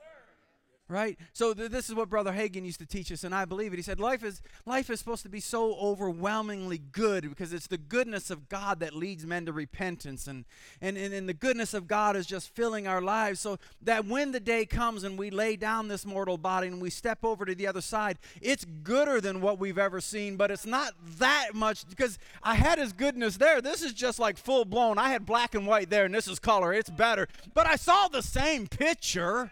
right? 0.89 1.19
So 1.33 1.53
th- 1.53 1.71
this 1.71 1.89
is 1.89 1.95
what 1.95 2.09
brother 2.09 2.33
Hagin 2.33 2.65
used 2.65 2.79
to 2.79 2.87
teach 2.87 3.11
us 3.11 3.25
and 3.25 3.35
i 3.35 3.45
believe 3.45 3.73
it. 3.73 3.77
He 3.77 3.83
said 3.83 3.99
life 3.99 4.23
is 4.23 4.41
life 4.65 4.89
is 4.91 4.99
supposed 4.99 5.23
to 5.25 5.29
be 5.29 5.41
so 5.41 5.75
overwhelmingly 5.75 6.79
good 6.79 7.29
because 7.29 7.53
it's 7.53 7.67
the 7.67 7.79
goodness 7.79 8.31
of 8.31 8.49
god 8.49 8.81
that 8.81 8.95
leads 8.95 9.27
men 9.27 9.47
to 9.47 9.53
repentance 9.53 10.27
and, 10.27 10.45
and 10.81 10.97
and, 10.97 11.13
and 11.13 11.29
the 11.29 11.35
goodness 11.35 11.75
of 11.75 11.87
god 11.89 12.17
is 12.17 12.27
just 12.27 12.55
filling 12.55 12.87
our 12.87 13.01
lives 13.01 13.41
so 13.41 13.59
that 13.83 14.07
when 14.07 14.33
the 14.33 14.41
day 14.41 14.65
comes 14.65 15.03
and 15.03 15.19
we 15.19 15.31
lay 15.31 15.57
down 15.57 15.89
this 15.89 16.07
mortal 16.07 16.39
body 16.39 16.69
and 16.69 16.81
we 16.81 16.91
step 16.91 17.25
over 17.25 17.45
to 17.45 17.55
the 17.55 17.67
other 17.67 17.81
side 17.81 18.19
it's 18.41 18.65
gooder 18.83 19.21
than 19.21 19.41
what 19.41 19.59
we've 19.59 19.79
ever 19.79 20.01
seen 20.01 20.37
but 20.37 20.51
it's 20.51 20.67
not 20.67 20.93
that 21.19 21.51
much 21.55 21.89
because 21.89 22.19
i 22.43 22.55
had 22.55 22.79
his 22.79 22.93
goodness 22.93 23.37
there. 23.37 23.61
This 23.61 23.83
is 23.83 23.93
just 23.93 24.19
like 24.19 24.39
full 24.39 24.65
blown 24.65 24.99
i 24.99 25.11
had 25.11 25.27
black 25.27 25.55
and 25.55 25.67
white 25.67 25.91
there 25.91 26.05
and 26.05 26.15
this 26.15 26.29
is 26.29 26.39
color. 26.39 26.73
It's 26.73 26.91
better. 26.91 27.29
But 27.55 27.67
i 27.67 27.77
saw 27.77 28.09
the 28.09 28.23
same 28.23 28.67
picture 28.67 29.51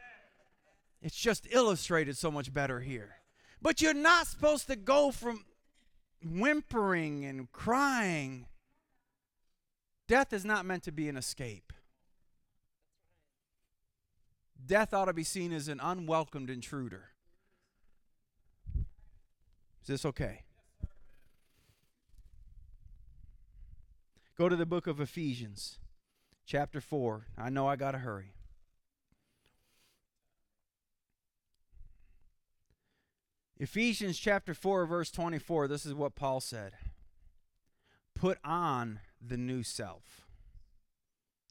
it's 1.04 1.14
just 1.14 1.46
illustrated 1.50 2.16
so 2.16 2.30
much 2.30 2.52
better 2.52 2.80
here. 2.80 3.16
But 3.60 3.82
you're 3.82 3.92
not 3.92 4.26
supposed 4.26 4.66
to 4.68 4.74
go 4.74 5.10
from 5.10 5.44
whimpering 6.24 7.26
and 7.26 7.52
crying. 7.52 8.46
Death 10.08 10.32
is 10.32 10.46
not 10.46 10.64
meant 10.64 10.82
to 10.84 10.92
be 10.92 11.10
an 11.10 11.18
escape. 11.18 11.74
Death 14.64 14.94
ought 14.94 15.04
to 15.04 15.12
be 15.12 15.24
seen 15.24 15.52
as 15.52 15.68
an 15.68 15.78
unwelcomed 15.78 16.48
intruder. 16.48 17.10
Is 19.82 19.88
this 19.88 20.06
okay? 20.06 20.44
Go 24.38 24.48
to 24.48 24.56
the 24.56 24.64
book 24.64 24.86
of 24.86 25.00
Ephesians, 25.00 25.78
chapter 26.46 26.80
4. 26.80 27.26
I 27.36 27.50
know 27.50 27.68
I 27.68 27.76
got 27.76 27.90
to 27.90 27.98
hurry. 27.98 28.33
Ephesians 33.64 34.18
chapter 34.18 34.52
4, 34.52 34.84
verse 34.84 35.10
24, 35.10 35.68
this 35.68 35.86
is 35.86 35.94
what 35.94 36.14
Paul 36.14 36.38
said 36.38 36.74
Put 38.14 38.36
on 38.44 39.00
the 39.26 39.38
new 39.38 39.62
self. 39.62 40.26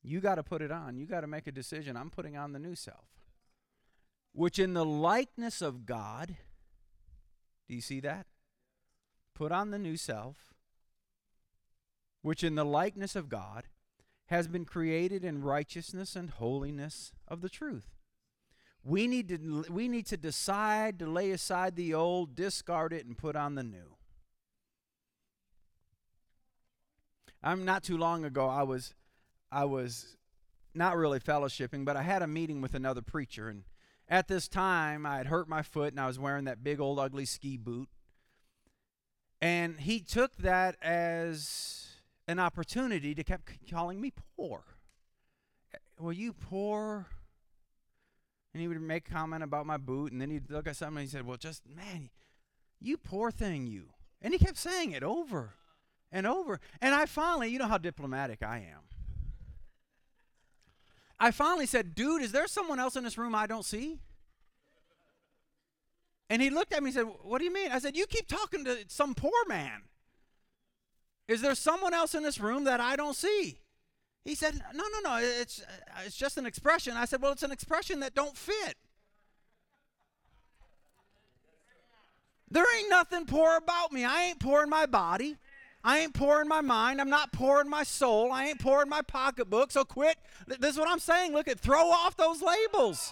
You 0.03 0.19
got 0.19 0.35
to 0.35 0.43
put 0.43 0.61
it 0.61 0.71
on. 0.71 0.95
You 0.95 1.07
got 1.07 1.21
to 1.21 1.27
make 1.27 1.47
a 1.47 1.51
decision. 1.51 1.97
I'm 1.97 2.11
putting 2.11 2.37
on 2.37 2.53
the 2.53 2.59
new 2.59 2.75
self, 2.75 3.07
which 4.31 4.59
in 4.59 4.75
the 4.75 4.85
likeness 4.85 5.59
of 5.59 5.87
God, 5.87 6.35
do 7.67 7.73
you 7.73 7.81
see 7.81 7.99
that? 8.01 8.27
Put 9.33 9.51
on 9.51 9.71
the 9.71 9.79
new 9.79 9.97
self, 9.97 10.53
which 12.21 12.43
in 12.43 12.53
the 12.53 12.63
likeness 12.63 13.15
of 13.15 13.27
God 13.27 13.63
has 14.27 14.47
been 14.47 14.65
created 14.65 15.25
in 15.25 15.41
righteousness 15.41 16.15
and 16.15 16.29
holiness 16.29 17.11
of 17.27 17.41
the 17.41 17.49
truth. 17.49 17.92
We 18.83 19.07
need 19.07 19.29
to 19.29 19.65
we 19.69 19.87
need 19.87 20.05
to 20.07 20.17
decide 20.17 20.99
to 20.99 21.07
lay 21.07 21.31
aside 21.31 21.75
the 21.75 21.93
old, 21.93 22.35
discard 22.35 22.91
it 22.91 23.05
and 23.05 23.17
put 23.17 23.35
on 23.35 23.55
the 23.55 23.63
new. 23.63 23.95
I'm 27.41 27.65
not 27.65 27.83
too 27.83 27.97
long 27.97 28.25
ago 28.25 28.47
I 28.47 28.63
was 28.63 28.93
I 29.51 29.65
was 29.65 30.17
not 30.73 30.97
really 30.97 31.19
fellowshipping, 31.19 31.85
but 31.85 31.95
I 31.95 32.01
had 32.01 32.21
a 32.21 32.27
meeting 32.27 32.59
with 32.59 32.73
another 32.73 33.01
preacher 33.01 33.47
and 33.47 33.63
at 34.09 34.27
this 34.27 34.49
time 34.49 35.05
I 35.05 35.17
had 35.17 35.27
hurt 35.27 35.47
my 35.47 35.61
foot 35.61 35.93
and 35.93 35.99
I 35.99 36.07
was 36.07 36.19
wearing 36.19 36.45
that 36.45 36.63
big 36.63 36.81
old 36.81 36.99
ugly 36.99 37.25
ski 37.25 37.55
boot. 37.55 37.87
And 39.41 39.79
he 39.79 39.99
took 39.99 40.37
that 40.37 40.75
as 40.81 41.87
an 42.27 42.39
opportunity 42.39 43.15
to 43.15 43.23
keep 43.23 43.41
calling 43.69 43.99
me 44.01 44.11
poor. 44.37 44.63
Well, 45.99 46.13
you 46.13 46.33
poor 46.33 47.07
and 48.53 48.61
he 48.61 48.67
would 48.67 48.79
make 48.81 49.09
comment 49.09 49.43
about 49.43 49.65
my 49.65 49.77
boot, 49.77 50.11
and 50.11 50.21
then 50.21 50.29
he'd 50.29 50.49
look 50.49 50.67
at 50.67 50.75
something 50.75 50.97
and 50.97 51.07
he 51.07 51.11
said, 51.11 51.25
Well, 51.25 51.37
just, 51.37 51.63
man, 51.67 52.09
you 52.79 52.97
poor 52.97 53.31
thing, 53.31 53.65
you. 53.67 53.89
And 54.21 54.33
he 54.33 54.39
kept 54.39 54.57
saying 54.57 54.91
it 54.91 55.03
over 55.03 55.55
and 56.11 56.27
over. 56.27 56.59
And 56.81 56.93
I 56.93 57.05
finally, 57.05 57.49
you 57.49 57.59
know 57.59 57.67
how 57.67 57.77
diplomatic 57.77 58.43
I 58.43 58.57
am. 58.57 58.81
I 61.19 61.31
finally 61.31 61.65
said, 61.65 61.95
Dude, 61.95 62.21
is 62.21 62.31
there 62.31 62.47
someone 62.47 62.79
else 62.79 62.95
in 62.95 63.03
this 63.03 63.17
room 63.17 63.33
I 63.33 63.47
don't 63.47 63.65
see? 63.65 63.99
And 66.29 66.41
he 66.41 66.49
looked 66.49 66.73
at 66.73 66.81
me 66.81 66.89
and 66.89 66.95
said, 66.95 67.05
What 67.23 67.39
do 67.39 67.45
you 67.45 67.53
mean? 67.53 67.71
I 67.71 67.79
said, 67.79 67.95
You 67.95 68.05
keep 68.05 68.27
talking 68.27 68.65
to 68.65 68.77
some 68.87 69.15
poor 69.15 69.31
man. 69.47 69.83
Is 71.27 71.41
there 71.41 71.55
someone 71.55 71.93
else 71.93 72.13
in 72.13 72.23
this 72.23 72.39
room 72.39 72.65
that 72.65 72.79
I 72.79 72.95
don't 72.95 73.15
see? 73.15 73.59
He 74.25 74.35
said, 74.35 74.61
"No, 74.73 74.83
no, 74.83 75.09
no. 75.09 75.17
It's 75.21 75.61
uh, 75.61 76.01
it's 76.05 76.15
just 76.15 76.37
an 76.37 76.45
expression." 76.45 76.95
I 76.95 77.05
said, 77.05 77.21
"Well, 77.21 77.33
it's 77.33 77.43
an 77.43 77.51
expression 77.51 77.99
that 77.99 78.15
don't 78.15 78.37
fit." 78.37 78.75
There 82.49 82.65
ain't 82.77 82.89
nothing 82.89 83.25
poor 83.25 83.57
about 83.57 83.91
me. 83.91 84.05
I 84.05 84.25
ain't 84.25 84.39
poor 84.39 84.63
in 84.63 84.69
my 84.69 84.85
body. 84.85 85.37
I 85.83 85.99
ain't 85.99 86.13
poor 86.13 86.39
in 86.39 86.47
my 86.47 86.61
mind. 86.61 87.01
I'm 87.01 87.09
not 87.09 87.33
poor 87.33 87.59
in 87.59 87.69
my 87.69 87.83
soul. 87.83 88.31
I 88.31 88.45
ain't 88.45 88.59
poor 88.59 88.83
in 88.83 88.89
my 88.89 89.01
pocketbook. 89.01 89.71
So 89.71 89.83
quit. 89.83 90.17
This 90.47 90.73
is 90.73 90.77
what 90.77 90.87
I'm 90.87 90.99
saying. 90.99 91.33
Look 91.33 91.47
at 91.47 91.59
throw 91.59 91.89
off 91.89 92.15
those 92.15 92.41
labels. 92.41 93.11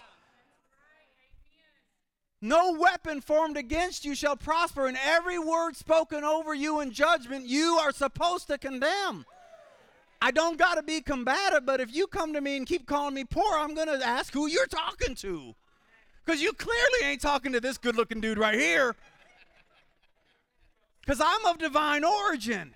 No 2.39 2.73
weapon 2.73 3.21
formed 3.21 3.57
against 3.57 4.05
you 4.05 4.15
shall 4.15 4.35
prosper, 4.35 4.87
and 4.87 4.97
every 5.03 5.37
word 5.37 5.75
spoken 5.75 6.23
over 6.23 6.55
you 6.55 6.79
in 6.79 6.91
judgment 6.91 7.45
you 7.45 7.77
are 7.79 7.91
supposed 7.91 8.47
to 8.47 8.57
condemn. 8.57 9.25
I 10.21 10.29
don't 10.29 10.57
got 10.57 10.75
to 10.75 10.83
be 10.83 11.01
combative, 11.01 11.65
but 11.65 11.81
if 11.81 11.93
you 11.93 12.05
come 12.05 12.33
to 12.33 12.41
me 12.41 12.55
and 12.57 12.67
keep 12.67 12.85
calling 12.85 13.15
me 13.15 13.25
poor, 13.25 13.57
I'm 13.57 13.73
going 13.73 13.87
to 13.87 14.05
ask 14.05 14.31
who 14.31 14.47
you're 14.47 14.67
talking 14.67 15.15
to. 15.15 15.55
Because 16.23 16.41
you 16.41 16.53
clearly 16.53 17.03
ain't 17.03 17.21
talking 17.21 17.51
to 17.53 17.59
this 17.59 17.79
good 17.79 17.95
looking 17.95 18.21
dude 18.21 18.37
right 18.37 18.59
here. 18.59 18.95
Because 21.01 21.19
I'm 21.19 21.45
of 21.47 21.57
divine 21.57 22.03
origin. 22.03 22.73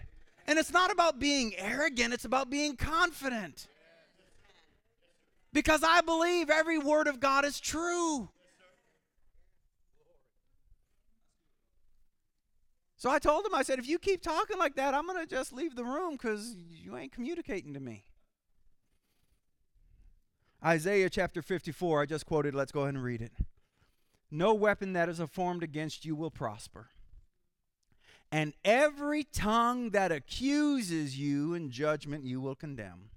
And 0.48 0.58
it's 0.58 0.72
not 0.72 0.92
about 0.92 1.20
being 1.20 1.54
arrogant, 1.56 2.14
it's 2.14 2.26
about 2.26 2.50
being 2.50 2.76
confident. 2.76 3.68
Because 5.54 5.84
I 5.84 6.02
believe 6.02 6.50
every 6.50 6.80
word 6.80 7.08
of 7.08 7.20
God 7.20 7.46
is 7.46 7.60
true. 7.60 8.30
So 13.06 13.12
I 13.12 13.20
told 13.20 13.46
him, 13.46 13.54
I 13.54 13.62
said, 13.62 13.78
if 13.78 13.88
you 13.88 14.00
keep 14.00 14.24
talking 14.24 14.58
like 14.58 14.78
that, 14.78 14.96
I'm 14.96 15.06
going 15.06 15.20
to 15.20 15.28
just 15.28 15.54
leave 15.54 15.76
the 15.76 15.86
room 15.86 16.14
because 16.14 16.56
you 16.72 16.98
ain't 16.98 17.12
communicating 17.12 17.72
to 17.76 17.80
me. 17.80 18.04
Isaiah 20.66 21.12
chapter 21.12 21.44
54, 21.44 22.02
I 22.02 22.06
just 22.08 22.26
quoted. 22.26 22.56
Let's 22.56 22.72
go 22.72 22.82
ahead 22.82 22.96
and 22.96 23.04
read 23.04 23.22
it. 23.22 23.34
No 24.32 24.56
weapon 24.56 24.94
that 24.94 25.08
is 25.08 25.22
formed 25.32 25.62
against 25.62 26.04
you 26.04 26.16
will 26.16 26.32
prosper. 26.32 26.88
And 28.32 28.56
every 28.66 29.24
tongue 29.24 29.92
that 29.92 30.12
accuses 30.12 31.16
you 31.16 31.54
in 31.54 31.70
judgment 31.70 32.24
you 32.24 32.42
will 32.42 32.56
condemn. 32.56 33.12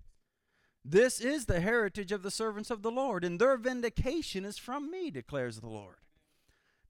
This 0.84 1.18
is 1.18 1.47
the 1.47 1.61
heritage 1.61 2.12
of 2.12 2.22
the 2.22 2.30
servants 2.30 2.70
of 2.70 2.82
the 2.82 2.91
Lord, 2.91 3.24
and 3.24 3.41
their 3.41 3.57
vindication 3.57 4.45
is 4.45 4.59
from 4.59 4.91
me, 4.91 5.11
declares 5.11 5.61
the 5.61 5.66
Lord. 5.66 5.97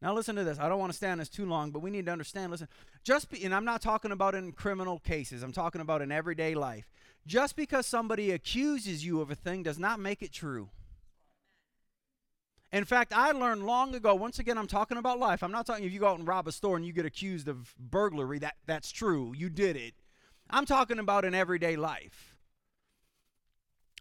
Now 0.00 0.14
listen 0.14 0.36
to 0.36 0.44
this. 0.44 0.58
I 0.58 0.68
don't 0.68 0.78
want 0.78 0.92
to 0.92 0.96
stand 0.96 1.20
this 1.20 1.28
too 1.28 1.44
long, 1.44 1.70
but 1.70 1.80
we 1.80 1.90
need 1.90 2.06
to 2.06 2.12
understand. 2.12 2.52
Listen, 2.52 2.68
just 3.02 3.30
be, 3.30 3.44
and 3.44 3.54
I'm 3.54 3.64
not 3.64 3.82
talking 3.82 4.12
about 4.12 4.34
in 4.34 4.52
criminal 4.52 5.00
cases. 5.00 5.42
I'm 5.42 5.52
talking 5.52 5.80
about 5.80 6.02
in 6.02 6.12
everyday 6.12 6.54
life. 6.54 6.88
Just 7.26 7.56
because 7.56 7.86
somebody 7.86 8.30
accuses 8.30 9.04
you 9.04 9.20
of 9.20 9.30
a 9.30 9.34
thing 9.34 9.62
does 9.62 9.78
not 9.78 9.98
make 9.98 10.22
it 10.22 10.32
true. 10.32 10.70
In 12.70 12.84
fact, 12.84 13.12
I 13.14 13.32
learned 13.32 13.64
long 13.66 13.94
ago, 13.94 14.14
once 14.14 14.38
again, 14.38 14.58
I'm 14.58 14.66
talking 14.66 14.98
about 14.98 15.18
life. 15.18 15.42
I'm 15.42 15.50
not 15.50 15.66
talking 15.66 15.84
if 15.84 15.92
you 15.92 16.00
go 16.00 16.08
out 16.08 16.18
and 16.18 16.28
rob 16.28 16.46
a 16.46 16.52
store 16.52 16.76
and 16.76 16.84
you 16.84 16.92
get 16.92 17.06
accused 17.06 17.48
of 17.48 17.74
burglary, 17.78 18.38
that, 18.40 18.56
that's 18.66 18.92
true. 18.92 19.32
You 19.36 19.48
did 19.48 19.74
it. 19.76 19.94
I'm 20.50 20.66
talking 20.66 20.98
about 20.98 21.24
in 21.24 21.34
everyday 21.34 21.76
life. 21.76 22.36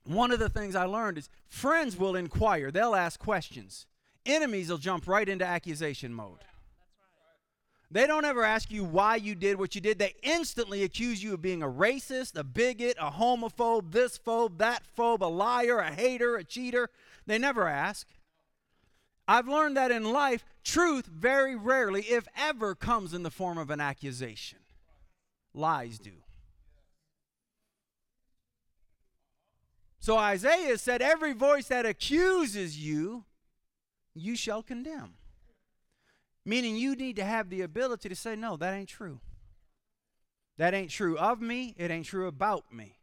One 0.03 0.31
of 0.31 0.39
the 0.39 0.49
things 0.49 0.75
I 0.75 0.85
learned 0.85 1.17
is 1.17 1.29
friends 1.47 1.97
will 1.97 2.15
inquire, 2.15 2.71
they'll 2.71 2.95
ask 2.95 3.19
questions. 3.19 3.87
Enemies 4.28 4.69
will 4.69 4.78
jump 4.78 5.07
right 5.07 5.28
into 5.28 5.45
accusation 5.45 6.13
mode. 6.13 6.43
They 7.89 8.05
don't 8.05 8.25
ever 8.25 8.43
ask 8.43 8.69
you 8.69 8.84
why 8.84 9.15
you 9.15 9.34
did 9.34 9.57
what 9.57 9.73
you 9.73 9.80
did. 9.80 9.97
They 9.97 10.13
instantly 10.21 10.84
accuse 10.84 11.23
you 11.23 11.34
of 11.34 11.41
being 11.41 11.63
a 11.63 11.67
racist, 11.67 12.38
a 12.38 12.43
bigot, 12.43 12.97
a 12.99 13.09
homophobe, 13.09 13.93
this 13.93 14.19
phobe, 14.19 14.57
that 14.57 14.84
phobe, 14.97 15.21
a 15.21 15.28
liar, 15.28 15.80
a 15.80 15.91
hater, 15.91 16.36
a 16.36 16.43
cheater. 16.43 16.89
They 17.25 17.38
never 17.38 17.67
ask. 17.67 18.05
I've 19.25 19.47
learned 19.47 19.78
that 19.78 19.91
in 19.91 20.11
life, 20.11 20.43
truth 20.65 21.05
very 21.05 21.55
rarely, 21.55 22.01
if 22.01 22.28
ever, 22.36 22.75
comes 22.75 23.13
in 23.13 23.23
the 23.23 23.32
form 23.32 23.57
of 23.57 23.69
an 23.69 23.80
accusation. 23.80 24.59
Lies 25.53 25.97
do. 25.97 26.11
So 29.99 30.17
Isaiah 30.17 30.78
said, 30.78 31.01
Every 31.01 31.34
voice 31.34 31.67
that 31.67 31.86
accuses 31.86 32.78
you, 32.78 33.25
you 34.22 34.36
shall 34.36 34.63
condemn. 34.63 35.13
Meaning 36.45 36.78
you 36.78 36.95
need 36.95 37.18
to 37.18 37.26
have 37.26 37.49
the 37.49 37.61
ability 37.61 38.09
to 38.09 38.15
say, 38.15 38.36
No, 38.36 38.55
that 38.57 38.74
ain't 38.74 38.89
true. 38.89 39.20
That 40.57 40.74
ain't 40.74 40.89
true 40.89 41.18
of 41.18 41.41
me, 41.41 41.76
it 41.78 41.91
ain't 41.91 42.05
true 42.05 42.28
about 42.28 42.74
me. 42.74 42.97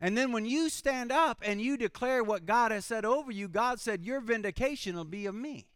And 0.00 0.16
then 0.16 0.32
when 0.32 0.44
you 0.44 0.68
stand 0.68 1.10
up 1.10 1.42
and 1.42 1.60
you 1.60 1.76
declare 1.76 2.22
what 2.22 2.44
God 2.44 2.70
has 2.70 2.84
said 2.84 3.04
over 3.04 3.32
you, 3.32 3.48
God 3.48 3.80
said, 3.80 4.04
Your 4.04 4.20
vindication 4.20 4.96
will 4.96 5.04
be 5.04 5.26
of 5.26 5.34
me. 5.34 5.66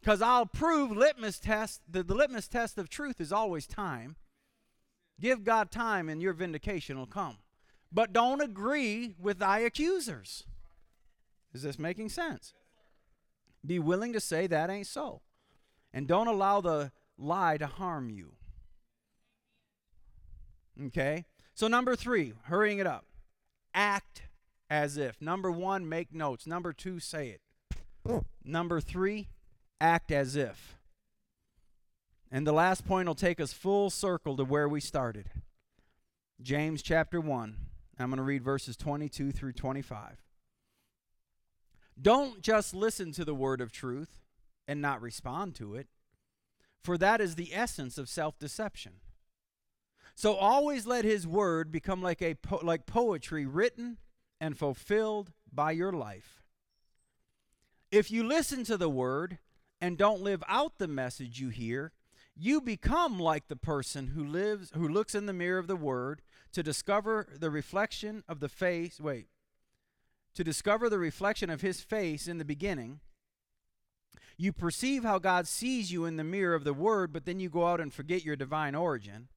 Because 0.00 0.22
I'll 0.22 0.46
prove 0.46 0.90
litmus 0.90 1.38
test, 1.38 1.82
the, 1.88 2.02
the 2.02 2.14
litmus 2.14 2.48
test 2.48 2.78
of 2.78 2.88
truth 2.88 3.20
is 3.20 3.32
always 3.32 3.66
time. 3.66 4.16
Give 5.20 5.44
God 5.44 5.70
time 5.70 6.08
and 6.08 6.22
your 6.22 6.32
vindication 6.32 6.98
will 6.98 7.06
come. 7.06 7.36
But 7.92 8.12
don't 8.12 8.40
agree 8.40 9.14
with 9.20 9.38
thy 9.38 9.60
accusers. 9.60 10.44
Is 11.52 11.62
this 11.62 11.78
making 11.78 12.10
sense? 12.10 12.54
Be 13.66 13.78
willing 13.78 14.12
to 14.12 14.20
say 14.20 14.46
that 14.46 14.70
ain't 14.70 14.86
so. 14.86 15.22
And 15.92 16.06
don't 16.06 16.28
allow 16.28 16.60
the 16.60 16.92
lie 17.18 17.56
to 17.56 17.66
harm 17.66 18.10
you. 18.10 18.32
Okay? 20.86 21.26
So, 21.54 21.68
number 21.68 21.96
three, 21.96 22.32
hurrying 22.44 22.78
it 22.78 22.86
up. 22.86 23.04
Act 23.74 24.22
as 24.70 24.96
if. 24.96 25.20
Number 25.20 25.50
one, 25.50 25.88
make 25.88 26.14
notes. 26.14 26.46
Number 26.46 26.72
two, 26.72 27.00
say 27.00 27.28
it. 27.28 28.22
Number 28.44 28.80
three, 28.80 29.28
act 29.80 30.10
as 30.10 30.36
if. 30.36 30.76
And 32.30 32.46
the 32.46 32.52
last 32.52 32.86
point 32.86 33.08
will 33.08 33.14
take 33.14 33.40
us 33.40 33.52
full 33.52 33.90
circle 33.90 34.36
to 34.36 34.44
where 34.44 34.68
we 34.68 34.80
started. 34.80 35.30
James 36.40 36.80
chapter 36.80 37.20
1. 37.20 37.56
I'm 37.98 38.08
going 38.08 38.16
to 38.16 38.22
read 38.22 38.42
verses 38.42 38.76
22 38.76 39.32
through 39.32 39.52
25. 39.52 40.16
Don't 42.00 42.40
just 42.40 42.74
listen 42.74 43.12
to 43.12 43.24
the 43.24 43.34
word 43.34 43.60
of 43.60 43.72
truth 43.72 44.20
and 44.66 44.80
not 44.80 45.02
respond 45.02 45.54
to 45.56 45.74
it, 45.74 45.88
for 46.82 46.96
that 46.96 47.20
is 47.20 47.34
the 47.34 47.54
essence 47.54 47.98
of 47.98 48.08
self 48.08 48.38
deception. 48.38 48.92
So 50.14 50.34
always 50.34 50.86
let 50.86 51.04
his 51.04 51.26
word 51.26 51.72
become 51.72 52.02
like 52.02 52.22
a 52.22 52.34
po- 52.34 52.60
like 52.62 52.86
poetry 52.86 53.46
written 53.46 53.98
and 54.40 54.56
fulfilled 54.56 55.32
by 55.52 55.72
your 55.72 55.92
life. 55.92 56.42
If 57.90 58.10
you 58.10 58.22
listen 58.22 58.64
to 58.64 58.76
the 58.76 58.88
word 58.88 59.38
and 59.80 59.98
don't 59.98 60.22
live 60.22 60.44
out 60.46 60.78
the 60.78 60.88
message 60.88 61.40
you 61.40 61.48
hear, 61.48 61.92
you 62.36 62.60
become 62.60 63.18
like 63.18 63.48
the 63.48 63.56
person 63.56 64.08
who 64.08 64.24
lives 64.24 64.70
who 64.74 64.88
looks 64.88 65.14
in 65.14 65.26
the 65.26 65.32
mirror 65.32 65.58
of 65.58 65.66
the 65.66 65.76
word 65.76 66.22
to 66.52 66.62
discover 66.62 67.26
the 67.38 67.50
reflection 67.50 68.22
of 68.28 68.40
the 68.40 68.48
face, 68.48 69.00
wait. 69.00 69.26
To 70.34 70.44
discover 70.44 70.88
the 70.88 70.98
reflection 70.98 71.50
of 71.50 71.60
his 71.60 71.80
face 71.80 72.28
in 72.28 72.38
the 72.38 72.44
beginning. 72.44 73.00
You 74.36 74.52
perceive 74.52 75.02
how 75.02 75.18
God 75.18 75.46
sees 75.46 75.92
you 75.92 76.06
in 76.06 76.16
the 76.16 76.24
mirror 76.24 76.54
of 76.54 76.64
the 76.64 76.72
word, 76.72 77.12
but 77.12 77.26
then 77.26 77.40
you 77.40 77.50
go 77.50 77.66
out 77.66 77.80
and 77.80 77.92
forget 77.92 78.24
your 78.24 78.36
divine 78.36 78.74
origin. 78.74 79.28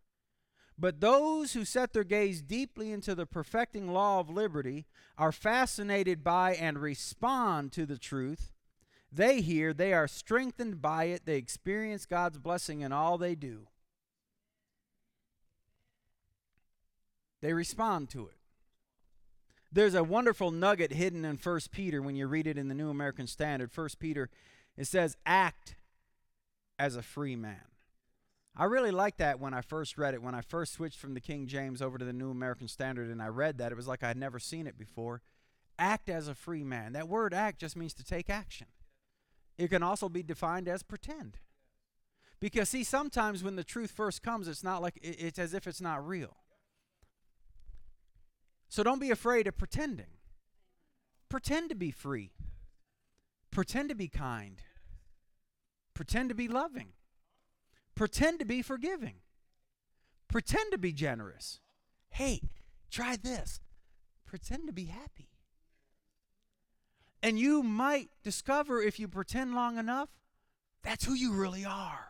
But 0.77 1.01
those 1.01 1.53
who 1.53 1.65
set 1.65 1.93
their 1.93 2.03
gaze 2.03 2.41
deeply 2.41 2.91
into 2.91 3.13
the 3.13 3.25
perfecting 3.25 3.91
law 3.91 4.19
of 4.19 4.29
liberty 4.29 4.85
are 5.17 5.31
fascinated 5.31 6.23
by 6.23 6.55
and 6.55 6.79
respond 6.79 7.71
to 7.73 7.85
the 7.85 7.97
truth. 7.97 8.53
They 9.11 9.41
hear, 9.41 9.73
they 9.73 9.93
are 9.93 10.07
strengthened 10.07 10.81
by 10.81 11.05
it, 11.05 11.25
they 11.25 11.35
experience 11.37 12.05
God's 12.05 12.39
blessing 12.39 12.81
in 12.81 12.91
all 12.91 13.17
they 13.17 13.35
do. 13.35 13.67
They 17.41 17.53
respond 17.53 18.09
to 18.11 18.27
it. 18.27 18.37
There's 19.73 19.95
a 19.95 20.03
wonderful 20.03 20.51
nugget 20.51 20.93
hidden 20.93 21.25
in 21.25 21.35
1 21.35 21.59
Peter 21.71 21.99
when 21.99 22.15
you 22.15 22.27
read 22.27 22.45
it 22.45 22.59
in 22.59 22.67
the 22.67 22.75
New 22.75 22.91
American 22.91 23.25
Standard. 23.25 23.71
1 23.73 23.89
Peter, 23.99 24.29
it 24.77 24.85
says, 24.85 25.17
act 25.25 25.75
as 26.77 26.95
a 26.95 27.01
free 27.01 27.35
man. 27.35 27.63
I 28.55 28.65
really 28.65 28.91
liked 28.91 29.17
that 29.17 29.39
when 29.39 29.55
I 29.55 29.61
first 29.61 29.97
read 29.97 30.13
it. 30.13 30.21
When 30.21 30.35
I 30.35 30.41
first 30.41 30.73
switched 30.73 30.99
from 30.99 31.15
the 31.15 31.19
King 31.19 31.47
James 31.47 31.81
over 31.81 31.97
to 31.97 32.05
the 32.05 32.13
New 32.13 32.29
American 32.29 32.67
Standard 32.67 33.09
and 33.09 33.19
I 33.19 33.29
read 33.29 33.57
that, 33.57 33.71
it 33.71 33.75
was 33.75 33.87
like 33.87 34.03
I 34.03 34.09
had 34.09 34.17
never 34.17 34.37
seen 34.37 34.67
it 34.67 34.77
before. 34.77 35.23
Act 35.79 36.07
as 36.07 36.27
a 36.27 36.35
free 36.35 36.63
man. 36.63 36.93
That 36.93 37.09
word 37.09 37.33
act 37.33 37.59
just 37.59 37.75
means 37.75 37.95
to 37.95 38.03
take 38.03 38.29
action. 38.29 38.67
It 39.57 39.69
can 39.69 39.81
also 39.81 40.07
be 40.07 40.21
defined 40.21 40.67
as 40.67 40.83
pretend. 40.83 41.39
Because, 42.39 42.69
see, 42.69 42.83
sometimes 42.83 43.43
when 43.43 43.55
the 43.55 43.63
truth 43.63 43.89
first 43.89 44.21
comes, 44.21 44.47
it's 44.47 44.63
not 44.63 44.83
like 44.83 44.99
it's 45.01 45.39
as 45.39 45.55
if 45.55 45.65
it's 45.65 45.81
not 45.81 46.07
real. 46.07 46.42
So 48.73 48.81
don't 48.81 48.99
be 48.99 49.11
afraid 49.11 49.45
of 49.45 49.57
pretending. 49.57 50.17
Pretend 51.29 51.69
to 51.69 51.75
be 51.75 51.91
free, 51.91 52.31
pretend 53.51 53.89
to 53.89 53.95
be 53.95 54.07
kind, 54.07 54.61
pretend 55.93 56.29
to 56.29 56.35
be 56.35 56.47
loving 56.47 56.93
Pretend 57.95 58.39
to 58.39 58.45
be 58.45 58.61
forgiving. 58.61 59.15
Pretend 60.27 60.71
to 60.71 60.77
be 60.77 60.91
generous. 60.91 61.59
Hey, 62.09 62.41
try 62.89 63.15
this. 63.15 63.59
Pretend 64.25 64.67
to 64.67 64.73
be 64.73 64.85
happy. 64.85 65.29
And 67.21 67.39
you 67.39 67.63
might 67.63 68.09
discover 68.23 68.81
if 68.81 68.99
you 68.99 69.07
pretend 69.07 69.53
long 69.53 69.77
enough, 69.77 70.09
that's 70.81 71.05
who 71.05 71.13
you 71.13 71.33
really 71.33 71.63
are. 71.63 72.07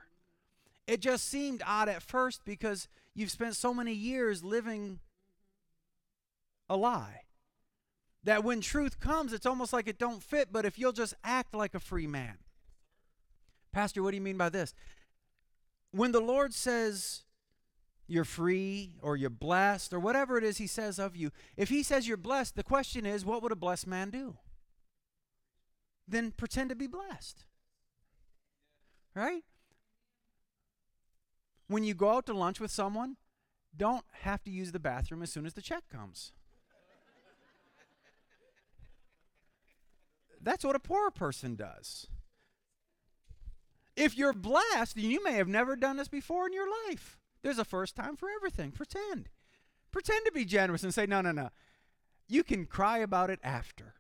It 0.88 1.02
just 1.02 1.28
seemed 1.28 1.62
odd 1.66 1.90
at 1.90 2.02
first 2.02 2.46
because 2.46 2.88
you've 3.14 3.32
spent 3.32 3.56
so 3.56 3.74
many 3.74 3.94
years 3.94 4.44
living 4.44 5.00
a 6.70 6.78
lie 6.78 7.22
that 8.24 8.44
when 8.44 8.62
truth 8.62 9.00
comes 9.00 9.34
it's 9.34 9.46
almost 9.46 9.74
like 9.74 9.88
it 9.88 9.98
don't 9.98 10.24
fit 10.24 10.50
but 10.52 10.66
if 10.66 10.80
you'll 10.80 10.92
just 10.92 11.14
act 11.24 11.54
like 11.54 11.76
a 11.76 11.80
free 11.80 12.08
man 12.08 12.38
pastor 13.72 14.02
what 14.02 14.12
do 14.12 14.16
you 14.16 14.22
mean 14.22 14.38
by 14.38 14.50
this 14.50 14.74
when 15.94 16.12
the 16.12 16.20
Lord 16.20 16.54
says 16.54 17.24
you're 18.08 18.26
free 18.26 18.96
or 19.02 19.16
you're 19.16 19.30
blessed 19.30 19.94
or 19.94 20.00
whatever 20.00 20.38
it 20.38 20.44
is 20.44 20.58
he 20.58 20.68
says 20.68 21.00
of 21.00 21.16
you, 21.16 21.32
if 21.56 21.70
he 21.70 21.84
says 21.84 22.08
you're 22.08 22.18
blessed, 22.18 22.56
the 22.56 22.64
question 22.64 23.06
is, 23.06 23.24
what 23.24 23.42
would 23.42 23.52
a 23.52 23.56
blessed 23.56 23.88
man 23.88 24.10
do? 24.10 24.38
Then 26.08 26.32
pretend 26.32 26.70
to 26.70 26.76
be 26.76 26.88
blessed. 26.88 27.46
Right? 29.16 29.44
When 31.68 31.84
you 31.84 31.94
go 31.94 32.10
out 32.10 32.26
to 32.26 32.34
lunch 32.34 32.60
with 32.60 32.72
someone, 32.72 33.16
don't 33.76 34.06
have 34.22 34.44
to 34.44 34.52
use 34.52 34.72
the 34.72 34.80
bathroom 34.80 35.22
as 35.22 35.32
soon 35.32 35.46
as 35.46 35.54
the 35.54 35.62
check 35.62 35.84
comes. 35.90 36.32
That's 40.44 40.64
what 40.64 40.76
a 40.76 40.80
poor 40.80 41.10
person 41.10 41.56
does. 41.56 42.08
If 43.96 44.18
you're 44.18 44.34
blessed, 44.34 44.98
you 44.98 45.24
may 45.24 45.34
have 45.34 45.48
never 45.48 45.76
done 45.76 45.98
this 45.98 46.08
before 46.08 46.48
in 46.48 46.54
your 46.54 46.68
life. 46.88 47.18
There's 47.42 47.60
a 47.60 47.66
first 47.66 47.96
time 47.96 48.16
for 48.16 48.30
everything. 48.30 48.72
Pretend. 48.72 49.30
Pretend 49.92 50.26
to 50.26 50.32
be 50.32 50.46
generous 50.46 50.84
and 50.84 50.94
say, 50.94 51.06
no, 51.06 51.22
no, 51.22 51.32
no. 51.32 51.50
You 52.28 52.44
can 52.44 52.66
cry 52.66 53.00
about 53.00 53.30
it 53.30 53.40
after. 53.44 53.94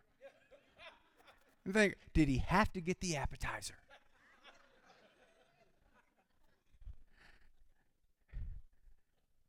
And 1.66 1.74
think, 1.74 1.96
did 2.14 2.28
he 2.28 2.38
have 2.38 2.74
to 2.74 2.82
get 2.82 3.00
the 3.00 3.16
appetizer? 3.16 3.76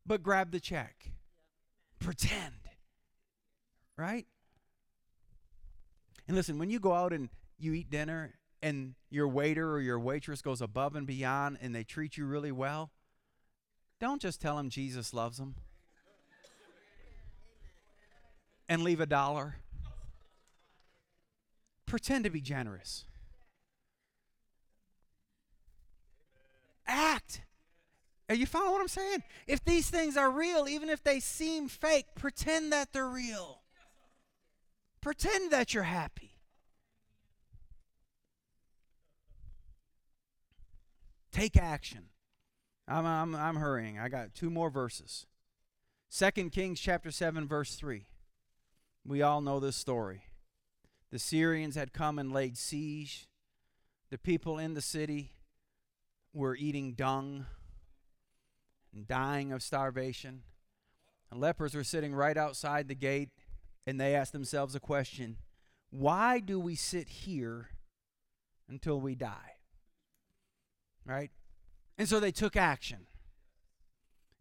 but 0.05 0.23
grab 0.23 0.51
the 0.51 0.59
check. 0.59 1.11
Pretend. 1.99 2.69
Right? 3.97 4.27
And 6.27 6.35
listen, 6.35 6.57
when 6.57 6.69
you 6.69 6.79
go 6.79 6.93
out 6.93 7.13
and 7.13 7.29
you 7.57 7.73
eat 7.73 7.89
dinner 7.89 8.33
and 8.61 8.95
your 9.09 9.27
waiter 9.27 9.71
or 9.71 9.79
your 9.79 9.99
waitress 9.99 10.41
goes 10.41 10.61
above 10.61 10.95
and 10.95 11.05
beyond 11.05 11.57
and 11.61 11.73
they 11.73 11.83
treat 11.83 12.17
you 12.17 12.25
really 12.25 12.51
well, 12.51 12.91
don't 13.99 14.21
just 14.21 14.41
tell 14.41 14.57
them 14.57 14.69
Jesus 14.69 15.13
loves 15.13 15.37
them 15.37 15.55
and 18.67 18.83
leave 18.83 18.99
a 18.99 19.05
dollar. 19.05 19.57
Pretend 21.85 22.23
to 22.23 22.29
be 22.29 22.41
generous. 22.41 23.05
Act. 26.87 27.41
Are 28.27 28.35
you 28.35 28.47
following 28.47 28.71
what 28.71 28.81
I'm 28.81 28.87
saying? 28.87 29.23
If 29.47 29.63
these 29.63 29.89
things 29.89 30.17
are 30.17 30.31
real, 30.31 30.67
even 30.67 30.89
if 30.89 31.03
they 31.03 31.19
seem 31.19 31.67
fake, 31.67 32.07
pretend 32.15 32.71
that 32.71 32.91
they're 32.91 33.07
real. 33.07 33.61
Pretend 35.05 35.51
that 35.51 35.71
you're 35.71 35.83
happy. 35.83 36.31
Take 41.31 41.55
action. 41.55 42.05
I'm, 42.87 43.05
I'm, 43.05 43.35
I'm 43.35 43.57
hurrying. 43.57 43.99
I 43.99 44.09
got 44.09 44.33
two 44.33 44.49
more 44.49 44.71
verses. 44.71 45.27
Second 46.09 46.53
Kings 46.53 46.79
chapter 46.79 47.11
7, 47.11 47.47
verse 47.47 47.75
3. 47.75 48.07
We 49.05 49.21
all 49.21 49.41
know 49.41 49.59
this 49.59 49.75
story. 49.75 50.23
The 51.11 51.19
Syrians 51.19 51.75
had 51.75 51.93
come 51.93 52.17
and 52.17 52.33
laid 52.33 52.57
siege. 52.57 53.27
The 54.09 54.17
people 54.17 54.57
in 54.57 54.73
the 54.73 54.81
city 54.81 55.33
were 56.33 56.55
eating 56.55 56.93
dung 56.93 57.45
and 58.91 59.07
dying 59.07 59.51
of 59.51 59.61
starvation. 59.61 60.41
And 61.29 61.39
lepers 61.39 61.75
were 61.75 61.83
sitting 61.83 62.15
right 62.15 62.37
outside 62.37 62.87
the 62.87 62.95
gate, 62.95 63.29
and 63.87 63.99
they 63.99 64.15
asked 64.15 64.33
themselves 64.33 64.75
a 64.75 64.79
question 64.79 65.37
Why 65.89 66.39
do 66.39 66.59
we 66.59 66.75
sit 66.75 67.07
here 67.07 67.69
until 68.67 68.99
we 68.99 69.15
die? 69.15 69.57
Right? 71.05 71.31
And 71.97 72.09
so 72.09 72.19
they 72.19 72.31
took 72.31 72.55
action. 72.55 73.07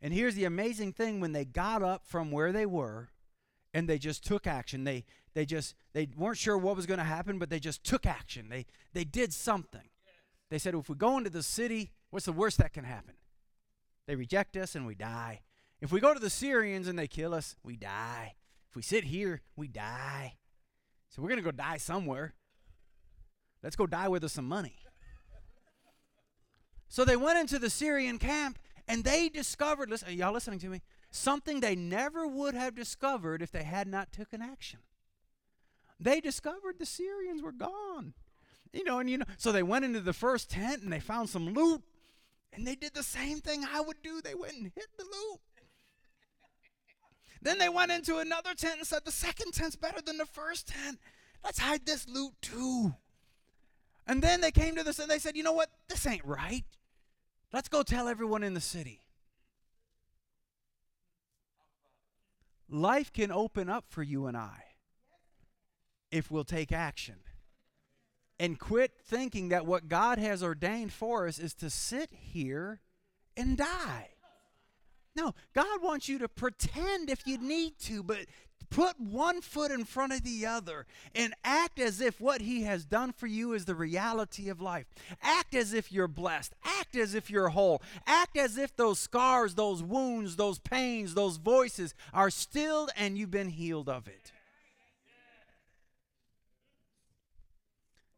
And 0.01 0.13
here's 0.13 0.35
the 0.35 0.45
amazing 0.45 0.93
thing 0.93 1.21
when 1.21 1.33
they 1.33 1.45
got 1.45 1.83
up 1.83 2.05
from 2.07 2.31
where 2.31 2.53
they 2.53 2.67
were 2.67 3.11
and 3.73 3.89
they 3.89 3.99
just 3.99 4.25
took 4.25 4.47
action. 4.47 4.85
They 4.85 5.05
they 5.35 5.45
just 5.45 5.75
they 5.93 6.09
weren't 6.17 6.39
sure 6.39 6.59
what 6.59 6.77
was 6.77 6.87
going 6.87 6.99
to 6.99 7.05
happen, 7.05 7.39
but 7.39 7.51
they 7.51 7.61
just 7.61 7.85
took 7.85 8.07
action. 8.07 8.49
They 8.49 8.67
they 8.93 9.05
did 9.05 9.33
something. 9.33 9.89
They 10.51 10.59
said 10.59 10.75
well, 10.75 10.83
if 10.83 10.89
we 10.89 10.97
go 10.97 11.17
into 11.19 11.31
the 11.31 11.43
city, 11.43 11.93
what's 12.11 12.27
the 12.27 12.33
worst 12.33 12.59
that 12.59 12.73
can 12.73 12.85
happen? 12.85 13.15
They 14.07 14.15
reject 14.15 14.57
us 14.57 14.75
and 14.75 14.87
we 14.87 14.95
die. 14.95 15.41
If 15.81 15.91
we 15.91 16.01
go 16.01 16.15
to 16.15 16.21
the 16.21 16.31
Syrians 16.31 16.87
and 16.89 16.99
they 16.99 17.09
kill 17.09 17.35
us, 17.35 17.57
we 17.63 17.77
die. 17.77 18.35
If 18.75 18.77
we 18.77 18.83
sit 18.83 19.05
here, 19.05 19.41
we 19.55 19.68
die. 19.68 20.35
So 21.09 21.22
we're 21.22 21.29
going 21.29 21.39
to 21.39 21.45
go 21.45 21.53
die 21.53 21.77
somewhere. 21.77 22.35
Let's 23.62 23.77
go 23.77 23.87
die 23.87 24.09
with 24.09 24.25
us 24.25 24.33
some 24.33 24.49
money. 24.49 24.75
So 26.89 27.05
they 27.05 27.14
went 27.14 27.39
into 27.39 27.61
the 27.61 27.70
Syrian 27.70 28.18
camp 28.18 28.59
and 28.89 29.05
they 29.05 29.29
discovered, 29.29 29.91
listen, 29.91 30.12
y'all 30.14 30.33
listening 30.33 30.59
to 30.59 30.66
me? 30.66 30.83
Something 31.12 31.61
they 31.61 31.77
never 31.77 32.27
would 32.27 32.57
have 32.57 32.75
discovered 32.75 33.43
if 33.43 33.53
they 33.53 33.62
had 33.62 33.87
not 33.87 34.11
taken 34.11 34.43
action. 34.43 34.81
They 36.01 36.20
discovered 36.20 36.81
the 36.81 36.85
Syrians 36.85 37.43
were 37.43 37.53
gone. 37.53 38.14
You 38.72 38.83
know, 38.83 38.99
and 38.99 39.09
you 39.09 39.18
know, 39.18 39.27
so 39.37 39.53
they 39.53 39.62
went 39.62 39.85
into 39.85 40.01
the 40.01 40.12
first 40.12 40.51
tent 40.51 40.83
and 40.83 40.93
they 40.93 40.99
found 40.99 41.29
some 41.29 41.55
loot. 41.55 41.81
And 42.53 42.66
they 42.66 42.75
did 42.75 42.95
the 42.95 43.05
same 43.05 43.39
thing 43.39 43.64
I 43.72 43.81
would 43.81 44.03
do. 44.03 44.20
They 44.20 44.35
went 44.35 44.55
and 44.55 44.72
hit 44.75 44.89
the 44.99 45.05
loot. 45.05 45.41
Then 47.45 47.59
they 47.59 47.69
went 47.69 47.93
into 47.93 48.19
another 48.19 48.55
tent 48.55 48.79
and 48.79 48.87
said, 48.87 49.05
The 49.05 49.13
second 49.13 49.53
tent's 49.53 49.77
better 49.77 50.01
than 50.01 50.17
the 50.17 50.27
first 50.27 50.67
tent. 50.67 50.99
Let's 51.45 51.59
hide 51.59 51.85
this 51.85 52.09
loot 52.09 52.33
too. 52.41 52.95
And 54.07 54.23
then 54.23 54.41
they 54.41 54.51
came 54.51 54.75
to 54.77 54.83
this 54.83 54.99
and 54.99 55.11
they 55.11 55.19
said, 55.19 55.37
You 55.37 55.43
know 55.43 55.53
what? 55.53 55.69
This 55.89 56.07
ain't 56.07 56.25
right. 56.25 56.65
Let's 57.53 57.69
go 57.69 57.83
tell 57.83 58.09
everyone 58.09 58.43
in 58.43 58.55
the 58.55 58.61
city. 58.61 59.03
Life 62.71 63.13
can 63.13 63.31
open 63.31 63.69
up 63.69 63.85
for 63.89 64.03
you 64.03 64.27
and 64.27 64.37
I 64.37 64.65
if 66.11 66.31
we'll 66.31 66.45
take 66.45 66.73
action 66.73 67.17
and 68.41 68.59
quit 68.59 68.93
thinking 69.05 69.51
that 69.51 69.67
what 69.67 69.89
God 69.89 70.19
has 70.19 70.43
ordained 70.43 70.93
for 70.93 71.29
us 71.29 71.39
is 71.39 71.55
to 71.55 71.69
sit 71.69 72.09
here 72.11 72.81
and 73.37 73.59
die. 73.59 74.14
No, 75.17 75.33
God 75.55 75.83
wants 75.83 76.09
you 76.09 76.19
to 76.19 76.29
pretend 76.29 77.09
if 77.09 77.27
you 77.27 77.39
need 77.39 77.79
to, 77.81 78.03
but 78.03 78.27
Put 78.75 78.99
one 78.99 79.41
foot 79.41 79.71
in 79.71 79.85
front 79.85 80.12
of 80.12 80.25
the 80.25 80.47
other 80.47 80.87
and 81.15 81.33
act 81.45 81.79
as 81.79 82.01
if 82.01 82.21
what 82.21 82.41
He 82.41 82.65
has 82.65 82.85
done 82.85 83.12
for 83.12 83.29
you 83.29 83.53
is 83.53 83.67
the 83.67 83.75
reality 83.77 84.49
of 84.49 84.61
life. 84.61 84.87
Act 85.23 85.55
as 85.55 85.73
if 85.73 85.93
you're 85.93 86.09
blessed. 86.09 86.55
Act 86.65 86.97
as 86.97 87.15
if 87.15 87.31
you're 87.31 87.51
whole. 87.51 87.83
Act 88.05 88.37
as 88.37 88.59
if 88.59 88.75
those 88.75 88.99
scars, 88.99 89.55
those 89.55 89.81
wounds, 89.81 90.35
those 90.35 90.59
pains, 90.59 91.15
those 91.15 91.37
voices 91.37 91.95
are 92.12 92.31
stilled 92.31 92.91
and 92.97 93.17
you've 93.17 93.31
been 93.31 93.51
healed 93.51 93.89
of 93.89 94.09
it. 94.09 94.33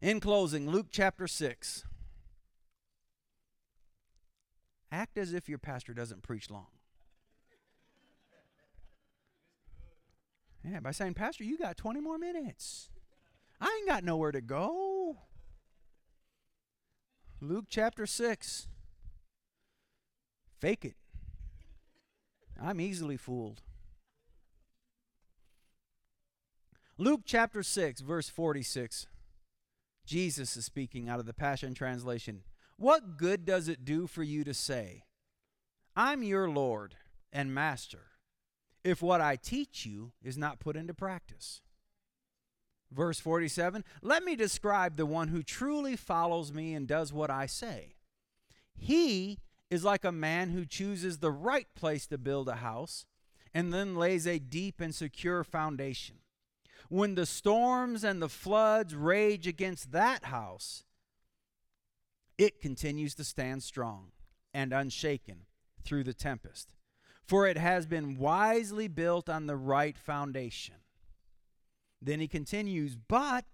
In 0.00 0.20
closing, 0.20 0.70
Luke 0.70 0.86
chapter 0.90 1.26
6. 1.26 1.84
Act 4.90 5.18
as 5.18 5.34
if 5.34 5.50
your 5.50 5.58
pastor 5.58 5.92
doesn't 5.92 6.22
preach 6.22 6.50
long. 6.50 6.68
Yeah, 10.68 10.80
by 10.80 10.90
saying, 10.90 11.14
Pastor, 11.14 11.44
you 11.44 11.56
got 11.56 11.76
20 11.76 12.00
more 12.00 12.18
minutes. 12.18 12.90
I 13.60 13.74
ain't 13.78 13.88
got 13.88 14.02
nowhere 14.02 14.32
to 14.32 14.40
go. 14.40 15.18
Luke 17.40 17.66
chapter 17.68 18.04
6. 18.04 18.66
Fake 20.58 20.84
it. 20.84 20.96
I'm 22.60 22.80
easily 22.80 23.16
fooled. 23.16 23.62
Luke 26.98 27.20
chapter 27.24 27.62
6, 27.62 28.00
verse 28.00 28.28
46. 28.28 29.06
Jesus 30.06 30.56
is 30.56 30.64
speaking 30.64 31.08
out 31.08 31.20
of 31.20 31.26
the 31.26 31.34
Passion 31.34 31.74
Translation. 31.74 32.42
What 32.78 33.18
good 33.18 33.44
does 33.44 33.68
it 33.68 33.84
do 33.84 34.06
for 34.06 34.22
you 34.22 34.42
to 34.44 34.54
say, 34.54 35.04
I'm 35.94 36.22
your 36.22 36.48
Lord 36.48 36.96
and 37.32 37.54
Master? 37.54 38.15
If 38.86 39.02
what 39.02 39.20
I 39.20 39.34
teach 39.34 39.84
you 39.84 40.12
is 40.22 40.38
not 40.38 40.60
put 40.60 40.76
into 40.76 40.94
practice. 40.94 41.60
Verse 42.92 43.18
47 43.18 43.84
Let 44.00 44.22
me 44.22 44.36
describe 44.36 44.96
the 44.96 45.04
one 45.04 45.28
who 45.28 45.42
truly 45.42 45.96
follows 45.96 46.52
me 46.52 46.72
and 46.72 46.86
does 46.86 47.12
what 47.12 47.28
I 47.28 47.46
say. 47.46 47.96
He 48.76 49.40
is 49.70 49.82
like 49.82 50.04
a 50.04 50.12
man 50.12 50.50
who 50.50 50.64
chooses 50.64 51.18
the 51.18 51.32
right 51.32 51.66
place 51.74 52.06
to 52.06 52.16
build 52.16 52.48
a 52.48 52.56
house 52.56 53.06
and 53.52 53.74
then 53.74 53.96
lays 53.96 54.24
a 54.24 54.38
deep 54.38 54.80
and 54.80 54.94
secure 54.94 55.42
foundation. 55.42 56.16
When 56.88 57.16
the 57.16 57.26
storms 57.26 58.04
and 58.04 58.22
the 58.22 58.28
floods 58.28 58.94
rage 58.94 59.48
against 59.48 59.90
that 59.90 60.26
house, 60.26 60.84
it 62.38 62.60
continues 62.60 63.16
to 63.16 63.24
stand 63.24 63.64
strong 63.64 64.12
and 64.54 64.72
unshaken 64.72 65.46
through 65.82 66.04
the 66.04 66.14
tempest 66.14 66.75
for 67.26 67.46
it 67.46 67.58
has 67.58 67.86
been 67.86 68.16
wisely 68.16 68.88
built 68.88 69.28
on 69.28 69.46
the 69.46 69.56
right 69.56 69.98
foundation. 69.98 70.76
Then 72.00 72.20
he 72.20 72.28
continues, 72.28 72.96
But 72.96 73.44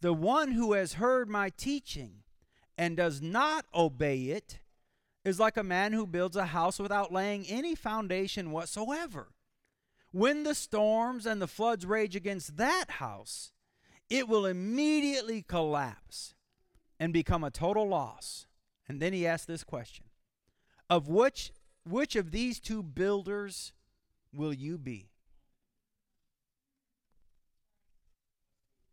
the 0.00 0.12
one 0.12 0.52
who 0.52 0.72
has 0.72 0.94
heard 0.94 1.28
my 1.28 1.50
teaching 1.50 2.24
and 2.76 2.96
does 2.96 3.22
not 3.22 3.66
obey 3.74 4.24
it 4.24 4.58
is 5.24 5.38
like 5.38 5.56
a 5.56 5.62
man 5.62 5.92
who 5.92 6.06
builds 6.06 6.36
a 6.36 6.46
house 6.46 6.78
without 6.78 7.12
laying 7.12 7.46
any 7.46 7.74
foundation 7.74 8.50
whatsoever. 8.50 9.28
When 10.10 10.42
the 10.42 10.54
storms 10.54 11.24
and 11.24 11.40
the 11.40 11.46
floods 11.46 11.86
rage 11.86 12.14
against 12.14 12.56
that 12.56 12.84
house, 12.88 13.52
it 14.10 14.28
will 14.28 14.44
immediately 14.44 15.42
collapse 15.42 16.34
and 17.00 17.12
become 17.12 17.42
a 17.42 17.50
total 17.50 17.88
loss. 17.88 18.46
And 18.88 19.00
then 19.00 19.12
he 19.12 19.26
asks 19.26 19.46
this 19.46 19.64
question 19.64 20.06
Of 20.90 21.08
which 21.08 21.52
which 21.84 22.16
of 22.16 22.30
these 22.30 22.58
two 22.58 22.82
builders 22.82 23.72
will 24.32 24.52
you 24.52 24.78
be? 24.78 25.10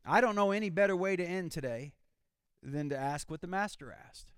I 0.06 0.20
don't 0.20 0.36
know 0.36 0.52
any 0.52 0.70
better 0.70 0.96
way 0.96 1.16
to 1.16 1.24
end 1.24 1.52
today 1.52 1.94
than 2.62 2.90
to 2.90 2.98
ask 2.98 3.30
what 3.30 3.42
the 3.42 3.48
master 3.48 3.96
asked. 4.08 4.32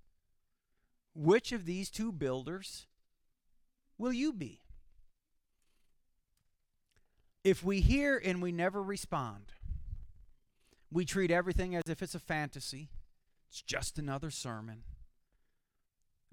Which 1.15 1.51
of 1.51 1.65
these 1.65 1.89
two 1.89 2.11
builders 2.11 2.85
will 3.97 4.13
you 4.13 4.33
be? 4.33 4.61
If 7.43 7.63
we 7.63 7.81
hear 7.81 8.21
and 8.23 8.41
we 8.41 8.51
never 8.51 8.81
respond, 8.81 9.51
we 10.91 11.05
treat 11.05 11.31
everything 11.31 11.75
as 11.75 11.83
if 11.87 12.01
it's 12.01 12.15
a 12.15 12.19
fantasy, 12.19 12.89
it's 13.49 13.61
just 13.61 13.97
another 13.97 14.31
sermon 14.31 14.83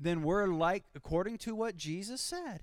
then 0.02 0.22
we're 0.22 0.46
like, 0.46 0.84
according 0.94 1.38
to 1.38 1.54
what 1.54 1.76
Jesus 1.76 2.20
said, 2.20 2.62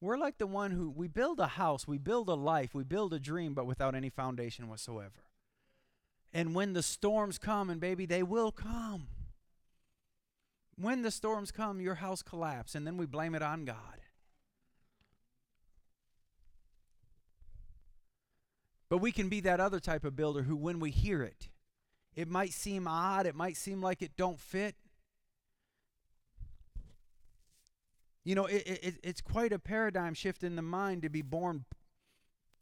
we're 0.00 0.18
like 0.18 0.38
the 0.38 0.46
one 0.46 0.72
who 0.72 0.90
we 0.90 1.06
build 1.06 1.38
a 1.38 1.46
house, 1.46 1.86
we 1.86 1.98
build 1.98 2.28
a 2.28 2.34
life, 2.34 2.74
we 2.74 2.82
build 2.82 3.12
a 3.12 3.20
dream, 3.20 3.54
but 3.54 3.66
without 3.66 3.94
any 3.94 4.08
foundation 4.08 4.68
whatsoever. 4.68 5.24
And 6.32 6.54
when 6.54 6.72
the 6.72 6.82
storms 6.82 7.38
come, 7.38 7.68
and 7.70 7.80
baby, 7.80 8.06
they 8.06 8.22
will 8.22 8.50
come. 8.50 9.08
When 10.76 11.02
the 11.02 11.10
storms 11.10 11.52
come, 11.52 11.80
your 11.80 11.96
house 11.96 12.22
collapse, 12.22 12.74
and 12.74 12.86
then 12.86 12.96
we 12.96 13.06
blame 13.06 13.34
it 13.34 13.42
on 13.42 13.64
God. 13.64 13.76
But 18.88 18.98
we 18.98 19.12
can 19.12 19.28
be 19.28 19.40
that 19.40 19.60
other 19.60 19.78
type 19.78 20.04
of 20.04 20.16
builder 20.16 20.42
who, 20.42 20.56
when 20.56 20.80
we 20.80 20.90
hear 20.90 21.22
it, 21.22 21.48
it 22.14 22.28
might 22.28 22.52
seem 22.52 22.88
odd, 22.88 23.26
it 23.26 23.34
might 23.34 23.56
seem 23.56 23.80
like 23.80 24.02
it 24.02 24.16
don't 24.16 24.40
fit. 24.40 24.74
You 28.24 28.34
know, 28.34 28.46
it, 28.46 28.62
it, 28.66 28.94
it's 29.02 29.20
quite 29.20 29.52
a 29.52 29.58
paradigm 29.58 30.14
shift 30.14 30.44
in 30.44 30.56
the 30.56 30.62
mind 30.62 31.02
to 31.02 31.08
be 31.08 31.22
born 31.22 31.64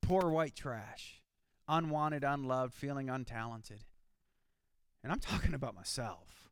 poor 0.01 0.31
white 0.31 0.55
trash, 0.55 1.23
unwanted, 1.69 2.25
unloved, 2.25 2.73
feeling 2.73 3.09
untalented. 3.09 3.81
And 5.03 5.13
I'm 5.13 5.21
talking 5.21 5.55
about 5.55 5.75
myself. 5.75 6.51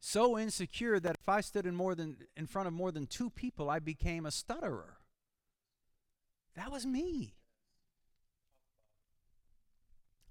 So 0.00 0.38
insecure 0.38 1.00
that 1.00 1.16
if 1.20 1.28
I 1.28 1.40
stood 1.40 1.66
in 1.66 1.74
more 1.74 1.94
than 1.94 2.16
in 2.36 2.46
front 2.46 2.68
of 2.68 2.72
more 2.72 2.92
than 2.92 3.06
two 3.06 3.30
people, 3.30 3.68
I 3.68 3.78
became 3.78 4.24
a 4.24 4.30
stutterer. 4.30 4.98
That 6.54 6.72
was 6.72 6.86
me. 6.86 7.34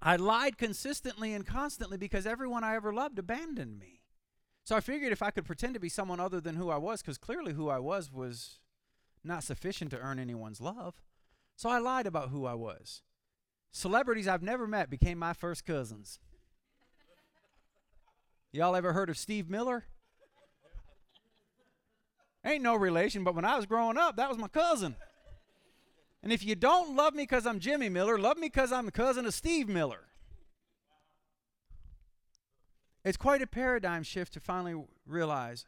I 0.00 0.16
lied 0.16 0.58
consistently 0.58 1.34
and 1.34 1.46
constantly 1.46 1.96
because 1.96 2.26
everyone 2.26 2.64
I 2.64 2.76
ever 2.76 2.92
loved 2.92 3.18
abandoned 3.18 3.78
me. 3.78 3.97
So 4.68 4.76
I 4.76 4.80
figured 4.80 5.12
if 5.12 5.22
I 5.22 5.30
could 5.30 5.46
pretend 5.46 5.72
to 5.72 5.80
be 5.80 5.88
someone 5.88 6.20
other 6.20 6.42
than 6.42 6.56
who 6.56 6.68
I 6.68 6.76
was, 6.76 7.00
because 7.00 7.16
clearly 7.16 7.54
who 7.54 7.70
I 7.70 7.78
was 7.78 8.12
was 8.12 8.58
not 9.24 9.42
sufficient 9.42 9.90
to 9.92 9.98
earn 9.98 10.18
anyone's 10.18 10.60
love. 10.60 11.00
So 11.56 11.70
I 11.70 11.78
lied 11.78 12.06
about 12.06 12.28
who 12.28 12.44
I 12.44 12.52
was. 12.52 13.00
Celebrities 13.72 14.28
I've 14.28 14.42
never 14.42 14.66
met 14.66 14.90
became 14.90 15.18
my 15.18 15.32
first 15.32 15.64
cousins. 15.64 16.18
Y'all 18.52 18.76
ever 18.76 18.92
heard 18.92 19.08
of 19.08 19.16
Steve 19.16 19.48
Miller? 19.48 19.86
Ain't 22.44 22.62
no 22.62 22.74
relation, 22.74 23.24
but 23.24 23.34
when 23.34 23.46
I 23.46 23.56
was 23.56 23.64
growing 23.64 23.96
up, 23.96 24.16
that 24.16 24.28
was 24.28 24.36
my 24.36 24.48
cousin. 24.48 24.96
And 26.22 26.30
if 26.30 26.44
you 26.44 26.54
don't 26.54 26.94
love 26.94 27.14
me 27.14 27.22
because 27.22 27.46
I'm 27.46 27.58
Jimmy 27.58 27.88
Miller, 27.88 28.18
love 28.18 28.36
me 28.36 28.48
because 28.48 28.70
I'm 28.70 28.84
the 28.84 28.92
cousin 28.92 29.24
of 29.24 29.32
Steve 29.32 29.66
Miller. 29.66 30.07
It's 33.08 33.16
quite 33.16 33.40
a 33.40 33.46
paradigm 33.46 34.02
shift 34.02 34.34
to 34.34 34.40
finally 34.40 34.84
realize 35.06 35.64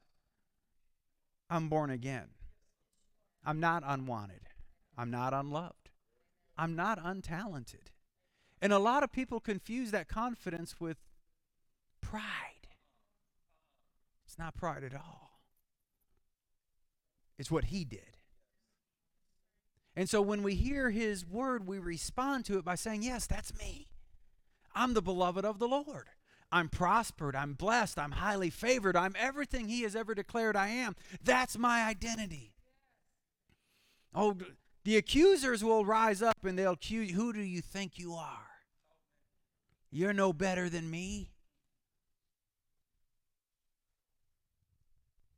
I'm 1.48 1.70
born 1.70 1.88
again. 1.88 2.28
I'm 3.42 3.58
not 3.60 3.82
unwanted. 3.86 4.50
I'm 4.98 5.10
not 5.10 5.32
unloved. 5.32 5.88
I'm 6.58 6.76
not 6.76 7.02
untalented. 7.02 7.92
And 8.60 8.74
a 8.74 8.78
lot 8.78 9.02
of 9.02 9.10
people 9.10 9.40
confuse 9.40 9.90
that 9.90 10.06
confidence 10.06 10.74
with 10.78 10.98
pride. 12.02 12.68
It's 14.26 14.38
not 14.38 14.54
pride 14.54 14.84
at 14.84 14.94
all, 14.94 15.40
it's 17.38 17.50
what 17.50 17.64
he 17.64 17.86
did. 17.86 18.18
And 19.96 20.10
so 20.10 20.20
when 20.20 20.42
we 20.42 20.56
hear 20.56 20.90
his 20.90 21.24
word, 21.26 21.66
we 21.66 21.78
respond 21.78 22.44
to 22.44 22.58
it 22.58 22.66
by 22.66 22.74
saying, 22.74 23.02
Yes, 23.02 23.26
that's 23.26 23.56
me. 23.56 23.88
I'm 24.74 24.92
the 24.92 25.00
beloved 25.00 25.46
of 25.46 25.58
the 25.58 25.66
Lord. 25.66 26.10
I'm 26.52 26.68
prospered. 26.68 27.36
I'm 27.36 27.54
blessed. 27.54 27.98
I'm 27.98 28.12
highly 28.12 28.50
favored. 28.50 28.96
I'm 28.96 29.14
everything 29.18 29.68
he 29.68 29.82
has 29.82 29.94
ever 29.94 30.14
declared 30.14 30.56
I 30.56 30.68
am. 30.68 30.96
That's 31.22 31.56
my 31.56 31.84
identity. 31.84 32.52
Oh, 34.14 34.36
the 34.84 34.96
accusers 34.96 35.62
will 35.62 35.84
rise 35.84 36.22
up 36.22 36.44
and 36.44 36.58
they'll 36.58 36.72
accuse 36.72 37.12
who 37.12 37.32
do 37.32 37.40
you 37.40 37.60
think 37.60 37.98
you 37.98 38.14
are? 38.14 38.48
You're 39.90 40.12
no 40.12 40.32
better 40.32 40.68
than 40.68 40.90
me. 40.90 41.30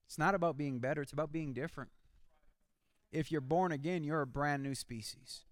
It's 0.06 0.18
not 0.18 0.34
about 0.34 0.58
being 0.58 0.78
better, 0.78 1.00
it's 1.00 1.12
about 1.12 1.32
being 1.32 1.54
different. 1.54 1.90
If 3.10 3.32
you're 3.32 3.40
born 3.40 3.72
again, 3.72 4.04
you're 4.04 4.22
a 4.22 4.26
brand 4.26 4.62
new 4.62 4.74
species. 4.74 5.44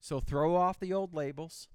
So 0.00 0.20
throw 0.20 0.56
off 0.56 0.80
the 0.80 0.92
old 0.92 1.14
labels, 1.14 1.68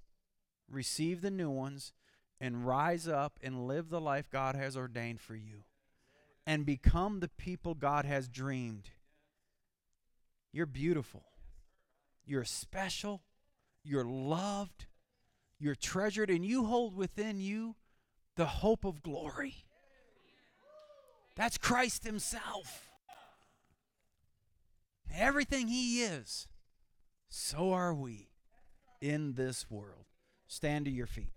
receive 0.69 1.21
the 1.21 1.31
new 1.31 1.49
ones, 1.49 1.93
and 2.39 2.67
rise 2.67 3.07
up 3.07 3.39
and 3.41 3.67
live 3.67 3.89
the 3.89 4.01
life 4.01 4.29
God 4.29 4.55
has 4.55 4.77
ordained 4.77 5.21
for 5.21 5.35
you. 5.35 5.63
And 6.45 6.65
become 6.65 7.19
the 7.19 7.27
people 7.27 7.73
God 7.73 8.05
has 8.05 8.27
dreamed. 8.27 8.89
You're 10.53 10.65
beautiful. 10.65 11.23
You're 12.25 12.45
special. 12.45 13.21
You're 13.83 14.05
loved. 14.05 14.85
You're 15.59 15.75
treasured. 15.75 16.29
And 16.29 16.45
you 16.45 16.65
hold 16.65 16.95
within 16.95 17.39
you 17.39 17.75
the 18.35 18.45
hope 18.45 18.85
of 18.85 19.01
glory. 19.03 19.65
That's 21.35 21.57
Christ 21.57 22.03
Himself. 22.03 22.91
Everything 25.13 25.67
He 25.67 26.01
is, 26.01 26.47
so 27.29 27.73
are 27.73 27.93
we 27.93 28.29
in 29.01 29.33
this 29.33 29.69
world. 29.69 30.05
Stand 30.47 30.85
to 30.85 30.91
your 30.91 31.07
feet. 31.07 31.36